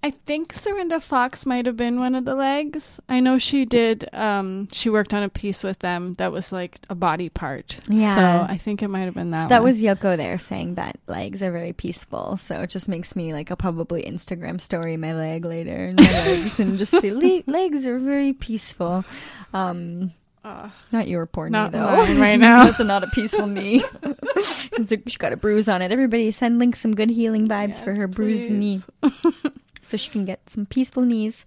I 0.03 0.09
think 0.09 0.51
Serinda 0.53 0.99
Fox 0.99 1.45
might 1.45 1.67
have 1.67 1.77
been 1.77 1.99
one 1.99 2.15
of 2.15 2.25
the 2.25 2.33
legs. 2.33 2.99
I 3.07 3.19
know 3.19 3.37
she 3.37 3.65
did. 3.65 4.09
Um, 4.13 4.67
she 4.71 4.89
worked 4.89 5.13
on 5.13 5.21
a 5.21 5.29
piece 5.29 5.63
with 5.63 5.77
them 5.79 6.15
that 6.15 6.31
was 6.31 6.51
like 6.51 6.79
a 6.89 6.95
body 6.95 7.29
part. 7.29 7.77
Yeah. 7.87 8.15
So 8.15 8.51
I 8.51 8.57
think 8.57 8.81
it 8.81 8.87
might 8.87 9.01
have 9.05 9.13
been 9.13 9.29
that. 9.29 9.43
So 9.43 9.47
that 9.49 9.61
one. 9.61 9.69
was 9.69 9.79
Yoko 9.81 10.17
there 10.17 10.39
saying 10.39 10.75
that 10.75 10.97
legs 11.05 11.43
are 11.43 11.51
very 11.51 11.71
peaceful. 11.71 12.37
So 12.37 12.61
it 12.61 12.71
just 12.71 12.89
makes 12.89 13.15
me 13.15 13.31
like 13.31 13.51
I'll 13.51 13.57
probably 13.57 14.01
Instagram 14.01 14.59
story 14.59 14.97
my 14.97 15.13
leg 15.13 15.45
later 15.45 15.85
and 15.85 15.99
my 15.99 16.11
legs 16.25 16.59
and 16.59 16.79
just 16.79 16.91
say 16.99 17.11
"Le- 17.11 17.43
legs 17.51 17.85
are 17.85 17.99
very 17.99 18.33
peaceful. 18.33 19.05
Um, 19.53 20.13
Ugh. 20.43 20.71
not 20.91 21.07
your 21.07 21.27
poor 21.27 21.47
knee 21.47 21.69
though. 21.69 22.05
right 22.19 22.35
now. 22.39 22.63
That's 22.65 22.79
not 22.79 23.03
a 23.03 23.07
peaceful 23.07 23.45
knee. 23.47 23.83
She 25.07 25.17
got 25.17 25.31
a 25.33 25.37
bruise 25.37 25.69
on 25.69 25.81
it. 25.83 25.91
Everybody 25.91 26.31
send 26.31 26.57
Link 26.57 26.75
some 26.75 26.95
good 26.95 27.09
healing 27.11 27.47
vibes 27.47 27.75
for 27.75 27.91
Yes, 27.91 27.97
her 27.99 28.07
bruised 28.07 28.49
knee. 28.49 28.81
So 29.91 29.97
she 29.97 30.09
can 30.09 30.23
get 30.25 30.49
some 30.49 30.65
peaceful 30.65 31.03
knees. 31.03 31.45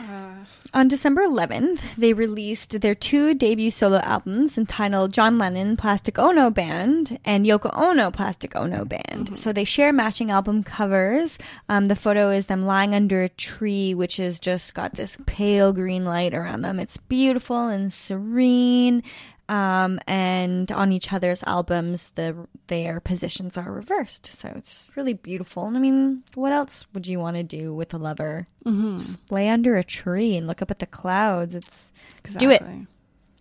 Uh, 0.00 0.44
On 0.72 0.88
December 0.88 1.22
11th, 1.22 1.78
they 1.96 2.12
released 2.12 2.80
their 2.80 2.96
two 2.96 3.32
debut 3.32 3.70
solo 3.70 3.98
albums 3.98 4.58
entitled 4.58 5.12
John 5.12 5.38
Lennon 5.38 5.76
Plastic 5.76 6.18
Ono 6.18 6.50
Band 6.50 7.20
and 7.24 7.46
Yoko 7.46 7.70
Ono 7.78 8.10
Plastic 8.10 8.56
Ono 8.56 8.84
Band. 8.84 9.38
So 9.38 9.52
they 9.52 9.62
share 9.64 9.92
matching 9.92 10.32
album 10.32 10.64
covers. 10.64 11.38
Um, 11.68 11.86
the 11.86 11.94
photo 11.94 12.30
is 12.30 12.46
them 12.46 12.66
lying 12.66 12.92
under 12.92 13.22
a 13.22 13.28
tree, 13.28 13.94
which 13.94 14.16
has 14.16 14.40
just 14.40 14.74
got 14.74 14.94
this 14.94 15.16
pale 15.26 15.72
green 15.72 16.04
light 16.04 16.34
around 16.34 16.62
them. 16.62 16.80
It's 16.80 16.96
beautiful 16.96 17.68
and 17.68 17.92
serene. 17.92 19.04
Um, 19.46 20.00
and 20.06 20.72
on 20.72 20.90
each 20.90 21.12
other's 21.12 21.42
albums, 21.42 22.12
the 22.14 22.34
their 22.68 22.98
positions 23.00 23.58
are 23.58 23.70
reversed, 23.70 24.24
so 24.26 24.50
it's 24.56 24.86
really 24.96 25.12
beautiful. 25.12 25.66
And 25.66 25.76
I 25.76 25.80
mean, 25.80 26.22
what 26.34 26.50
else 26.52 26.86
would 26.94 27.06
you 27.06 27.18
want 27.18 27.36
to 27.36 27.42
do 27.42 27.74
with 27.74 27.92
a 27.92 27.98
lover? 27.98 28.46
mhm. 28.64 28.92
Just 28.92 29.30
lay 29.30 29.50
under 29.50 29.76
a 29.76 29.84
tree 29.84 30.34
and 30.36 30.46
look 30.46 30.62
up 30.62 30.70
at 30.70 30.78
the 30.78 30.86
clouds. 30.86 31.54
It's 31.54 31.92
Do 32.38 32.48
it. 32.50 32.62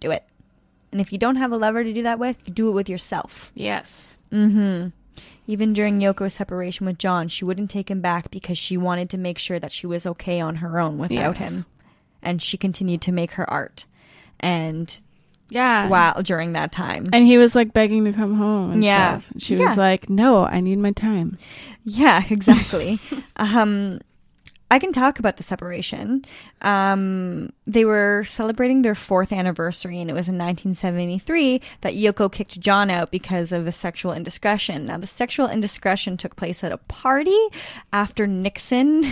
Do 0.02 0.12
it. 0.12 0.26
And 0.92 1.00
if 1.00 1.14
you 1.14 1.18
don't 1.18 1.38
have 1.38 1.54
a 1.54 1.58
lover 1.58 1.84
to 1.86 1.94
do 1.94 2.04
that 2.04 2.20
with, 2.20 2.36
you 2.46 2.54
do 2.54 2.68
it 2.68 2.74
with 2.74 2.90
yourself. 2.90 3.52
Yes. 3.56 4.18
Mm-hmm. 4.32 4.90
Even 5.48 5.72
during 5.74 6.00
Yoko's 6.02 6.34
separation 6.34 6.86
with 6.86 6.98
John, 6.98 7.30
she 7.30 7.46
wouldn't 7.46 7.70
take 7.70 7.90
him 7.90 8.02
back 8.02 8.30
because 8.30 8.58
she 8.58 8.76
wanted 8.76 9.10
to 9.12 9.18
make 9.18 9.38
sure 9.40 9.60
that 9.60 9.72
she 9.72 9.88
was 9.88 10.06
okay 10.06 10.42
on 10.42 10.58
her 10.58 10.80
own 10.80 10.98
without 10.98 11.40
Yes. 11.40 11.50
him. 11.50 11.66
And 12.22 12.42
she 12.42 12.58
continued 12.58 13.02
to 13.04 13.12
make 13.14 13.32
her 13.32 13.50
art. 13.50 13.86
And 14.40 15.00
Yeah. 15.50 15.88
wow, 15.88 16.14
during 16.24 16.54
that 16.54 16.72
time. 16.72 17.10
And 17.14 17.26
he 17.26 17.38
was 17.38 17.56
like 17.56 17.74
begging 17.74 18.06
to 18.06 18.14
come 18.14 18.36
home. 18.36 18.72
And 18.72 18.84
Yeah. 18.84 19.20
stuff. 19.20 19.32
She 19.38 19.56
Yeah. 19.56 19.66
was 19.68 19.78
like, 19.78 20.10
"No, 20.10 20.46
I 20.46 20.60
need 20.62 20.80
my 20.80 20.92
time." 20.92 21.38
Yeah, 21.84 22.24
exactly. 22.30 23.00
um, 23.36 24.00
I 24.72 24.80
can 24.80 24.92
talk 24.92 25.20
about 25.20 25.38
the 25.38 25.44
separation. 25.44 26.26
Um, 26.64 27.52
they 27.68 27.86
were 27.86 28.24
celebrating 28.26 28.82
their 28.82 28.96
fourth 28.96 29.32
anniversary, 29.32 30.00
and 30.00 30.10
it 30.10 30.14
was 30.14 30.28
in 30.28 30.38
1973 30.38 31.62
that 31.82 31.94
Yoko 31.94 32.32
kicked 32.32 32.60
John 32.60 32.90
out 32.90 33.12
because 33.12 33.52
of 33.52 33.68
a 33.68 33.72
sexual 33.72 34.14
indiscretion. 34.14 34.86
Now, 34.88 34.98
the 34.98 35.08
sexual 35.08 35.48
indiscretion 35.50 36.18
took 36.18 36.36
place 36.36 36.64
at 36.64 36.72
a 36.72 36.78
party 36.78 37.38
after 37.92 38.28
Nixon 38.28 39.04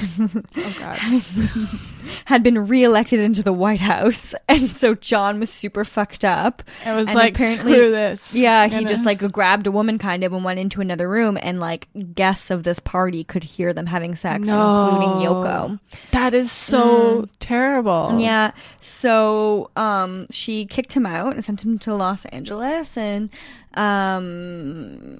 Oh 0.57 0.75
God. 0.79 0.97
had 2.25 2.43
been 2.43 2.67
reelected 2.67 3.19
into 3.19 3.43
the 3.43 3.53
White 3.53 3.79
House, 3.79 4.33
and 4.49 4.69
so 4.69 4.95
John 4.95 5.39
was 5.39 5.49
super 5.49 5.85
fucked 5.85 6.25
up. 6.25 6.63
I 6.85 6.95
was 6.95 7.09
And 7.09 7.15
like, 7.17 7.35
apparently- 7.35 7.73
"Screw 7.73 7.91
this." 7.91 8.33
Yeah, 8.35 8.67
he 8.67 8.79
You 8.81 8.85
just 8.87 9.05
like 9.05 9.19
grabbed 9.31 9.67
a 9.67 9.71
woman 9.71 9.97
kind 9.97 10.23
of 10.23 10.33
and 10.33 10.43
went 10.43 10.59
into 10.59 10.81
another 10.81 11.07
room, 11.07 11.37
and 11.41 11.59
like 11.59 11.87
guests 12.15 12.49
of 12.49 12.63
this 12.63 12.79
party 12.79 13.23
could 13.23 13.43
hear 13.43 13.73
them 13.73 13.85
having 13.85 14.15
sex, 14.15 14.47
including 14.47 15.09
Yoko. 15.25 15.79
That 16.11 16.33
is 16.33 16.51
so 16.51 17.27
terrible. 17.41 18.15
Yeah, 18.17 18.51
so 18.79 19.69
um, 19.75 20.27
she 20.29 20.65
kicked 20.65 20.93
him 20.93 21.05
out 21.05 21.33
and 21.35 21.43
sent 21.43 21.65
him 21.65 21.77
to 21.79 21.93
Los 21.93 22.23
Angeles, 22.25 22.95
and 22.95 23.29
um, 23.73 25.19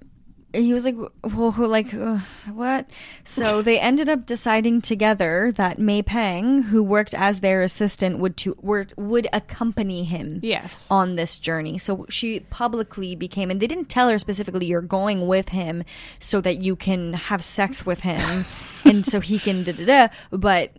he 0.54 0.74
was 0.74 0.84
like, 0.84 0.96
well, 1.24 1.54
like 1.58 1.94
uh, 1.94 2.20
what? 2.54 2.90
So 3.24 3.62
they 3.68 3.80
ended 3.80 4.10
up 4.10 4.26
deciding 4.26 4.82
together 4.82 5.52
that 5.56 5.80
May 5.80 6.02
Pang, 6.02 6.64
who 6.64 6.84
worked 6.84 7.14
as 7.14 7.40
their 7.40 7.62
assistant, 7.62 8.20
would 8.20 8.36
to 8.38 8.58
would, 8.62 8.94
would 8.98 9.28
accompany 9.32 10.04
him 10.04 10.40
Yes. 10.44 10.88
on 10.92 11.16
this 11.16 11.38
journey. 11.40 11.78
So 11.78 12.06
she 12.10 12.42
publicly 12.42 13.16
became, 13.16 13.50
and 13.50 13.62
they 13.62 13.68
didn't 13.68 13.86
tell 13.90 14.10
her 14.10 14.20
specifically, 14.20 14.66
you're 14.66 14.82
going 14.82 15.26
with 15.28 15.50
him 15.50 15.84
so 16.20 16.42
that 16.42 16.58
you 16.62 16.76
can 16.76 17.14
have 17.14 17.42
sex 17.44 17.86
with 17.86 18.02
him 18.02 18.46
and 18.86 19.06
so 19.06 19.20
he 19.22 19.40
can 19.40 19.64
da 19.64 19.72
da 19.74 19.86
da. 19.86 20.08
But 20.32 20.72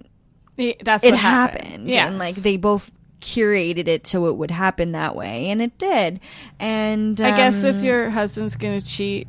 That's 0.57 1.05
it 1.05 1.11
what 1.11 1.19
happened. 1.19 1.65
happened. 1.65 1.89
Yes. 1.89 2.09
And 2.09 2.19
like 2.19 2.35
they 2.37 2.57
both 2.57 2.91
curated 3.21 3.87
it 3.89 4.07
so 4.07 4.27
it 4.27 4.37
would 4.37 4.51
happen 4.51 4.93
that 4.93 5.15
way. 5.17 5.49
And 5.49 5.63
it 5.63 5.79
did. 5.79 6.21
And 6.59 7.21
I 7.21 7.37
guess 7.37 7.63
if 7.65 7.77
um, 7.77 7.85
your 7.85 8.11
husband's 8.11 8.57
gonna 8.57 8.81
cheat, 8.81 9.29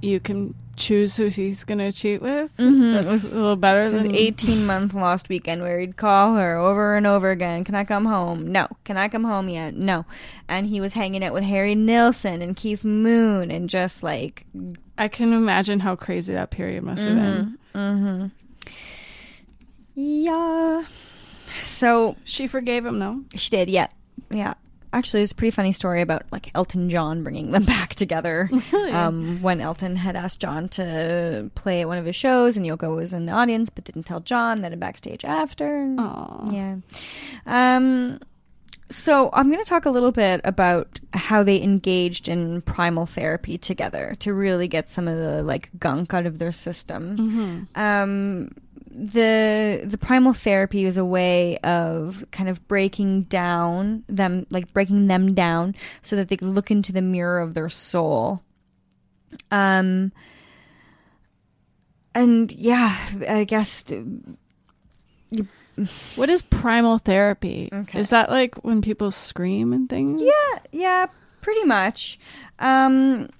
you 0.00 0.18
can 0.20 0.54
choose 0.74 1.16
who 1.16 1.26
he's 1.26 1.64
gonna 1.64 1.92
cheat 1.92 2.20
with. 2.22 2.56
Mhm. 2.56 2.94
It 2.98 3.02
That's 3.04 3.24
was- 3.24 3.32
a 3.32 3.36
little 3.40 3.56
better 3.56 3.82
It 3.82 3.92
was 3.92 4.02
than 4.02 4.14
18 4.14 4.66
month 4.66 4.94
lost 4.94 5.28
weekend 5.28 5.62
where 5.62 5.78
he'd 5.78 5.96
call 5.96 6.34
her 6.36 6.56
over 6.56 6.96
and 6.96 7.06
over 7.06 7.30
again. 7.30 7.62
Can 7.62 7.74
I 7.74 7.84
come 7.84 8.06
home? 8.06 8.50
No. 8.50 8.66
Can 8.84 8.96
I 8.96 9.08
come 9.08 9.24
home 9.24 9.48
yet? 9.48 9.74
No. 9.76 10.04
And 10.48 10.66
he 10.66 10.80
was 10.80 10.94
hanging 10.94 11.22
out 11.22 11.32
with 11.34 11.44
Harry 11.44 11.74
Nilsson 11.74 12.42
and 12.42 12.56
Keith 12.56 12.84
Moon 12.84 13.50
and 13.50 13.70
just 13.70 14.02
like 14.02 14.44
I 14.98 15.08
can 15.08 15.32
imagine 15.32 15.80
how 15.80 15.94
crazy 15.94 16.32
that 16.32 16.50
period 16.50 16.82
must 16.82 17.04
have 17.04 17.16
been. 17.16 17.58
Mm-hmm. 17.74 18.26
Yeah. 19.94 20.84
So 21.64 22.16
She 22.24 22.46
forgave 22.48 22.84
him 22.86 22.98
though. 22.98 23.20
she 23.36 23.50
did, 23.50 23.68
yeah. 23.68 23.88
Yeah. 24.30 24.54
Actually, 24.94 25.22
it's 25.22 25.32
a 25.32 25.34
pretty 25.34 25.50
funny 25.50 25.72
story 25.72 26.02
about 26.02 26.24
like 26.30 26.50
Elton 26.54 26.90
John 26.90 27.22
bringing 27.22 27.50
them 27.50 27.64
back 27.76 27.94
together. 27.94 28.50
Um, 28.74 29.40
when 29.40 29.60
Elton 29.62 29.96
had 29.96 30.16
asked 30.16 30.38
John 30.40 30.68
to 30.70 31.50
play 31.54 31.80
at 31.80 31.88
one 31.88 31.96
of 31.96 32.04
his 32.04 32.14
shows, 32.14 32.58
and 32.58 32.66
Yoko 32.66 32.94
was 32.94 33.14
in 33.14 33.24
the 33.24 33.32
audience 33.32 33.70
but 33.70 33.84
didn't 33.84 34.02
tell 34.04 34.20
John. 34.20 34.60
Then 34.60 34.78
backstage 34.78 35.24
after. 35.24 35.94
Aw. 35.98 36.50
Yeah. 36.50 36.76
Um. 37.46 38.20
So 38.90 39.30
I'm 39.32 39.50
going 39.50 39.62
to 39.62 39.68
talk 39.68 39.86
a 39.86 39.90
little 39.90 40.12
bit 40.12 40.42
about 40.44 41.00
how 41.14 41.42
they 41.42 41.62
engaged 41.62 42.28
in 42.28 42.60
primal 42.60 43.06
therapy 43.06 43.56
together 43.56 44.14
to 44.18 44.34
really 44.34 44.68
get 44.68 44.90
some 44.90 45.08
of 45.08 45.16
the 45.16 45.42
like 45.42 45.70
gunk 45.78 46.12
out 46.12 46.26
of 46.26 46.38
their 46.38 46.52
system. 46.52 47.16
Mm-hmm. 47.16 47.80
Um, 47.80 48.50
the 48.94 49.82
the 49.84 49.98
primal 49.98 50.32
therapy 50.32 50.84
was 50.84 50.96
a 50.98 51.04
way 51.04 51.58
of 51.58 52.24
kind 52.30 52.48
of 52.48 52.66
breaking 52.68 53.22
down 53.22 54.04
them, 54.08 54.46
like 54.50 54.72
breaking 54.72 55.06
them 55.06 55.34
down, 55.34 55.74
so 56.02 56.16
that 56.16 56.28
they 56.28 56.36
could 56.36 56.48
look 56.48 56.70
into 56.70 56.92
the 56.92 57.02
mirror 57.02 57.40
of 57.40 57.54
their 57.54 57.68
soul. 57.70 58.42
Um. 59.50 60.12
And 62.14 62.52
yeah, 62.52 62.94
I 63.26 63.44
guess 63.44 63.84
What 66.16 66.28
is 66.28 66.42
primal 66.42 66.98
therapy? 66.98 67.68
Okay. 67.72 67.98
Is 68.00 68.10
that 68.10 68.30
like 68.30 68.56
when 68.56 68.82
people 68.82 69.10
scream 69.10 69.72
and 69.72 69.88
things? 69.88 70.20
Yeah, 70.22 70.58
yeah, 70.70 71.06
pretty 71.40 71.64
much. 71.64 72.18
Um, 72.58 73.30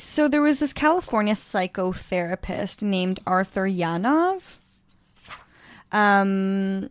so 0.00 0.28
there 0.28 0.42
was 0.42 0.58
this 0.58 0.72
California 0.72 1.34
psychotherapist 1.34 2.82
named 2.82 3.20
Arthur 3.26 3.68
Yanov, 3.68 4.56
um, 5.92 6.90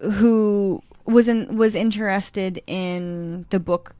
who 0.00 0.82
was 1.04 1.28
in, 1.28 1.56
was 1.56 1.74
interested 1.74 2.62
in 2.66 3.46
the 3.50 3.60
book, 3.60 3.94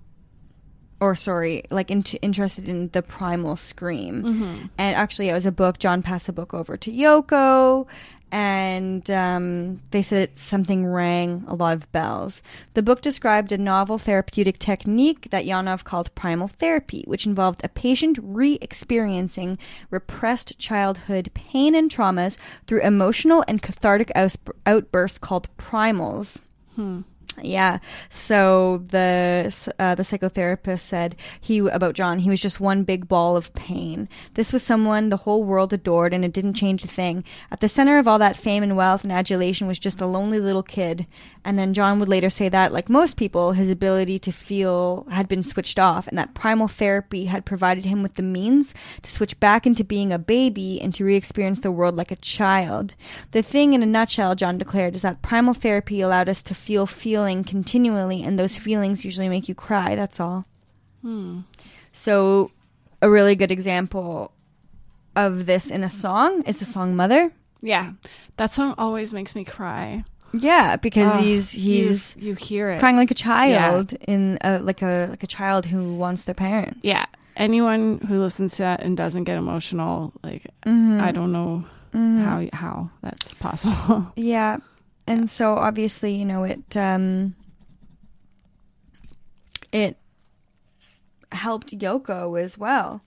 or 1.00 1.14
sorry, 1.14 1.64
like 1.70 1.90
into 1.90 2.20
interested 2.22 2.68
in 2.68 2.88
the 2.88 3.02
primal 3.02 3.54
scream. 3.57 4.22
And 4.78 4.96
actually, 4.96 5.28
it 5.28 5.34
was 5.34 5.46
a 5.46 5.52
book. 5.52 5.78
John 5.78 6.02
passed 6.02 6.26
the 6.26 6.32
book 6.32 6.54
over 6.54 6.76
to 6.78 6.90
Yoko, 6.90 7.86
and 8.33 9.09
um, 9.11 9.81
they 9.93 10.03
said 10.03 10.37
something 10.37 10.87
rang 10.87 11.45
a 11.47 11.55
lot 11.55 11.77
of 11.77 11.91
bells. 11.93 12.43
The 12.74 12.83
book 12.83 13.01
described 13.01 13.53
a 13.53 13.59
novel 13.59 13.99
therapeutic 13.99 14.59
technique 14.59 15.29
that 15.31 15.45
Yanov 15.45 15.85
called 15.85 16.14
primal 16.14 16.49
therapy, 16.49 17.05
which 17.07 17.27
involved 17.27 17.61
a 17.62 17.68
patient 17.68 18.18
re 18.20 18.59
experiencing 18.61 19.59
repressed 19.91 20.59
childhood 20.59 21.31
pain 21.35 21.74
and 21.74 21.91
traumas 21.91 22.37
through 22.66 22.81
emotional 22.81 23.45
and 23.47 23.62
cathartic 23.62 24.11
outbursts 24.66 25.18
called 25.18 25.49
primals. 25.57 26.41
Yeah. 27.43 27.80
So 28.09 28.82
the 28.89 29.53
uh, 29.78 29.95
the 29.95 30.03
psychotherapist 30.03 30.80
said 30.80 31.16
he 31.41 31.59
about 31.59 31.95
John. 31.95 32.20
He 32.20 32.30
was 32.30 32.41
just 32.41 32.61
one 32.61 32.84
big 32.84 33.09
ball 33.09 33.37
of 33.37 33.53
pain. 33.55 34.09
This 34.34 34.53
was 34.53 34.62
someone 34.62 35.09
the 35.09 35.18
whole 35.18 35.45
world 35.45 35.72
adored, 35.72 36.14
and 36.14 36.24
it 36.24 36.32
didn't 36.32 36.55
change 36.55 36.82
a 36.84 36.89
thing. 36.89 37.24
At 37.51 37.61
the 37.61 37.68
center 37.68 37.99
of 37.99 38.09
all 38.09 38.18
that 38.18 38.37
fame 38.37 38.62
and 38.62 38.76
wealth 38.76 39.03
and 39.03 39.12
adulation 39.12 39.66
was 39.66 39.78
just 39.78 40.01
a 40.01 40.07
lonely 40.07 40.41
little 40.41 40.62
kid. 40.62 41.07
And 41.45 41.59
then 41.59 41.74
John 41.74 42.01
would 42.01 42.09
later 42.09 42.30
say 42.30 42.49
that, 42.49 42.72
like 42.72 42.89
most 42.89 43.16
people, 43.16 43.53
his 43.53 43.70
ability 43.70 44.18
to 44.20 44.32
feel 44.32 45.07
had 45.11 45.28
been 45.28 45.43
switched 45.43 45.78
off, 45.78 46.07
and 46.09 46.18
that 46.18 46.34
primal 46.34 46.68
therapy 46.68 47.26
had 47.26 47.45
provided 47.45 47.84
him 47.84 48.03
with 48.03 48.14
the 48.14 48.22
means 48.22 48.74
to 49.03 49.11
switch 49.11 49.39
back 49.41 49.66
into 49.66 49.84
being 49.84 50.12
a 50.12 50.18
baby 50.18 50.80
and 50.80 50.95
to 50.95 51.05
re-experience 51.05 51.61
the 51.61 51.70
world 51.70 51.97
like 51.97 52.11
a 52.11 52.16
child. 52.16 52.95
The 53.32 53.43
thing, 53.43 53.74
in 53.74 53.82
a 53.82 53.87
nutshell, 53.87 54.34
John 54.34 54.59
declared, 54.59 54.95
is 54.95 55.03
that 55.03 55.22
primal 55.22 55.55
therapy 55.55 56.01
allowed 56.01 56.28
us 56.28 56.43
to 56.45 56.55
feel 56.55 56.87
feel 56.87 57.26
feeling 57.27 57.43
continually, 57.45 58.22
and 58.22 58.39
those 58.39 58.57
feelings 58.57 59.05
usually 59.05 59.29
make 59.29 59.49
you 59.49 59.55
cry. 59.55 59.97
That's 59.97 60.20
all. 60.20 60.47
So, 61.93 62.51
a 63.01 63.09
really 63.09 63.35
good 63.35 63.51
example 63.51 64.33
of 65.14 65.47
this 65.47 65.70
in 65.70 65.83
a 65.85 65.89
song 65.89 66.43
is 66.43 66.59
the 66.59 66.64
song 66.64 66.95
"Mother." 66.97 67.33
Yeah. 67.62 67.93
That 68.37 68.53
song 68.53 68.74
always 68.79 69.12
makes 69.14 69.35
me 69.35 69.45
cry. 69.45 70.05
Yeah, 70.33 70.77
because 70.77 71.18
he's 71.18 71.53
he's 71.53 72.16
you, 72.18 72.31
you 72.31 72.35
hear 72.35 72.70
it. 72.70 72.81
crying 72.81 72.97
like 72.97 73.11
a 73.11 73.14
child 73.14 73.93
in 74.07 74.39
a, 74.43 74.59
like 74.59 74.83
a 74.83 75.07
like 75.11 75.22
a 75.22 75.27
child 75.27 75.66
who 75.66 75.95
wants 75.95 76.24
their 76.24 76.35
parents. 76.35 76.81
Yeah. 76.83 77.07
Anyone 77.37 77.99
who 78.09 78.20
listens 78.20 78.53
to 78.57 78.62
that 78.62 78.83
and 78.83 78.97
doesn't 78.97 79.24
get 79.24 79.37
emotional, 79.39 80.12
like 80.22 80.47
Mm-hmm. 80.66 81.01
I 81.01 81.12
don't 81.12 81.33
know 81.33 81.64
how 81.93 82.47
how 82.53 82.91
that's 83.03 83.33
possible. 83.35 84.12
Yeah. 84.16 84.59
And 85.07 85.30
so 85.30 85.54
obviously, 85.54 86.14
you 86.14 86.24
know, 86.24 86.44
it 86.44 86.76
um 86.76 87.34
it 89.72 89.96
helped 91.32 91.76
Yoko 91.76 92.40
as 92.42 92.59
well. 92.59 93.02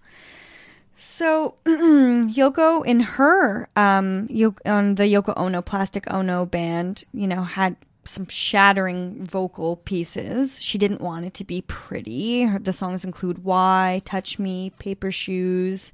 So 0.96 1.56
Yoko 1.66 2.86
in 2.86 3.02
her 3.02 3.70
um 3.76 4.28
Yo- 4.30 4.56
on 4.66 4.96
the 4.96 5.04
Yoko 5.04 5.34
Ono 5.38 5.62
Plastic 5.62 6.06
Ono 6.12 6.46
band, 6.46 7.04
you 7.14 7.28
know, 7.28 7.44
had 7.44 7.76
some 8.06 8.28
shattering 8.28 9.24
vocal 9.26 9.76
pieces. 9.78 10.60
She 10.62 10.78
didn't 10.78 11.02
want 11.02 11.26
it 11.26 11.34
to 11.36 11.44
be 11.44 11.62
pretty. 11.62 12.44
Her, 12.44 12.60
the 12.60 12.74
songs 12.74 13.04
include 13.04 13.44
Why, 13.44 14.02
Touch 14.06 14.40
Me, 14.40 14.72
Paper 14.80 15.12
Shoes. 15.12 15.92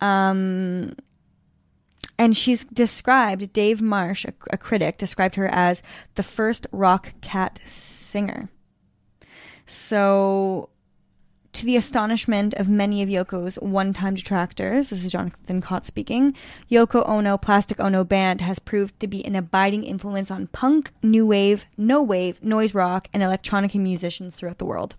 Um 0.00 0.94
and 2.18 2.36
she's 2.36 2.64
described 2.64 3.52
Dave 3.52 3.80
Marsh, 3.80 4.24
a, 4.24 4.34
a 4.50 4.58
critic, 4.58 4.98
described 4.98 5.36
her 5.36 5.48
as 5.48 5.82
the 6.16 6.22
first 6.22 6.66
rock 6.72 7.12
cat 7.20 7.60
singer. 7.64 8.48
So, 9.66 10.70
to 11.52 11.64
the 11.64 11.76
astonishment 11.76 12.54
of 12.54 12.68
many 12.68 13.02
of 13.02 13.08
Yoko's 13.08 13.56
one-time 13.56 14.14
detractors, 14.14 14.90
this 14.90 15.04
is 15.04 15.12
Jonathan 15.12 15.60
Cott 15.60 15.86
speaking, 15.86 16.34
Yoko 16.70 17.06
Ono 17.08 17.36
Plastic 17.36 17.78
Ono 17.80 18.02
Band 18.04 18.40
has 18.40 18.58
proved 18.58 18.98
to 19.00 19.06
be 19.06 19.24
an 19.24 19.36
abiding 19.36 19.84
influence 19.84 20.30
on 20.30 20.46
punk, 20.48 20.92
new 21.02 21.26
wave, 21.26 21.66
no 21.76 22.02
wave, 22.02 22.42
noise 22.42 22.74
rock, 22.74 23.08
and 23.12 23.22
electronic 23.22 23.74
musicians 23.74 24.36
throughout 24.36 24.58
the 24.58 24.64
world. 24.64 24.96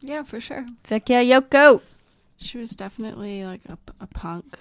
yeah, 0.00 0.22
for 0.22 0.40
sure. 0.40 0.66
Fuck 0.84 1.08
yeah, 1.08 1.22
Yoko! 1.22 1.80
She 2.36 2.58
was 2.58 2.70
definitely 2.70 3.44
like 3.44 3.60
a, 3.68 3.78
a 4.00 4.06
punk 4.06 4.58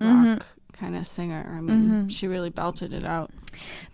Mm-hmm. 0.00 0.40
Kind 0.80 0.96
of 0.96 1.06
singer. 1.06 1.54
I 1.56 1.60
mean, 1.60 2.08
she 2.08 2.26
really 2.26 2.48
belted 2.50 2.92
it 2.94 3.04
out. 3.04 3.30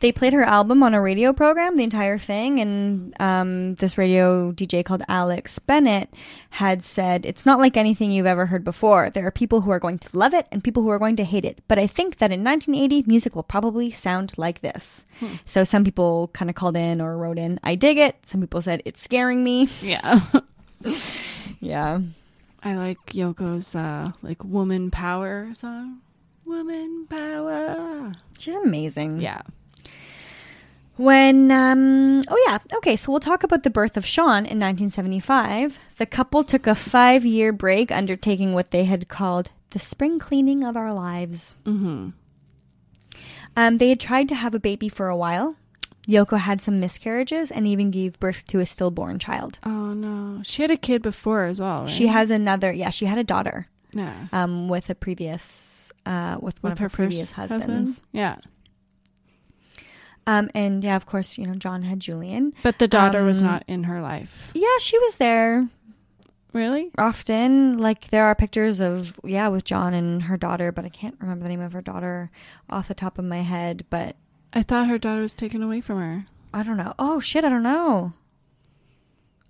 they 0.01 0.13
played 0.13 0.33
her 0.33 0.45
album 0.45 0.83
on 0.83 0.95
a 0.95 1.01
radio 1.03 1.33
program, 1.33 1.77
the 1.77 1.83
entire 1.83 2.17
thing, 2.19 2.61
and 2.61 3.21
um, 3.21 3.75
this 3.77 3.99
radio 3.99 4.53
DJ 4.53 4.85
called 4.85 5.03
Alex 5.09 5.59
Bennett 5.59 6.15
had 6.51 6.85
said, 6.85 7.27
It's 7.27 7.45
not 7.45 7.59
like 7.59 7.77
anything 7.77 8.13
you've 8.13 8.25
ever 8.27 8.47
heard 8.47 8.63
before. 8.63 9.11
There 9.11 9.27
are 9.27 9.31
people 9.33 9.63
who 9.63 9.71
are 9.71 9.81
going 9.81 9.99
to 9.99 10.09
love 10.17 10.33
it 10.33 10.47
and 10.53 10.63
people 10.63 10.83
who 10.85 10.91
are 10.91 10.99
going 11.01 11.17
to 11.17 11.25
hate 11.25 11.45
it. 11.45 11.61
But 11.67 11.79
I 11.79 11.87
think 11.89 12.19
that 12.19 12.31
in 12.31 12.45
1980, 12.45 13.05
music 13.09 13.35
will 13.35 13.43
probably 13.43 13.91
sound 13.91 14.33
like 14.37 14.61
this. 14.61 15.05
So 15.45 15.65
some 15.65 15.83
people 15.85 16.29
kind 16.35 16.49
of 16.51 16.55
called 16.55 16.77
in 16.77 17.01
or 17.01 17.17
wrote 17.19 17.39
in, 17.39 17.59
I 17.65 17.75
dig 17.75 17.99
it. 17.99 18.15
Some 18.25 18.41
people 18.41 18.61
said, 18.61 18.81
It's 18.85 19.03
scaring 19.03 19.43
me. 19.43 19.69
Yeah. 19.83 20.21
Yeah. 21.61 22.01
I 22.63 22.75
like 22.75 22.99
Yoko's 23.13 23.75
uh 23.75 24.13
like 24.23 24.45
woman 24.45 24.91
power 24.91 25.49
song. 25.55 26.01
Woman 26.47 27.07
power. 27.09 28.13
She's 28.39 28.55
amazing. 28.55 29.19
Yeah. 29.19 29.43
When, 30.97 31.51
um, 31.51 32.23
oh 32.29 32.45
yeah, 32.47 32.59
okay, 32.79 32.97
so 32.97 33.13
we'll 33.13 33.21
talk 33.21 33.43
about 33.43 33.65
the 33.65 33.71
birth 33.71 33.99
of 33.99 34.07
Sean 34.07 34.47
in 34.47 34.59
1975. 34.59 35.79
The 35.99 36.07
couple 36.07 36.43
took 36.43 36.67
a 36.67 36.75
five 36.75 37.27
year 37.27 37.53
break, 37.53 37.93
undertaking 37.93 38.55
what 38.55 38.71
they 38.71 38.85
had 38.85 39.09
called 39.09 39.51
the 39.71 39.79
spring 39.79 40.19
cleaning 40.19 40.65
of 40.65 40.77
our 40.77 40.95
lives. 40.95 41.57
Mm-hmm. 41.65 42.11
Um, 43.57 43.79
they 43.79 43.89
had 43.91 44.01
tried 44.01 44.29
to 44.29 44.35
have 44.35 44.55
a 44.55 44.61
baby 44.61 44.89
for 44.89 45.09
a 45.09 45.17
while. 45.17 45.57
Yoko 46.07 46.39
had 46.39 46.61
some 46.61 46.79
miscarriages 46.79 47.51
and 47.51 47.67
even 47.67 47.91
gave 47.91 48.19
birth 48.21 48.45
to 48.47 48.61
a 48.61 48.67
stillborn 48.67 49.19
child. 49.19 49.59
Oh 49.65 49.93
no. 49.93 50.41
She 50.45 50.63
had 50.63 50.71
a 50.71 50.77
kid 50.77 51.03
before 51.03 51.45
as 51.45 51.61
well, 51.61 51.83
right? 51.83 51.91
She 51.91 52.07
has 52.07 52.31
another, 52.31 52.73
yeah, 52.73 52.91
she 52.91 53.07
had 53.07 53.19
a 53.19 53.25
daughter 53.25 53.67
yeah. 53.93 54.29
um, 54.33 54.69
with 54.69 54.89
a 54.89 54.95
previous, 54.95 55.43
uh, 56.07 56.39
with 56.41 56.63
one 56.63 56.71
With 56.71 56.73
of 56.75 56.79
her, 56.79 56.85
her 56.85 56.89
previous 56.89 57.33
husbands. 57.33 57.65
husband. 57.67 58.01
Yeah. 58.13 58.37
Um, 60.27 60.51
and 60.55 60.83
yeah, 60.83 60.97
of 60.97 61.07
course, 61.07 61.39
you 61.39 61.47
know, 61.47 61.55
John 61.55 61.83
had 61.83 62.01
Julian. 62.01 62.53
But 62.63 62.79
the 62.79 62.89
daughter 62.89 63.23
was 63.25 63.43
Um, 63.43 63.49
not 63.49 63.65
in 63.69 63.85
her 63.85 64.01
life. 64.01 64.51
Yeah, 64.55 64.67
she 64.81 64.99
was 64.99 65.17
there. 65.17 65.69
Really? 66.53 66.91
often 66.97 67.77
like 67.77 68.09
there 68.09 68.25
are 68.25 68.35
pictures 68.35 68.81
of 68.81 69.21
yeah 69.23 69.49
with 69.49 69.63
john 69.65 69.93
and 69.93 70.23
her 70.23 70.39
daughter 70.39 70.73
but 70.73 70.87
i 70.87 70.89
can't 70.89 71.15
remember 71.21 71.43
the 71.43 71.51
name 71.51 71.61
of 71.61 71.75
her 71.75 71.83
daughter 71.83 72.31
off 72.71 72.89
the 72.89 72.95
top 72.95 73.19
of 73.19 73.27
my 73.27 73.43
head 73.43 73.85
but 73.91 74.17
I 74.55 74.63
thought 74.63 74.89
her 74.89 74.97
daughter 74.97 75.21
was 75.21 75.35
taken 75.35 75.63
away 75.63 75.83
from 75.83 75.99
her. 75.99 76.25
i 76.55 76.63
don't 76.63 76.79
know 76.79 76.95
oh 76.99 77.21
shit 77.21 77.45
i 77.45 77.51
don't 77.51 77.63
know 77.63 78.15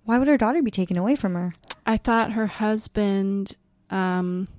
why 0.03 0.17
would 0.17 0.27
her 0.27 0.35
daughter 0.37 0.61
be 0.61 0.69
taken 0.71 0.97
away 0.97 1.15
from 1.15 1.33
her 1.35 1.53
I 1.85 1.95
thought 1.95 2.33
her 2.33 2.47
husband 2.47 3.55
um 3.89 4.49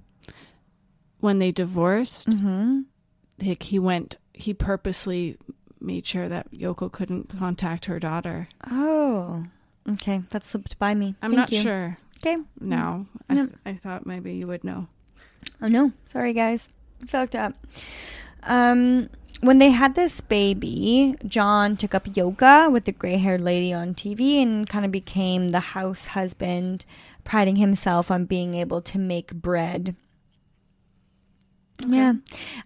when 1.20 1.38
they 1.38 1.50
divorced, 1.52 2.28
mm-hmm. 2.30 2.80
like 3.42 3.62
he 3.64 3.78
went 3.78 4.16
he 4.32 4.54
purposely 4.54 5.36
made 5.80 6.06
sure 6.06 6.28
that 6.28 6.50
Yoko 6.52 6.90
couldn't 6.90 7.36
contact 7.38 7.86
her 7.86 7.98
daughter. 7.98 8.48
oh 8.70 9.44
okay 9.88 10.22
that 10.30 10.44
slipped 10.44 10.78
by 10.78 10.94
me 10.94 11.14
I'm 11.22 11.30
Thank 11.30 11.38
not 11.38 11.52
you. 11.52 11.60
sure 11.62 11.98
okay 12.18 12.36
now. 12.60 13.06
I, 13.28 13.34
No. 13.34 13.46
th- 13.46 13.58
I 13.64 13.74
thought 13.74 14.06
maybe 14.06 14.34
you 14.34 14.46
would 14.46 14.64
know. 14.64 14.86
oh 15.62 15.68
no 15.68 15.92
sorry 16.06 16.32
guys 16.32 16.70
I 17.02 17.06
fucked 17.06 17.34
up 17.36 17.54
um 18.42 19.08
when 19.40 19.58
they 19.58 19.70
had 19.70 19.94
this 19.94 20.20
baby, 20.20 21.14
John 21.24 21.76
took 21.76 21.94
up 21.94 22.16
yoga 22.16 22.68
with 22.72 22.86
the 22.86 22.92
gray 22.92 23.18
haired 23.18 23.40
lady 23.40 23.72
on 23.72 23.94
TV 23.94 24.42
and 24.42 24.68
kind 24.68 24.84
of 24.84 24.90
became 24.90 25.48
the 25.48 25.60
house 25.60 26.06
husband, 26.06 26.84
priding 27.22 27.54
himself 27.54 28.10
on 28.10 28.24
being 28.24 28.54
able 28.54 28.82
to 28.82 28.98
make 28.98 29.32
bread. 29.32 29.94
Yeah. 31.86 32.14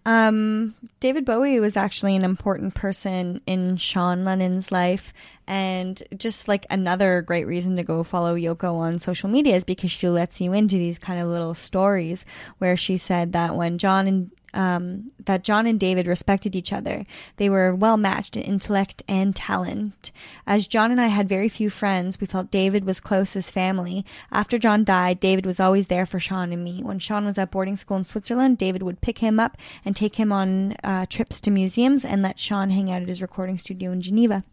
Um, 0.07 0.75
David 1.01 1.25
Bowie 1.25 1.61
was 1.61 1.77
actually 1.77 2.17
an 2.17 2.25
important 2.25 2.75
person 2.75 3.41
in 3.47 3.77
Sean 3.77 4.25
Lennon's 4.25 4.73
life. 4.73 5.13
And 5.47 6.03
just 6.17 6.49
like 6.49 6.65
another 6.71 7.21
great 7.21 7.47
reason 7.47 7.77
to 7.77 7.83
go 7.83 8.05
follow 8.05 8.35
Yoko 8.37 8.75
on 8.77 8.99
social 8.99 9.29
media 9.29 9.57
is 9.57 9.65
because 9.65 9.91
she 9.91 10.09
lets 10.09 10.41
you 10.41 10.53
into 10.53 10.77
these 10.77 10.99
kind 10.99 11.21
of 11.21 11.29
little 11.29 11.55
stories 11.55 12.25
where 12.59 12.77
she 12.77 12.97
said 12.97 13.33
that 13.33 13.55
when 13.55 13.79
John 13.79 14.07
and 14.07 14.31
um, 14.55 15.11
that 15.25 15.45
John 15.45 15.67
and 15.67 15.79
David 15.79 16.07
respected 16.07 16.55
each 16.55 16.73
other. 16.73 17.07
They 17.37 17.49
were 17.49 17.75
well 17.75 17.97
matched 17.97 18.37
in 18.37 18.43
intellect 18.43 19.03
and 19.09 19.35
talent. 19.35 20.13
As 20.47 20.67
John 20.67 20.91
and 20.91 21.01
I 21.01 21.09
had 21.09 21.29
very 21.29 21.49
few 21.49 21.71
friends, 21.71 22.21
we 22.21 22.27
felt 22.27 22.51
David 22.51 22.85
was 22.85 23.01
close 23.01 23.35
as 23.37 23.51
family. 23.51 24.05
After 24.31 24.59
John 24.59 24.85
died, 24.85 25.21
David 25.21 25.47
was 25.47 25.61
always 25.61 25.87
there 25.87 26.07
for 26.07 26.21
Sean 26.21 26.53
and 26.53 26.65
me. 26.65 26.83
When 26.83 26.99
Sean 26.99 27.25
was 27.25 27.39
at 27.39 27.51
boarding 27.51 27.77
school 27.77 27.97
in 27.97 28.05
Switzerland, 28.05 28.59
David 28.59 28.83
would 28.83 29.01
pick 29.01 29.19
him 29.19 29.41
up 29.41 29.57
and 29.85 29.95
take 29.95 30.17
him 30.17 30.33
on 30.33 30.73
uh, 30.85 31.07
trips 31.07 31.41
to 31.43 31.51
museums 31.51 32.05
and 32.05 32.23
let 32.23 32.39
Sean 32.39 32.71
hang 32.71 32.91
out 32.91 33.03
at 33.03 33.09
his 33.09 33.23
recording 33.23 33.59
studio 33.59 33.93
in 33.93 34.01
Geneva. 34.01 34.45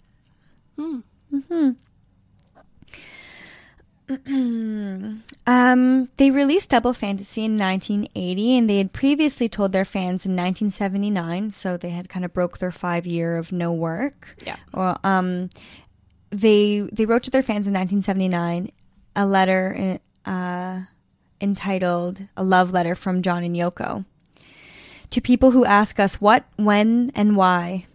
Hmm. 0.78 1.00
hmm 1.30 1.72
um, 5.48 6.10
they 6.18 6.32
released 6.32 6.70
Double 6.70 6.94
Fantasy 6.94 7.46
in 7.46 7.58
1980, 7.58 8.58
and 8.58 8.70
they 8.70 8.78
had 8.78 8.92
previously 8.94 9.48
told 9.48 9.72
their 9.72 9.86
fans 9.86 10.26
in 10.26 10.36
1979, 10.36 11.52
so 11.52 11.78
they 11.78 11.92
had 11.92 12.10
kind 12.10 12.26
of 12.26 12.34
broke 12.34 12.58
their 12.58 12.72
five 12.72 13.06
year 13.06 13.38
of 13.38 13.52
no 13.52 13.72
work. 13.72 14.36
Yeah. 14.46 14.58
Well, 14.74 15.00
um, 15.04 15.50
they 16.32 16.88
they 16.92 17.06
wrote 17.06 17.24
to 17.24 17.32
their 17.32 17.44
fans 17.44 17.68
in 17.68 17.74
1979 17.74 18.72
a 19.16 19.26
letter 19.26 20.00
uh, 20.26 20.82
entitled 21.42 22.22
"A 22.38 22.44
Love 22.44 22.72
Letter 22.72 22.96
from 22.96 23.22
John 23.22 23.44
and 23.44 23.56
Yoko." 23.56 24.06
To 25.12 25.22
people 25.22 25.52
who 25.52 25.66
ask 25.66 26.00
us 26.00 26.22
what, 26.22 26.46
when, 26.56 27.12
and 27.16 27.36
why, 27.36 27.88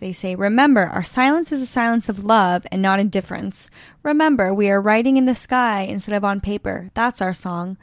they 0.00 0.12
say, 0.12 0.34
Remember, 0.34 0.86
our 0.86 1.02
silence 1.02 1.52
is 1.52 1.62
a 1.62 1.66
silence 1.66 2.08
of 2.08 2.24
love 2.24 2.66
and 2.72 2.82
not 2.82 2.98
indifference. 2.98 3.70
Remember, 4.02 4.52
we 4.52 4.70
are 4.70 4.80
writing 4.80 5.16
in 5.16 5.26
the 5.26 5.34
sky 5.34 5.82
instead 5.82 6.14
of 6.14 6.24
on 6.24 6.40
paper. 6.40 6.90
That's 6.94 7.22
our 7.22 7.34
song. 7.34 7.76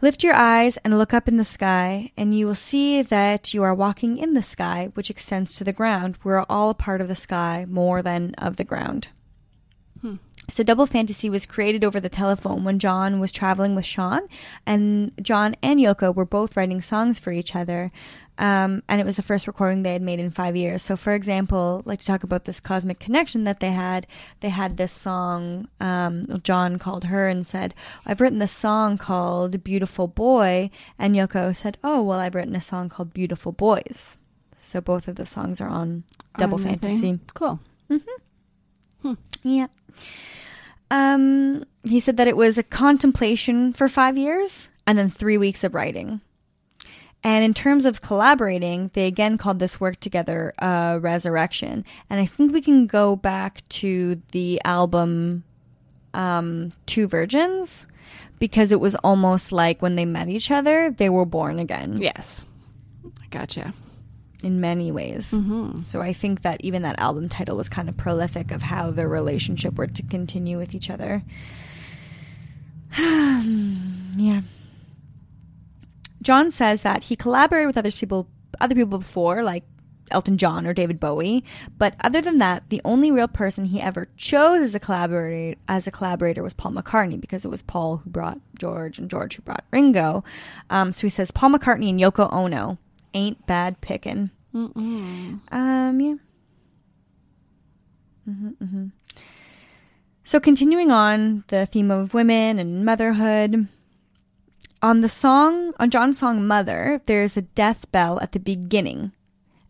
Lift 0.00 0.24
your 0.24 0.34
eyes 0.34 0.78
and 0.78 0.98
look 0.98 1.14
up 1.14 1.28
in 1.28 1.36
the 1.36 1.44
sky, 1.44 2.10
and 2.16 2.36
you 2.36 2.44
will 2.44 2.56
see 2.56 3.02
that 3.02 3.54
you 3.54 3.62
are 3.62 3.74
walking 3.74 4.18
in 4.18 4.34
the 4.34 4.42
sky, 4.42 4.90
which 4.94 5.10
extends 5.10 5.54
to 5.54 5.64
the 5.64 5.72
ground. 5.72 6.18
We're 6.24 6.44
all 6.48 6.70
a 6.70 6.74
part 6.74 7.00
of 7.00 7.06
the 7.06 7.14
sky 7.14 7.66
more 7.68 8.02
than 8.02 8.34
of 8.34 8.56
the 8.56 8.64
ground. 8.64 9.08
Hmm. 10.52 10.56
So, 10.56 10.62
Double 10.62 10.86
Fantasy 10.86 11.30
was 11.30 11.46
created 11.46 11.84
over 11.84 11.98
the 11.98 12.08
telephone 12.08 12.64
when 12.64 12.78
John 12.78 13.20
was 13.20 13.32
traveling 13.32 13.74
with 13.74 13.86
Sean, 13.86 14.20
and 14.66 15.12
John 15.22 15.56
and 15.62 15.80
Yoko 15.80 16.14
were 16.14 16.24
both 16.26 16.56
writing 16.56 16.80
songs 16.80 17.18
for 17.18 17.32
each 17.32 17.56
other. 17.56 17.90
Um, 18.38 18.82
and 18.88 19.00
it 19.00 19.04
was 19.04 19.16
the 19.16 19.22
first 19.22 19.46
recording 19.46 19.82
they 19.82 19.92
had 19.92 20.02
made 20.02 20.18
in 20.18 20.30
five 20.30 20.56
years. 20.56 20.82
So, 20.82 20.96
for 20.96 21.14
example, 21.14 21.82
like 21.84 21.98
to 22.00 22.06
talk 22.06 22.22
about 22.22 22.44
this 22.46 22.60
cosmic 22.60 22.98
connection 22.98 23.44
that 23.44 23.60
they 23.60 23.72
had. 23.72 24.06
They 24.40 24.48
had 24.48 24.76
this 24.78 24.90
song. 24.92 25.68
Um, 25.80 26.40
John 26.42 26.78
called 26.78 27.04
her 27.04 27.28
and 27.28 27.46
said, 27.46 27.74
"I've 28.06 28.20
written 28.20 28.38
this 28.38 28.52
song 28.52 28.96
called 28.98 29.62
Beautiful 29.62 30.08
Boy," 30.08 30.70
and 30.98 31.14
Yoko 31.14 31.54
said, 31.54 31.76
"Oh, 31.84 32.02
well, 32.02 32.18
I've 32.18 32.34
written 32.34 32.56
a 32.56 32.60
song 32.60 32.88
called 32.88 33.12
Beautiful 33.12 33.52
Boys." 33.52 34.16
So 34.58 34.80
both 34.80 35.08
of 35.08 35.16
the 35.16 35.26
songs 35.26 35.60
are 35.60 35.68
on 35.68 36.04
Double 36.38 36.56
On 36.56 36.62
Fantasy. 36.62 37.20
Cool. 37.34 37.60
Yeah. 39.42 39.66
Um, 40.92 41.64
he 41.84 42.00
said 42.00 42.18
that 42.18 42.28
it 42.28 42.36
was 42.36 42.58
a 42.58 42.62
contemplation 42.62 43.72
for 43.72 43.88
five 43.88 44.18
years 44.18 44.68
and 44.86 44.98
then 44.98 45.08
three 45.08 45.38
weeks 45.38 45.64
of 45.64 45.74
writing. 45.74 46.20
And 47.24 47.42
in 47.42 47.54
terms 47.54 47.86
of 47.86 48.02
collaborating, 48.02 48.90
they 48.92 49.06
again 49.06 49.38
called 49.38 49.58
this 49.58 49.80
work 49.80 49.98
together 50.00 50.52
uh, 50.58 50.98
Resurrection. 51.00 51.86
And 52.10 52.20
I 52.20 52.26
think 52.26 52.52
we 52.52 52.60
can 52.60 52.86
go 52.86 53.16
back 53.16 53.66
to 53.70 54.20
the 54.32 54.60
album 54.66 55.44
um, 56.12 56.72
Two 56.84 57.08
Virgins 57.08 57.86
because 58.38 58.70
it 58.70 58.80
was 58.80 58.94
almost 58.96 59.50
like 59.50 59.80
when 59.80 59.96
they 59.96 60.04
met 60.04 60.28
each 60.28 60.50
other, 60.50 60.94
they 60.94 61.08
were 61.08 61.24
born 61.24 61.58
again 61.58 61.96
Yes. 61.96 62.44
Gotcha. 63.30 63.72
In 64.42 64.60
many 64.60 64.90
ways. 64.90 65.32
Mm-hmm. 65.32 65.80
So 65.80 66.00
I 66.00 66.12
think 66.12 66.42
that 66.42 66.60
even 66.62 66.82
that 66.82 66.98
album 66.98 67.28
title 67.28 67.56
was 67.56 67.68
kind 67.68 67.88
of 67.88 67.96
prolific 67.96 68.50
of 68.50 68.62
how 68.62 68.90
their 68.90 69.08
relationship 69.08 69.74
were 69.74 69.86
to 69.86 70.02
continue 70.04 70.58
with 70.58 70.74
each 70.74 70.90
other. 70.90 71.22
yeah. 72.98 74.42
John 76.20 76.50
says 76.50 76.82
that 76.82 77.04
he 77.04 77.16
collaborated 77.16 77.66
with 77.66 77.78
other 77.78 77.90
people 77.90 78.28
other 78.60 78.74
people 78.74 78.98
before, 78.98 79.42
like 79.42 79.64
Elton 80.10 80.36
John 80.36 80.66
or 80.66 80.74
David 80.74 81.00
Bowie, 81.00 81.42
but 81.78 81.94
other 82.00 82.20
than 82.20 82.38
that, 82.38 82.68
the 82.68 82.82
only 82.84 83.10
real 83.10 83.28
person 83.28 83.64
he 83.64 83.80
ever 83.80 84.08
chose 84.16 84.60
as 84.60 84.74
a 84.74 84.80
collaborator 84.80 85.58
as 85.68 85.86
a 85.86 85.90
collaborator 85.90 86.42
was 86.42 86.52
Paul 86.52 86.72
McCartney 86.72 87.20
because 87.20 87.44
it 87.44 87.50
was 87.50 87.62
Paul 87.62 87.98
who 87.98 88.10
brought 88.10 88.38
George 88.58 88.98
and 88.98 89.10
George 89.10 89.36
who 89.36 89.42
brought 89.42 89.64
Ringo. 89.70 90.22
Um, 90.70 90.92
so 90.92 91.02
he 91.02 91.08
says 91.08 91.30
Paul 91.30 91.50
McCartney 91.50 91.88
and 91.88 91.98
Yoko 91.98 92.32
Ono 92.32 92.78
ain't 93.14 93.46
bad 93.46 93.80
picking. 93.80 94.30
Mm-mm. 94.54 95.40
Um, 95.50 96.00
yeah. 96.00 96.14
hmm 98.24 98.48
hmm 98.50 98.86
So, 100.24 100.38
continuing 100.40 100.90
on 100.90 101.44
the 101.48 101.66
theme 101.66 101.90
of 101.90 102.14
women 102.14 102.58
and 102.58 102.84
motherhood, 102.84 103.68
on 104.82 105.00
the 105.00 105.08
song, 105.08 105.72
on 105.78 105.90
John's 105.90 106.18
song 106.18 106.46
Mother, 106.46 107.00
there's 107.06 107.36
a 107.36 107.42
death 107.42 107.90
bell 107.92 108.20
at 108.20 108.32
the 108.32 108.40
beginning. 108.40 109.12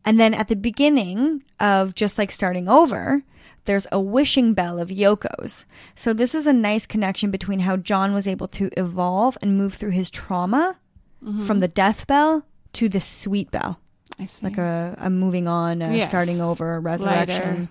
And 0.04 0.18
then 0.18 0.34
at 0.34 0.48
the 0.48 0.56
beginning 0.56 1.44
of 1.60 1.94
Just 1.94 2.18
Like 2.18 2.32
Starting 2.32 2.68
Over, 2.68 3.22
there's 3.66 3.86
a 3.92 4.00
wishing 4.00 4.52
bell 4.52 4.80
of 4.80 4.88
Yoko's. 4.88 5.64
So, 5.94 6.12
this 6.12 6.34
is 6.34 6.48
a 6.48 6.52
nice 6.52 6.86
connection 6.86 7.30
between 7.30 7.60
how 7.60 7.76
John 7.76 8.14
was 8.14 8.26
able 8.26 8.48
to 8.48 8.68
evolve 8.76 9.38
and 9.40 9.56
move 9.56 9.74
through 9.74 9.90
his 9.90 10.10
trauma 10.10 10.76
from 11.46 11.60
the 11.60 11.68
death 11.68 12.08
bell 12.08 12.44
to 12.74 12.88
the 12.88 13.00
sweet 13.00 13.50
bell 13.50 13.78
I 14.18 14.26
see. 14.26 14.44
like 14.44 14.58
a, 14.58 14.94
a 14.98 15.08
moving 15.10 15.48
on, 15.48 15.80
a 15.82 15.96
Yes. 15.96 16.08
starting 16.08 16.40
over, 16.40 16.74
a 16.76 16.80
resurrection. 16.80 17.60
Lighter. 17.60 17.68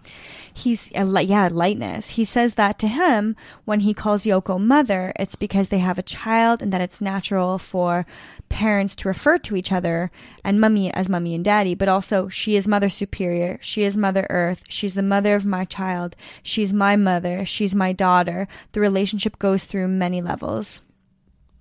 He's 0.53 0.91
a, 0.95 1.05
li- 1.05 1.23
yeah, 1.23 1.47
lightness. 1.49 2.07
He 2.09 2.25
says 2.25 2.55
that 2.55 2.77
to 2.79 2.87
him 2.87 3.37
when 3.63 3.81
he 3.81 3.93
calls 3.93 4.23
Yoko 4.25 4.59
mother. 4.59 5.13
It's 5.17 5.35
because 5.37 5.69
they 5.69 5.77
have 5.77 5.97
a 5.97 6.03
child, 6.03 6.61
and 6.61 6.73
that 6.73 6.81
it's 6.81 6.99
natural 6.99 7.57
for 7.57 8.05
parents 8.49 8.95
to 8.97 9.07
refer 9.07 9.37
to 9.37 9.55
each 9.55 9.71
other 9.71 10.11
and 10.43 10.59
mummy 10.59 10.91
as 10.93 11.07
mummy 11.07 11.35
and 11.35 11.45
daddy. 11.45 11.73
But 11.73 11.87
also, 11.87 12.27
she 12.27 12.57
is 12.57 12.67
mother 12.67 12.89
superior. 12.89 13.59
She 13.61 13.83
is 13.83 13.95
mother 13.95 14.27
earth. 14.29 14.63
She's 14.67 14.95
the 14.95 15.03
mother 15.03 15.35
of 15.35 15.45
my 15.45 15.63
child. 15.63 16.17
She's 16.43 16.73
my 16.73 16.97
mother. 16.97 17.45
She's 17.45 17.73
my 17.73 17.93
daughter. 17.93 18.47
The 18.73 18.81
relationship 18.81 19.39
goes 19.39 19.63
through 19.63 19.87
many 19.87 20.21
levels. 20.21 20.81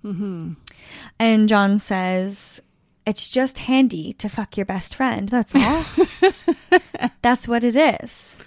Mm-hmm. 0.03 0.53
And 1.17 1.47
John 1.47 1.79
says, 1.79 2.59
It's 3.11 3.27
just 3.27 3.57
handy 3.57 4.13
to 4.13 4.29
fuck 4.29 4.55
your 4.55 4.65
best 4.65 4.95
friend. 4.95 5.27
That's 5.27 5.53
all. 5.53 5.83
That's 7.21 7.45
what 7.45 7.61
it 7.61 7.75
is. 7.75 8.37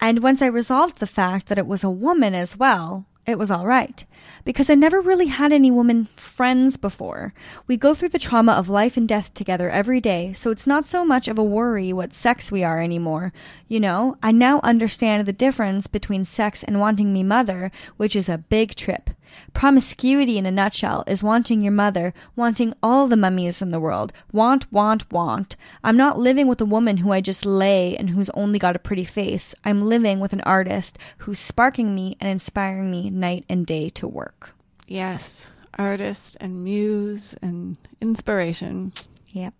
And 0.00 0.22
once 0.22 0.40
I 0.40 0.46
resolved 0.46 0.98
the 1.00 1.08
fact 1.08 1.48
that 1.48 1.58
it 1.58 1.66
was 1.66 1.82
a 1.82 1.90
woman 1.90 2.32
as 2.32 2.56
well, 2.56 3.04
it 3.26 3.36
was 3.36 3.50
all 3.50 3.66
right. 3.66 4.04
Because 4.44 4.70
I 4.70 4.76
never 4.76 5.00
really 5.00 5.26
had 5.26 5.52
any 5.52 5.72
woman 5.72 6.04
friends 6.14 6.76
before. 6.76 7.34
We 7.66 7.76
go 7.76 7.94
through 7.94 8.10
the 8.10 8.20
trauma 8.20 8.52
of 8.52 8.68
life 8.68 8.96
and 8.96 9.08
death 9.08 9.34
together 9.34 9.68
every 9.68 10.00
day, 10.00 10.32
so 10.34 10.52
it's 10.52 10.68
not 10.68 10.86
so 10.86 11.04
much 11.04 11.26
of 11.26 11.36
a 11.36 11.42
worry 11.42 11.92
what 11.92 12.14
sex 12.14 12.52
we 12.52 12.62
are 12.62 12.80
anymore. 12.80 13.32
You 13.66 13.80
know, 13.80 14.18
I 14.22 14.30
now 14.30 14.60
understand 14.62 15.26
the 15.26 15.32
difference 15.32 15.88
between 15.88 16.24
sex 16.24 16.62
and 16.62 16.78
wanting 16.78 17.12
me 17.12 17.24
mother, 17.24 17.72
which 17.96 18.14
is 18.14 18.28
a 18.28 18.38
big 18.38 18.76
trip. 18.76 19.10
Promiscuity 19.54 20.38
in 20.38 20.46
a 20.46 20.50
nutshell 20.50 21.04
is 21.06 21.22
wanting 21.22 21.62
your 21.62 21.72
mother, 21.72 22.12
wanting 22.36 22.74
all 22.82 23.08
the 23.08 23.16
mummies 23.16 23.62
in 23.62 23.70
the 23.70 23.80
world. 23.80 24.12
Want, 24.32 24.70
want, 24.72 25.10
want. 25.12 25.56
I'm 25.84 25.96
not 25.96 26.18
living 26.18 26.48
with 26.48 26.60
a 26.60 26.64
woman 26.66 26.98
who 26.98 27.12
I 27.12 27.20
just 27.20 27.44
lay 27.44 27.96
and 27.96 28.10
who's 28.10 28.30
only 28.30 28.58
got 28.58 28.76
a 28.76 28.80
pretty 28.80 29.04
face. 29.04 29.54
I'm 29.64 29.88
living 29.88 30.20
with 30.20 30.32
an 30.32 30.40
artist 30.42 30.98
who's 31.18 31.38
sparking 31.38 31.94
me 31.94 32.16
and 32.20 32.30
inspiring 32.30 32.90
me 32.90 33.10
night 33.10 33.44
and 33.48 33.66
day 33.66 33.88
to 33.90 34.08
work. 34.08 34.54
Yes. 34.86 35.46
Artist 35.78 36.36
and 36.40 36.64
muse 36.64 37.34
and 37.40 37.78
inspiration. 38.00 38.92
Yep. 39.28 39.54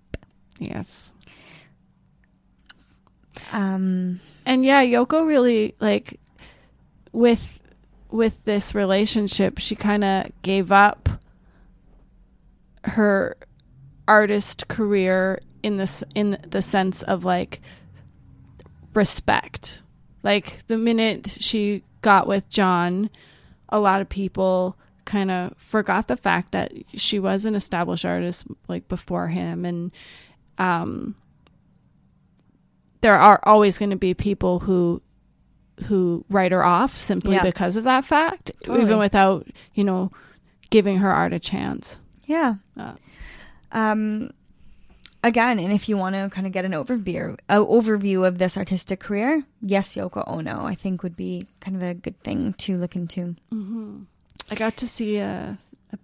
Yes. 0.59 1.11
Um, 3.53 4.21
And 4.45 4.65
yeah, 4.65 4.83
Yoko 4.83 5.27
really 5.27 5.75
like 5.81 6.21
with 7.13 7.61
with 8.13 8.45
this 8.45 8.75
relationship, 8.75 9.59
she 9.59 9.75
kind 9.75 10.05
of 10.05 10.31
gave 10.43 10.71
up 10.71 11.09
her 12.85 13.37
artist 14.07 14.69
career 14.69 15.41
in 15.63 15.77
this 15.77 16.03
in 16.15 16.39
the 16.49 16.63
sense 16.63 17.03
of 17.03 17.25
like 17.25 17.61
respect. 18.95 19.83
Like 20.23 20.67
the 20.67 20.79
minute 20.79 21.29
she 21.41 21.83
got 22.03 22.27
with 22.27 22.49
John, 22.49 23.11
a 23.69 23.81
lot 23.81 24.01
of 24.01 24.09
people 24.09 24.77
kind 25.05 25.31
of 25.31 25.55
forgot 25.57 26.09
the 26.09 26.17
fact 26.17 26.53
that 26.53 26.73
she 26.95 27.19
was 27.19 27.45
an 27.45 27.55
established 27.55 28.05
artist 28.05 28.47
like 28.69 28.87
before 28.87 29.27
him 29.27 29.65
and 29.65 29.91
um 30.59 31.17
there 33.01 33.19
are 33.19 33.41
always 33.43 33.79
going 33.79 33.91
to 33.91 33.97
be 33.97 34.15
people 34.15 34.61
who 34.61 35.03
who 35.87 36.25
write 36.29 36.53
her 36.53 36.65
off 36.65 36.95
simply 36.95 37.39
because 37.43 37.77
of 37.77 37.85
that 37.85 38.05
fact 38.05 38.53
Totally. 38.65 38.83
even 38.83 38.99
without 38.99 39.47
you 39.75 39.85
know 39.85 40.11
giving 40.71 40.99
her 40.99 41.11
art 41.11 41.33
a 41.33 41.39
chance 41.39 41.97
yeah. 42.27 42.55
Uh. 42.79 42.95
Um, 43.73 44.31
again, 45.23 45.59
and 45.59 45.73
if 45.73 45.89
you 45.89 45.97
want 45.97 46.15
to 46.15 46.31
kind 46.35 46.47
of 46.47 46.53
get 46.53 46.65
an 46.65 46.73
overview 46.73 47.39
uh, 47.49 47.59
overview 47.59 48.27
of 48.27 48.39
this 48.39 48.57
artistic 48.57 49.01
career, 49.01 49.45
yes, 49.61 49.95
Yoko 49.95 50.25
Ono, 50.27 50.65
I 50.65 50.75
think 50.75 51.03
would 51.03 51.17
be 51.17 51.47
kind 51.61 51.77
of 51.77 51.83
a 51.83 51.95
good 51.95 52.21
thing 52.23 52.55
to 52.55 52.77
look 52.77 52.97
into. 52.97 53.37
I 54.51 54.55
got 54.55 54.77
to 54.79 54.89
see 54.89 55.19
a, 55.19 55.59
a 55.93 55.99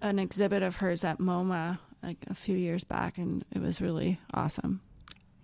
an 0.00 0.18
exhibit 0.18 0.62
of 0.62 0.76
hers 0.76 1.04
at 1.04 1.18
MoMA 1.18 1.78
like 2.02 2.18
a 2.28 2.34
few 2.34 2.56
years 2.56 2.84
back, 2.84 3.18
and 3.18 3.44
it 3.52 3.60
was 3.60 3.80
really 3.80 4.20
awesome. 4.32 4.80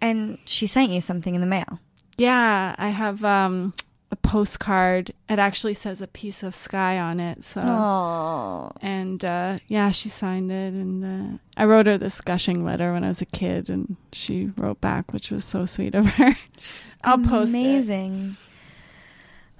And 0.01 0.39
she 0.45 0.67
sent 0.67 0.91
you 0.91 1.01
something 1.01 1.35
in 1.35 1.41
the 1.41 1.47
mail. 1.47 1.81
Yeah, 2.17 2.75
I 2.79 2.89
have 2.89 3.25
um, 3.25 3.75
a 4.11 4.17
postcard. 4.17 5.12
It 5.29 5.39
actually 5.39 5.75
says 5.75 6.01
a 6.01 6.07
piece 6.07 6.43
of 6.43 6.55
sky 6.55 6.99
on 6.99 7.19
it. 7.21 7.43
So, 7.45 7.61
Oh, 7.65 8.71
and 8.81 9.25
uh, 9.25 9.59
yeah, 9.69 9.91
she 9.91 10.09
signed 10.09 10.51
it, 10.53 10.73
and 10.73 11.05
uh, 11.05 11.39
I 11.57 11.65
wrote 11.65 11.87
her 11.87 11.99
this 11.99 12.21
gushing 12.21 12.65
letter 12.65 12.93
when 12.93 13.03
I 13.05 13.09
was 13.09 13.21
a 13.23 13.27
kid, 13.27 13.69
and 13.69 13.97
she 14.12 14.51
wrote 14.57 14.81
back, 14.81 15.12
which 15.12 15.31
was 15.31 15.45
so 15.45 15.65
sweet 15.67 15.95
of 15.95 16.07
her. 16.11 16.37
I'll 17.05 17.19
post 17.19 17.53
it. 17.53 17.59
amazing. 17.59 18.37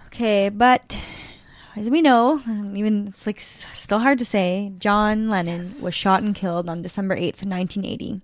Okay, 0.07 0.48
but 0.48 0.96
as 1.74 1.90
we 1.90 2.00
know, 2.00 2.40
even 2.76 3.09
it's 3.09 3.26
like 3.26 3.38
s- 3.40 3.66
still 3.72 3.98
hard 3.98 4.18
to 4.20 4.24
say, 4.24 4.72
John 4.78 5.28
Lennon 5.28 5.74
was 5.80 5.92
shot 5.94 6.22
and 6.22 6.34
killed 6.34 6.68
on 6.70 6.82
December 6.82 7.16
8th, 7.16 7.44
1980. 7.44 8.20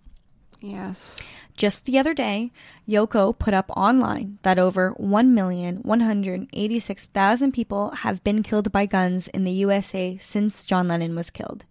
Yes. 0.61 1.17
Just 1.57 1.85
the 1.85 1.99
other 1.99 2.15
day, 2.15 2.53
Yoko 2.89 3.37
put 3.39 3.55
up 3.55 3.71
online 3.77 4.39
that 4.43 4.59
over 4.59 4.95
1,186,000 4.99 7.53
people 7.53 7.91
have 7.91 8.25
been 8.25 8.43
killed 8.43 8.73
by 8.73 8.87
guns 8.87 9.29
in 9.29 9.45
the 9.45 9.53
USA 9.53 10.19
since 10.21 10.65
John 10.65 10.89
Lennon 10.89 11.15
was 11.15 11.31
killed. 11.31 11.65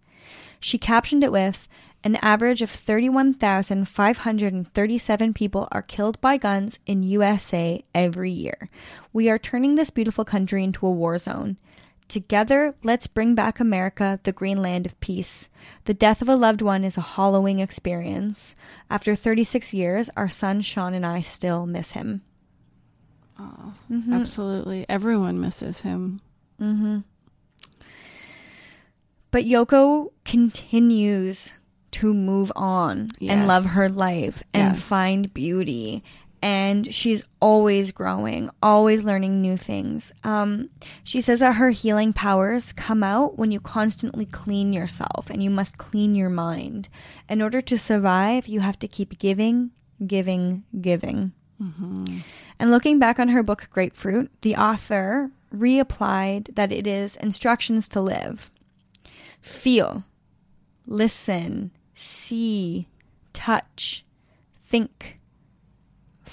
She 0.60 0.78
captioned 0.78 1.24
it 1.24 1.32
with 1.32 1.66
an 2.02 2.16
average 2.16 2.62
of 2.62 2.70
31,537 2.70 5.34
people 5.34 5.68
are 5.70 5.82
killed 5.82 6.18
by 6.20 6.38
guns 6.38 6.78
in 6.86 7.02
USA 7.02 7.84
every 7.94 8.30
year. 8.30 8.70
We 9.12 9.28
are 9.28 9.38
turning 9.38 9.74
this 9.74 9.90
beautiful 9.90 10.24
country 10.24 10.64
into 10.64 10.86
a 10.86 10.90
war 10.90 11.18
zone. 11.18 11.58
Together, 12.10 12.74
let's 12.82 13.06
bring 13.06 13.36
back 13.36 13.60
America, 13.60 14.18
the 14.24 14.32
green 14.32 14.60
land 14.60 14.84
of 14.84 14.98
peace. 14.98 15.48
The 15.84 15.94
death 15.94 16.20
of 16.20 16.28
a 16.28 16.34
loved 16.34 16.60
one 16.60 16.82
is 16.82 16.98
a 16.98 17.02
hollowing 17.02 17.60
experience. 17.60 18.56
After 18.90 19.14
36 19.14 19.72
years, 19.72 20.10
our 20.16 20.28
son 20.28 20.60
Sean 20.60 20.92
and 20.92 21.06
I 21.06 21.20
still 21.20 21.66
miss 21.66 21.92
him. 21.92 22.22
Oh, 23.38 23.74
Absolutely. 24.10 24.84
Everyone 24.88 25.40
misses 25.40 25.82
him. 25.82 26.20
Mm-hmm. 26.60 26.98
But 29.30 29.44
Yoko 29.44 30.08
continues 30.24 31.54
to 31.92 32.12
move 32.12 32.50
on 32.56 33.10
and 33.20 33.46
love 33.46 33.64
her 33.66 33.88
life 33.88 34.42
and 34.52 34.74
Yes. 34.74 34.84
find 34.84 35.32
beauty. 35.32 36.02
And 36.42 36.92
she's 36.94 37.24
always 37.40 37.92
growing, 37.92 38.48
always 38.62 39.04
learning 39.04 39.42
new 39.42 39.58
things. 39.58 40.10
Um, 40.24 40.70
she 41.04 41.20
says 41.20 41.40
that 41.40 41.56
her 41.56 41.70
healing 41.70 42.14
powers 42.14 42.72
come 42.72 43.02
out 43.02 43.38
when 43.38 43.50
you 43.50 43.60
constantly 43.60 44.24
clean 44.24 44.72
yourself 44.72 45.28
and 45.28 45.42
you 45.42 45.50
must 45.50 45.76
clean 45.76 46.14
your 46.14 46.30
mind. 46.30 46.88
In 47.28 47.42
order 47.42 47.60
to 47.60 47.76
survive, 47.76 48.46
you 48.46 48.60
have 48.60 48.78
to 48.78 48.88
keep 48.88 49.18
giving, 49.18 49.72
giving, 50.06 50.64
giving. 50.80 51.32
And 52.58 52.70
looking 52.70 52.98
back 52.98 53.18
on 53.18 53.28
her 53.28 53.42
book 53.42 53.68
Grapefruit, 53.70 54.30
the 54.40 54.56
author 54.56 55.30
reapplied 55.54 56.54
that 56.54 56.72
it 56.72 56.86
is 56.86 57.16
instructions 57.16 57.86
to 57.90 58.00
live. 58.00 58.50
Feel, 59.42 60.04
listen, 60.86 61.70
see, 61.94 62.88
touch, 63.34 64.06
think, 64.62 65.19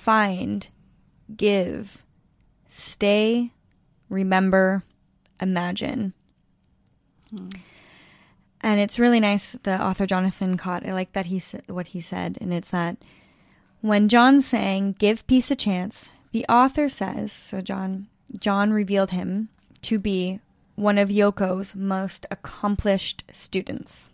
find, 0.08 0.70
give, 1.36 2.01
stay, 2.70 3.51
remember, 4.08 4.82
imagine. 5.41 6.14
And 8.62 8.80
it's 8.80 8.99
really 8.99 9.20
nice. 9.20 9.58
The 9.64 9.84
author 9.84 10.05
Jonathan 10.05 10.55
Cott. 10.55 10.88
I 10.88 10.93
like 10.93 11.12
that 11.12 11.26
he 11.26 11.41
what 11.68 11.88
he 11.88 11.99
said, 11.99 12.38
and 12.39 12.53
it's 12.53 12.72
that 12.72 12.95
when 13.82 14.08
John 14.08 14.39
sang 14.39 14.95
"Give 14.97 15.28
Peace 15.28 15.51
a 15.51 15.58
Chance," 15.58 16.10
the 16.32 16.45
author 16.47 16.88
says 16.88 17.34
so. 17.34 17.60
John 17.60 18.08
John 18.39 18.72
revealed 18.72 19.12
him 19.12 19.49
to 19.82 19.99
be 19.99 20.39
one 20.76 20.97
of 20.97 21.10
Yoko's 21.10 21.76
most 21.76 22.26
accomplished 22.32 23.26
students. 23.34 24.10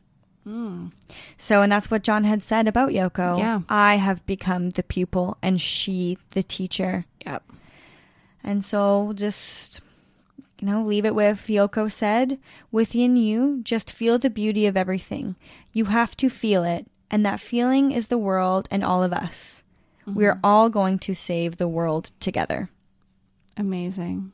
So, 1.38 1.62
and 1.62 1.72
that's 1.72 1.90
what 1.90 2.04
John 2.04 2.24
had 2.24 2.44
said 2.44 2.68
about 2.68 2.90
Yoko. 2.90 3.38
Yeah. 3.38 3.62
I 3.70 3.96
have 3.96 4.26
become 4.26 4.72
the 4.72 4.84
pupil 4.84 5.38
and 5.42 5.60
she 5.60 6.18
the 6.32 6.44
teacher. 6.44 7.06
Yep. 7.26 7.44
And 8.44 8.64
so 8.64 9.14
just, 9.16 9.82
you 10.60 10.68
know, 10.68 10.84
leave 10.84 11.06
it 11.06 11.16
with 11.16 11.46
Yoko 11.48 11.92
said, 11.92 12.40
within 12.72 13.16
you, 13.16 13.62
just 13.64 13.92
feel 13.92 14.20
the 14.20 14.30
beauty 14.30 14.66
of 14.66 14.76
everything. 14.76 15.36
You 15.72 15.86
have 15.86 16.18
to 16.18 16.30
feel 16.30 16.64
it. 16.64 16.88
And 17.10 17.26
that 17.26 17.40
feeling 17.40 17.92
is 17.92 18.08
the 18.08 18.18
world 18.18 18.68
and 18.72 18.84
all 18.84 19.04
of 19.04 19.14
us. 19.14 19.64
We're 20.06 20.34
mm-hmm. 20.34 20.46
all 20.46 20.70
going 20.70 21.00
to 21.00 21.14
save 21.14 21.58
the 21.58 21.68
world 21.68 22.12
together. 22.20 22.70
Amazing. 23.56 24.34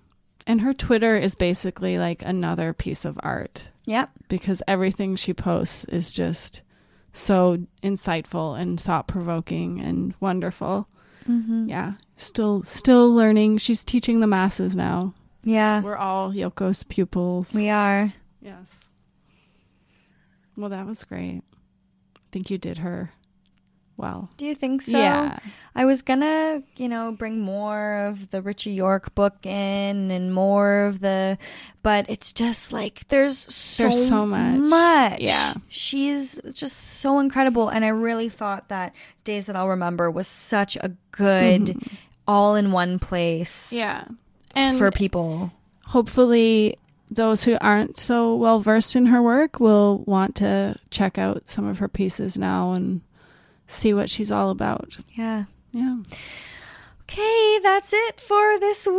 And 0.49 0.61
her 0.61 0.73
Twitter 0.73 1.15
is 1.15 1.35
basically 1.35 1.97
like 1.97 2.23
another 2.23 2.73
piece 2.73 3.05
of 3.05 3.17
art 3.21 3.69
Yep. 3.85 4.09
because 4.29 4.61
everything 4.67 5.15
she 5.15 5.33
posts 5.33 5.83
is 5.85 6.11
just 6.11 6.63
so 7.13 7.59
insightful 7.83 8.59
and 8.59 8.81
thought 8.81 9.07
provoking 9.07 9.79
and 9.79 10.13
wonderful. 10.19 10.87
Mm-hmm. 11.29 11.69
Yeah. 11.69 11.93
Still 12.17 12.63
still 12.63 13.13
learning. 13.13 13.59
She's 13.59 13.83
teaching 13.83 14.19
the 14.21 14.27
masses 14.27 14.75
now. 14.75 15.13
Yeah. 15.43 15.81
We're 15.81 15.95
all 15.95 16.31
Yoko's 16.33 16.83
pupils. 16.83 17.53
We 17.53 17.69
are. 17.69 18.11
yes. 18.41 18.89
Well, 20.57 20.69
that 20.71 20.85
was 20.85 21.03
great. 21.03 21.43
I 22.17 22.19
think 22.31 22.49
you 22.49 22.57
did 22.57 22.79
her 22.79 23.11
well. 23.99 24.29
Do 24.37 24.45
you 24.45 24.55
think 24.55 24.81
so? 24.81 24.97
Yeah. 24.97 25.37
I 25.75 25.85
was 25.85 26.01
gonna, 26.01 26.63
you 26.77 26.89
know, 26.89 27.11
bring 27.11 27.39
more 27.39 28.07
of 28.07 28.31
the 28.31 28.41
Ritchie 28.41 28.71
Yorke 28.71 29.13
book 29.13 29.45
in 29.45 30.09
and 30.09 30.33
more 30.33 30.85
of 30.85 30.99
the, 30.99 31.37
but 31.83 32.09
it's 32.09 32.33
just 32.33 32.71
like 32.73 33.07
there's 33.09 33.37
so, 33.37 33.83
There's 33.83 34.07
so 34.07 34.25
much. 34.25 34.59
much. 34.59 35.19
Yeah. 35.19 35.53
she's 35.67 36.39
just 36.53 36.75
so 36.75 37.19
incredible, 37.19 37.69
and 37.69 37.85
I 37.85 37.89
really 37.89 38.29
thought 38.29 38.69
that 38.69 38.93
Days 39.23 39.45
That 39.45 39.55
I'll 39.55 39.69
Remember 39.69 40.09
was 40.09 40.27
such 40.27 40.75
a 40.77 40.91
good, 41.11 41.65
mm-hmm. 41.65 41.95
all 42.27 42.55
in 42.55 42.71
one 42.71 42.97
place. 42.97 43.71
Yeah. 43.71 44.05
And 44.55 44.77
for 44.77 44.89
people. 44.91 45.51
hopefully 45.85 46.77
those 47.11 47.43
who 47.43 47.57
aren't 47.61 47.97
so 47.97 48.35
well 48.35 48.59
versed 48.59 48.95
in 48.95 49.07
her 49.07 49.21
work 49.21 49.59
will 49.59 49.99
want 50.05 50.35
to 50.35 50.75
check 50.91 51.17
out 51.17 51.47
some 51.49 51.65
of 51.67 51.79
her 51.79 51.87
pieces 51.87 52.37
now 52.37 52.73
and 52.73 53.01
see 53.69 53.93
what 53.93 54.09
she's 54.09 54.31
all 54.31 54.49
about. 54.49 54.97
Yeah. 55.13 55.45
Yeah. 55.71 55.97
Okay, 57.03 57.59
that's 57.63 57.91
it 57.91 58.19
for 58.19 58.59
this 58.59 58.85
week. 58.85 58.95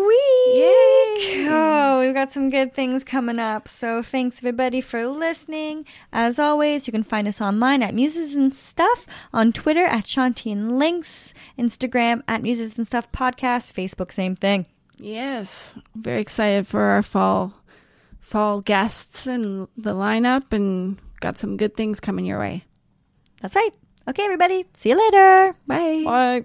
Yay. 0.53 1.47
Oh, 1.49 2.01
we've 2.01 2.13
got 2.15 2.33
some 2.33 2.51
good 2.51 2.75
things 2.75 3.05
coming 3.05 3.39
up. 3.39 3.69
So 3.69 4.03
thanks 4.03 4.39
everybody 4.39 4.81
for 4.81 5.07
listening. 5.07 5.87
As 6.13 6.41
always, 6.41 6.89
you 6.89 6.93
can 6.93 7.05
find 7.05 7.29
us 7.29 7.41
online 7.41 7.85
at 7.85 7.95
Muses 7.95 8.35
and 8.35 8.53
Stuff, 8.53 9.07
on 9.33 9.53
Twitter 9.53 9.85
at 9.85 10.07
Shanti 10.07 10.51
and 10.51 10.77
Links, 10.77 11.35
Instagram 11.57 12.23
at 12.27 12.43
Muses 12.43 12.77
and 12.77 12.87
Stuff 12.87 13.13
Podcast, 13.13 13.73
Facebook, 13.73 14.13
same 14.13 14.35
thing. 14.35 14.67
Yes. 14.99 15.77
Very 15.95 16.21
excited 16.21 16.67
for 16.67 16.81
our 16.81 17.03
fall 17.03 17.55
fall 18.21 18.61
guests 18.61 19.27
and 19.27 19.69
the 19.77 19.95
lineup 19.95 20.53
and 20.53 20.99
got 21.21 21.39
some 21.39 21.57
good 21.57 21.77
things 21.77 22.01
coming 22.01 22.25
your 22.25 22.39
way. 22.39 22.65
That's 23.41 23.55
right. 23.55 23.75
Okay, 24.09 24.25
everybody. 24.25 24.67
See 24.75 24.91
you 24.91 24.99
later. 24.99 25.55
Bye. 25.67 26.03
Bye. 26.05 26.45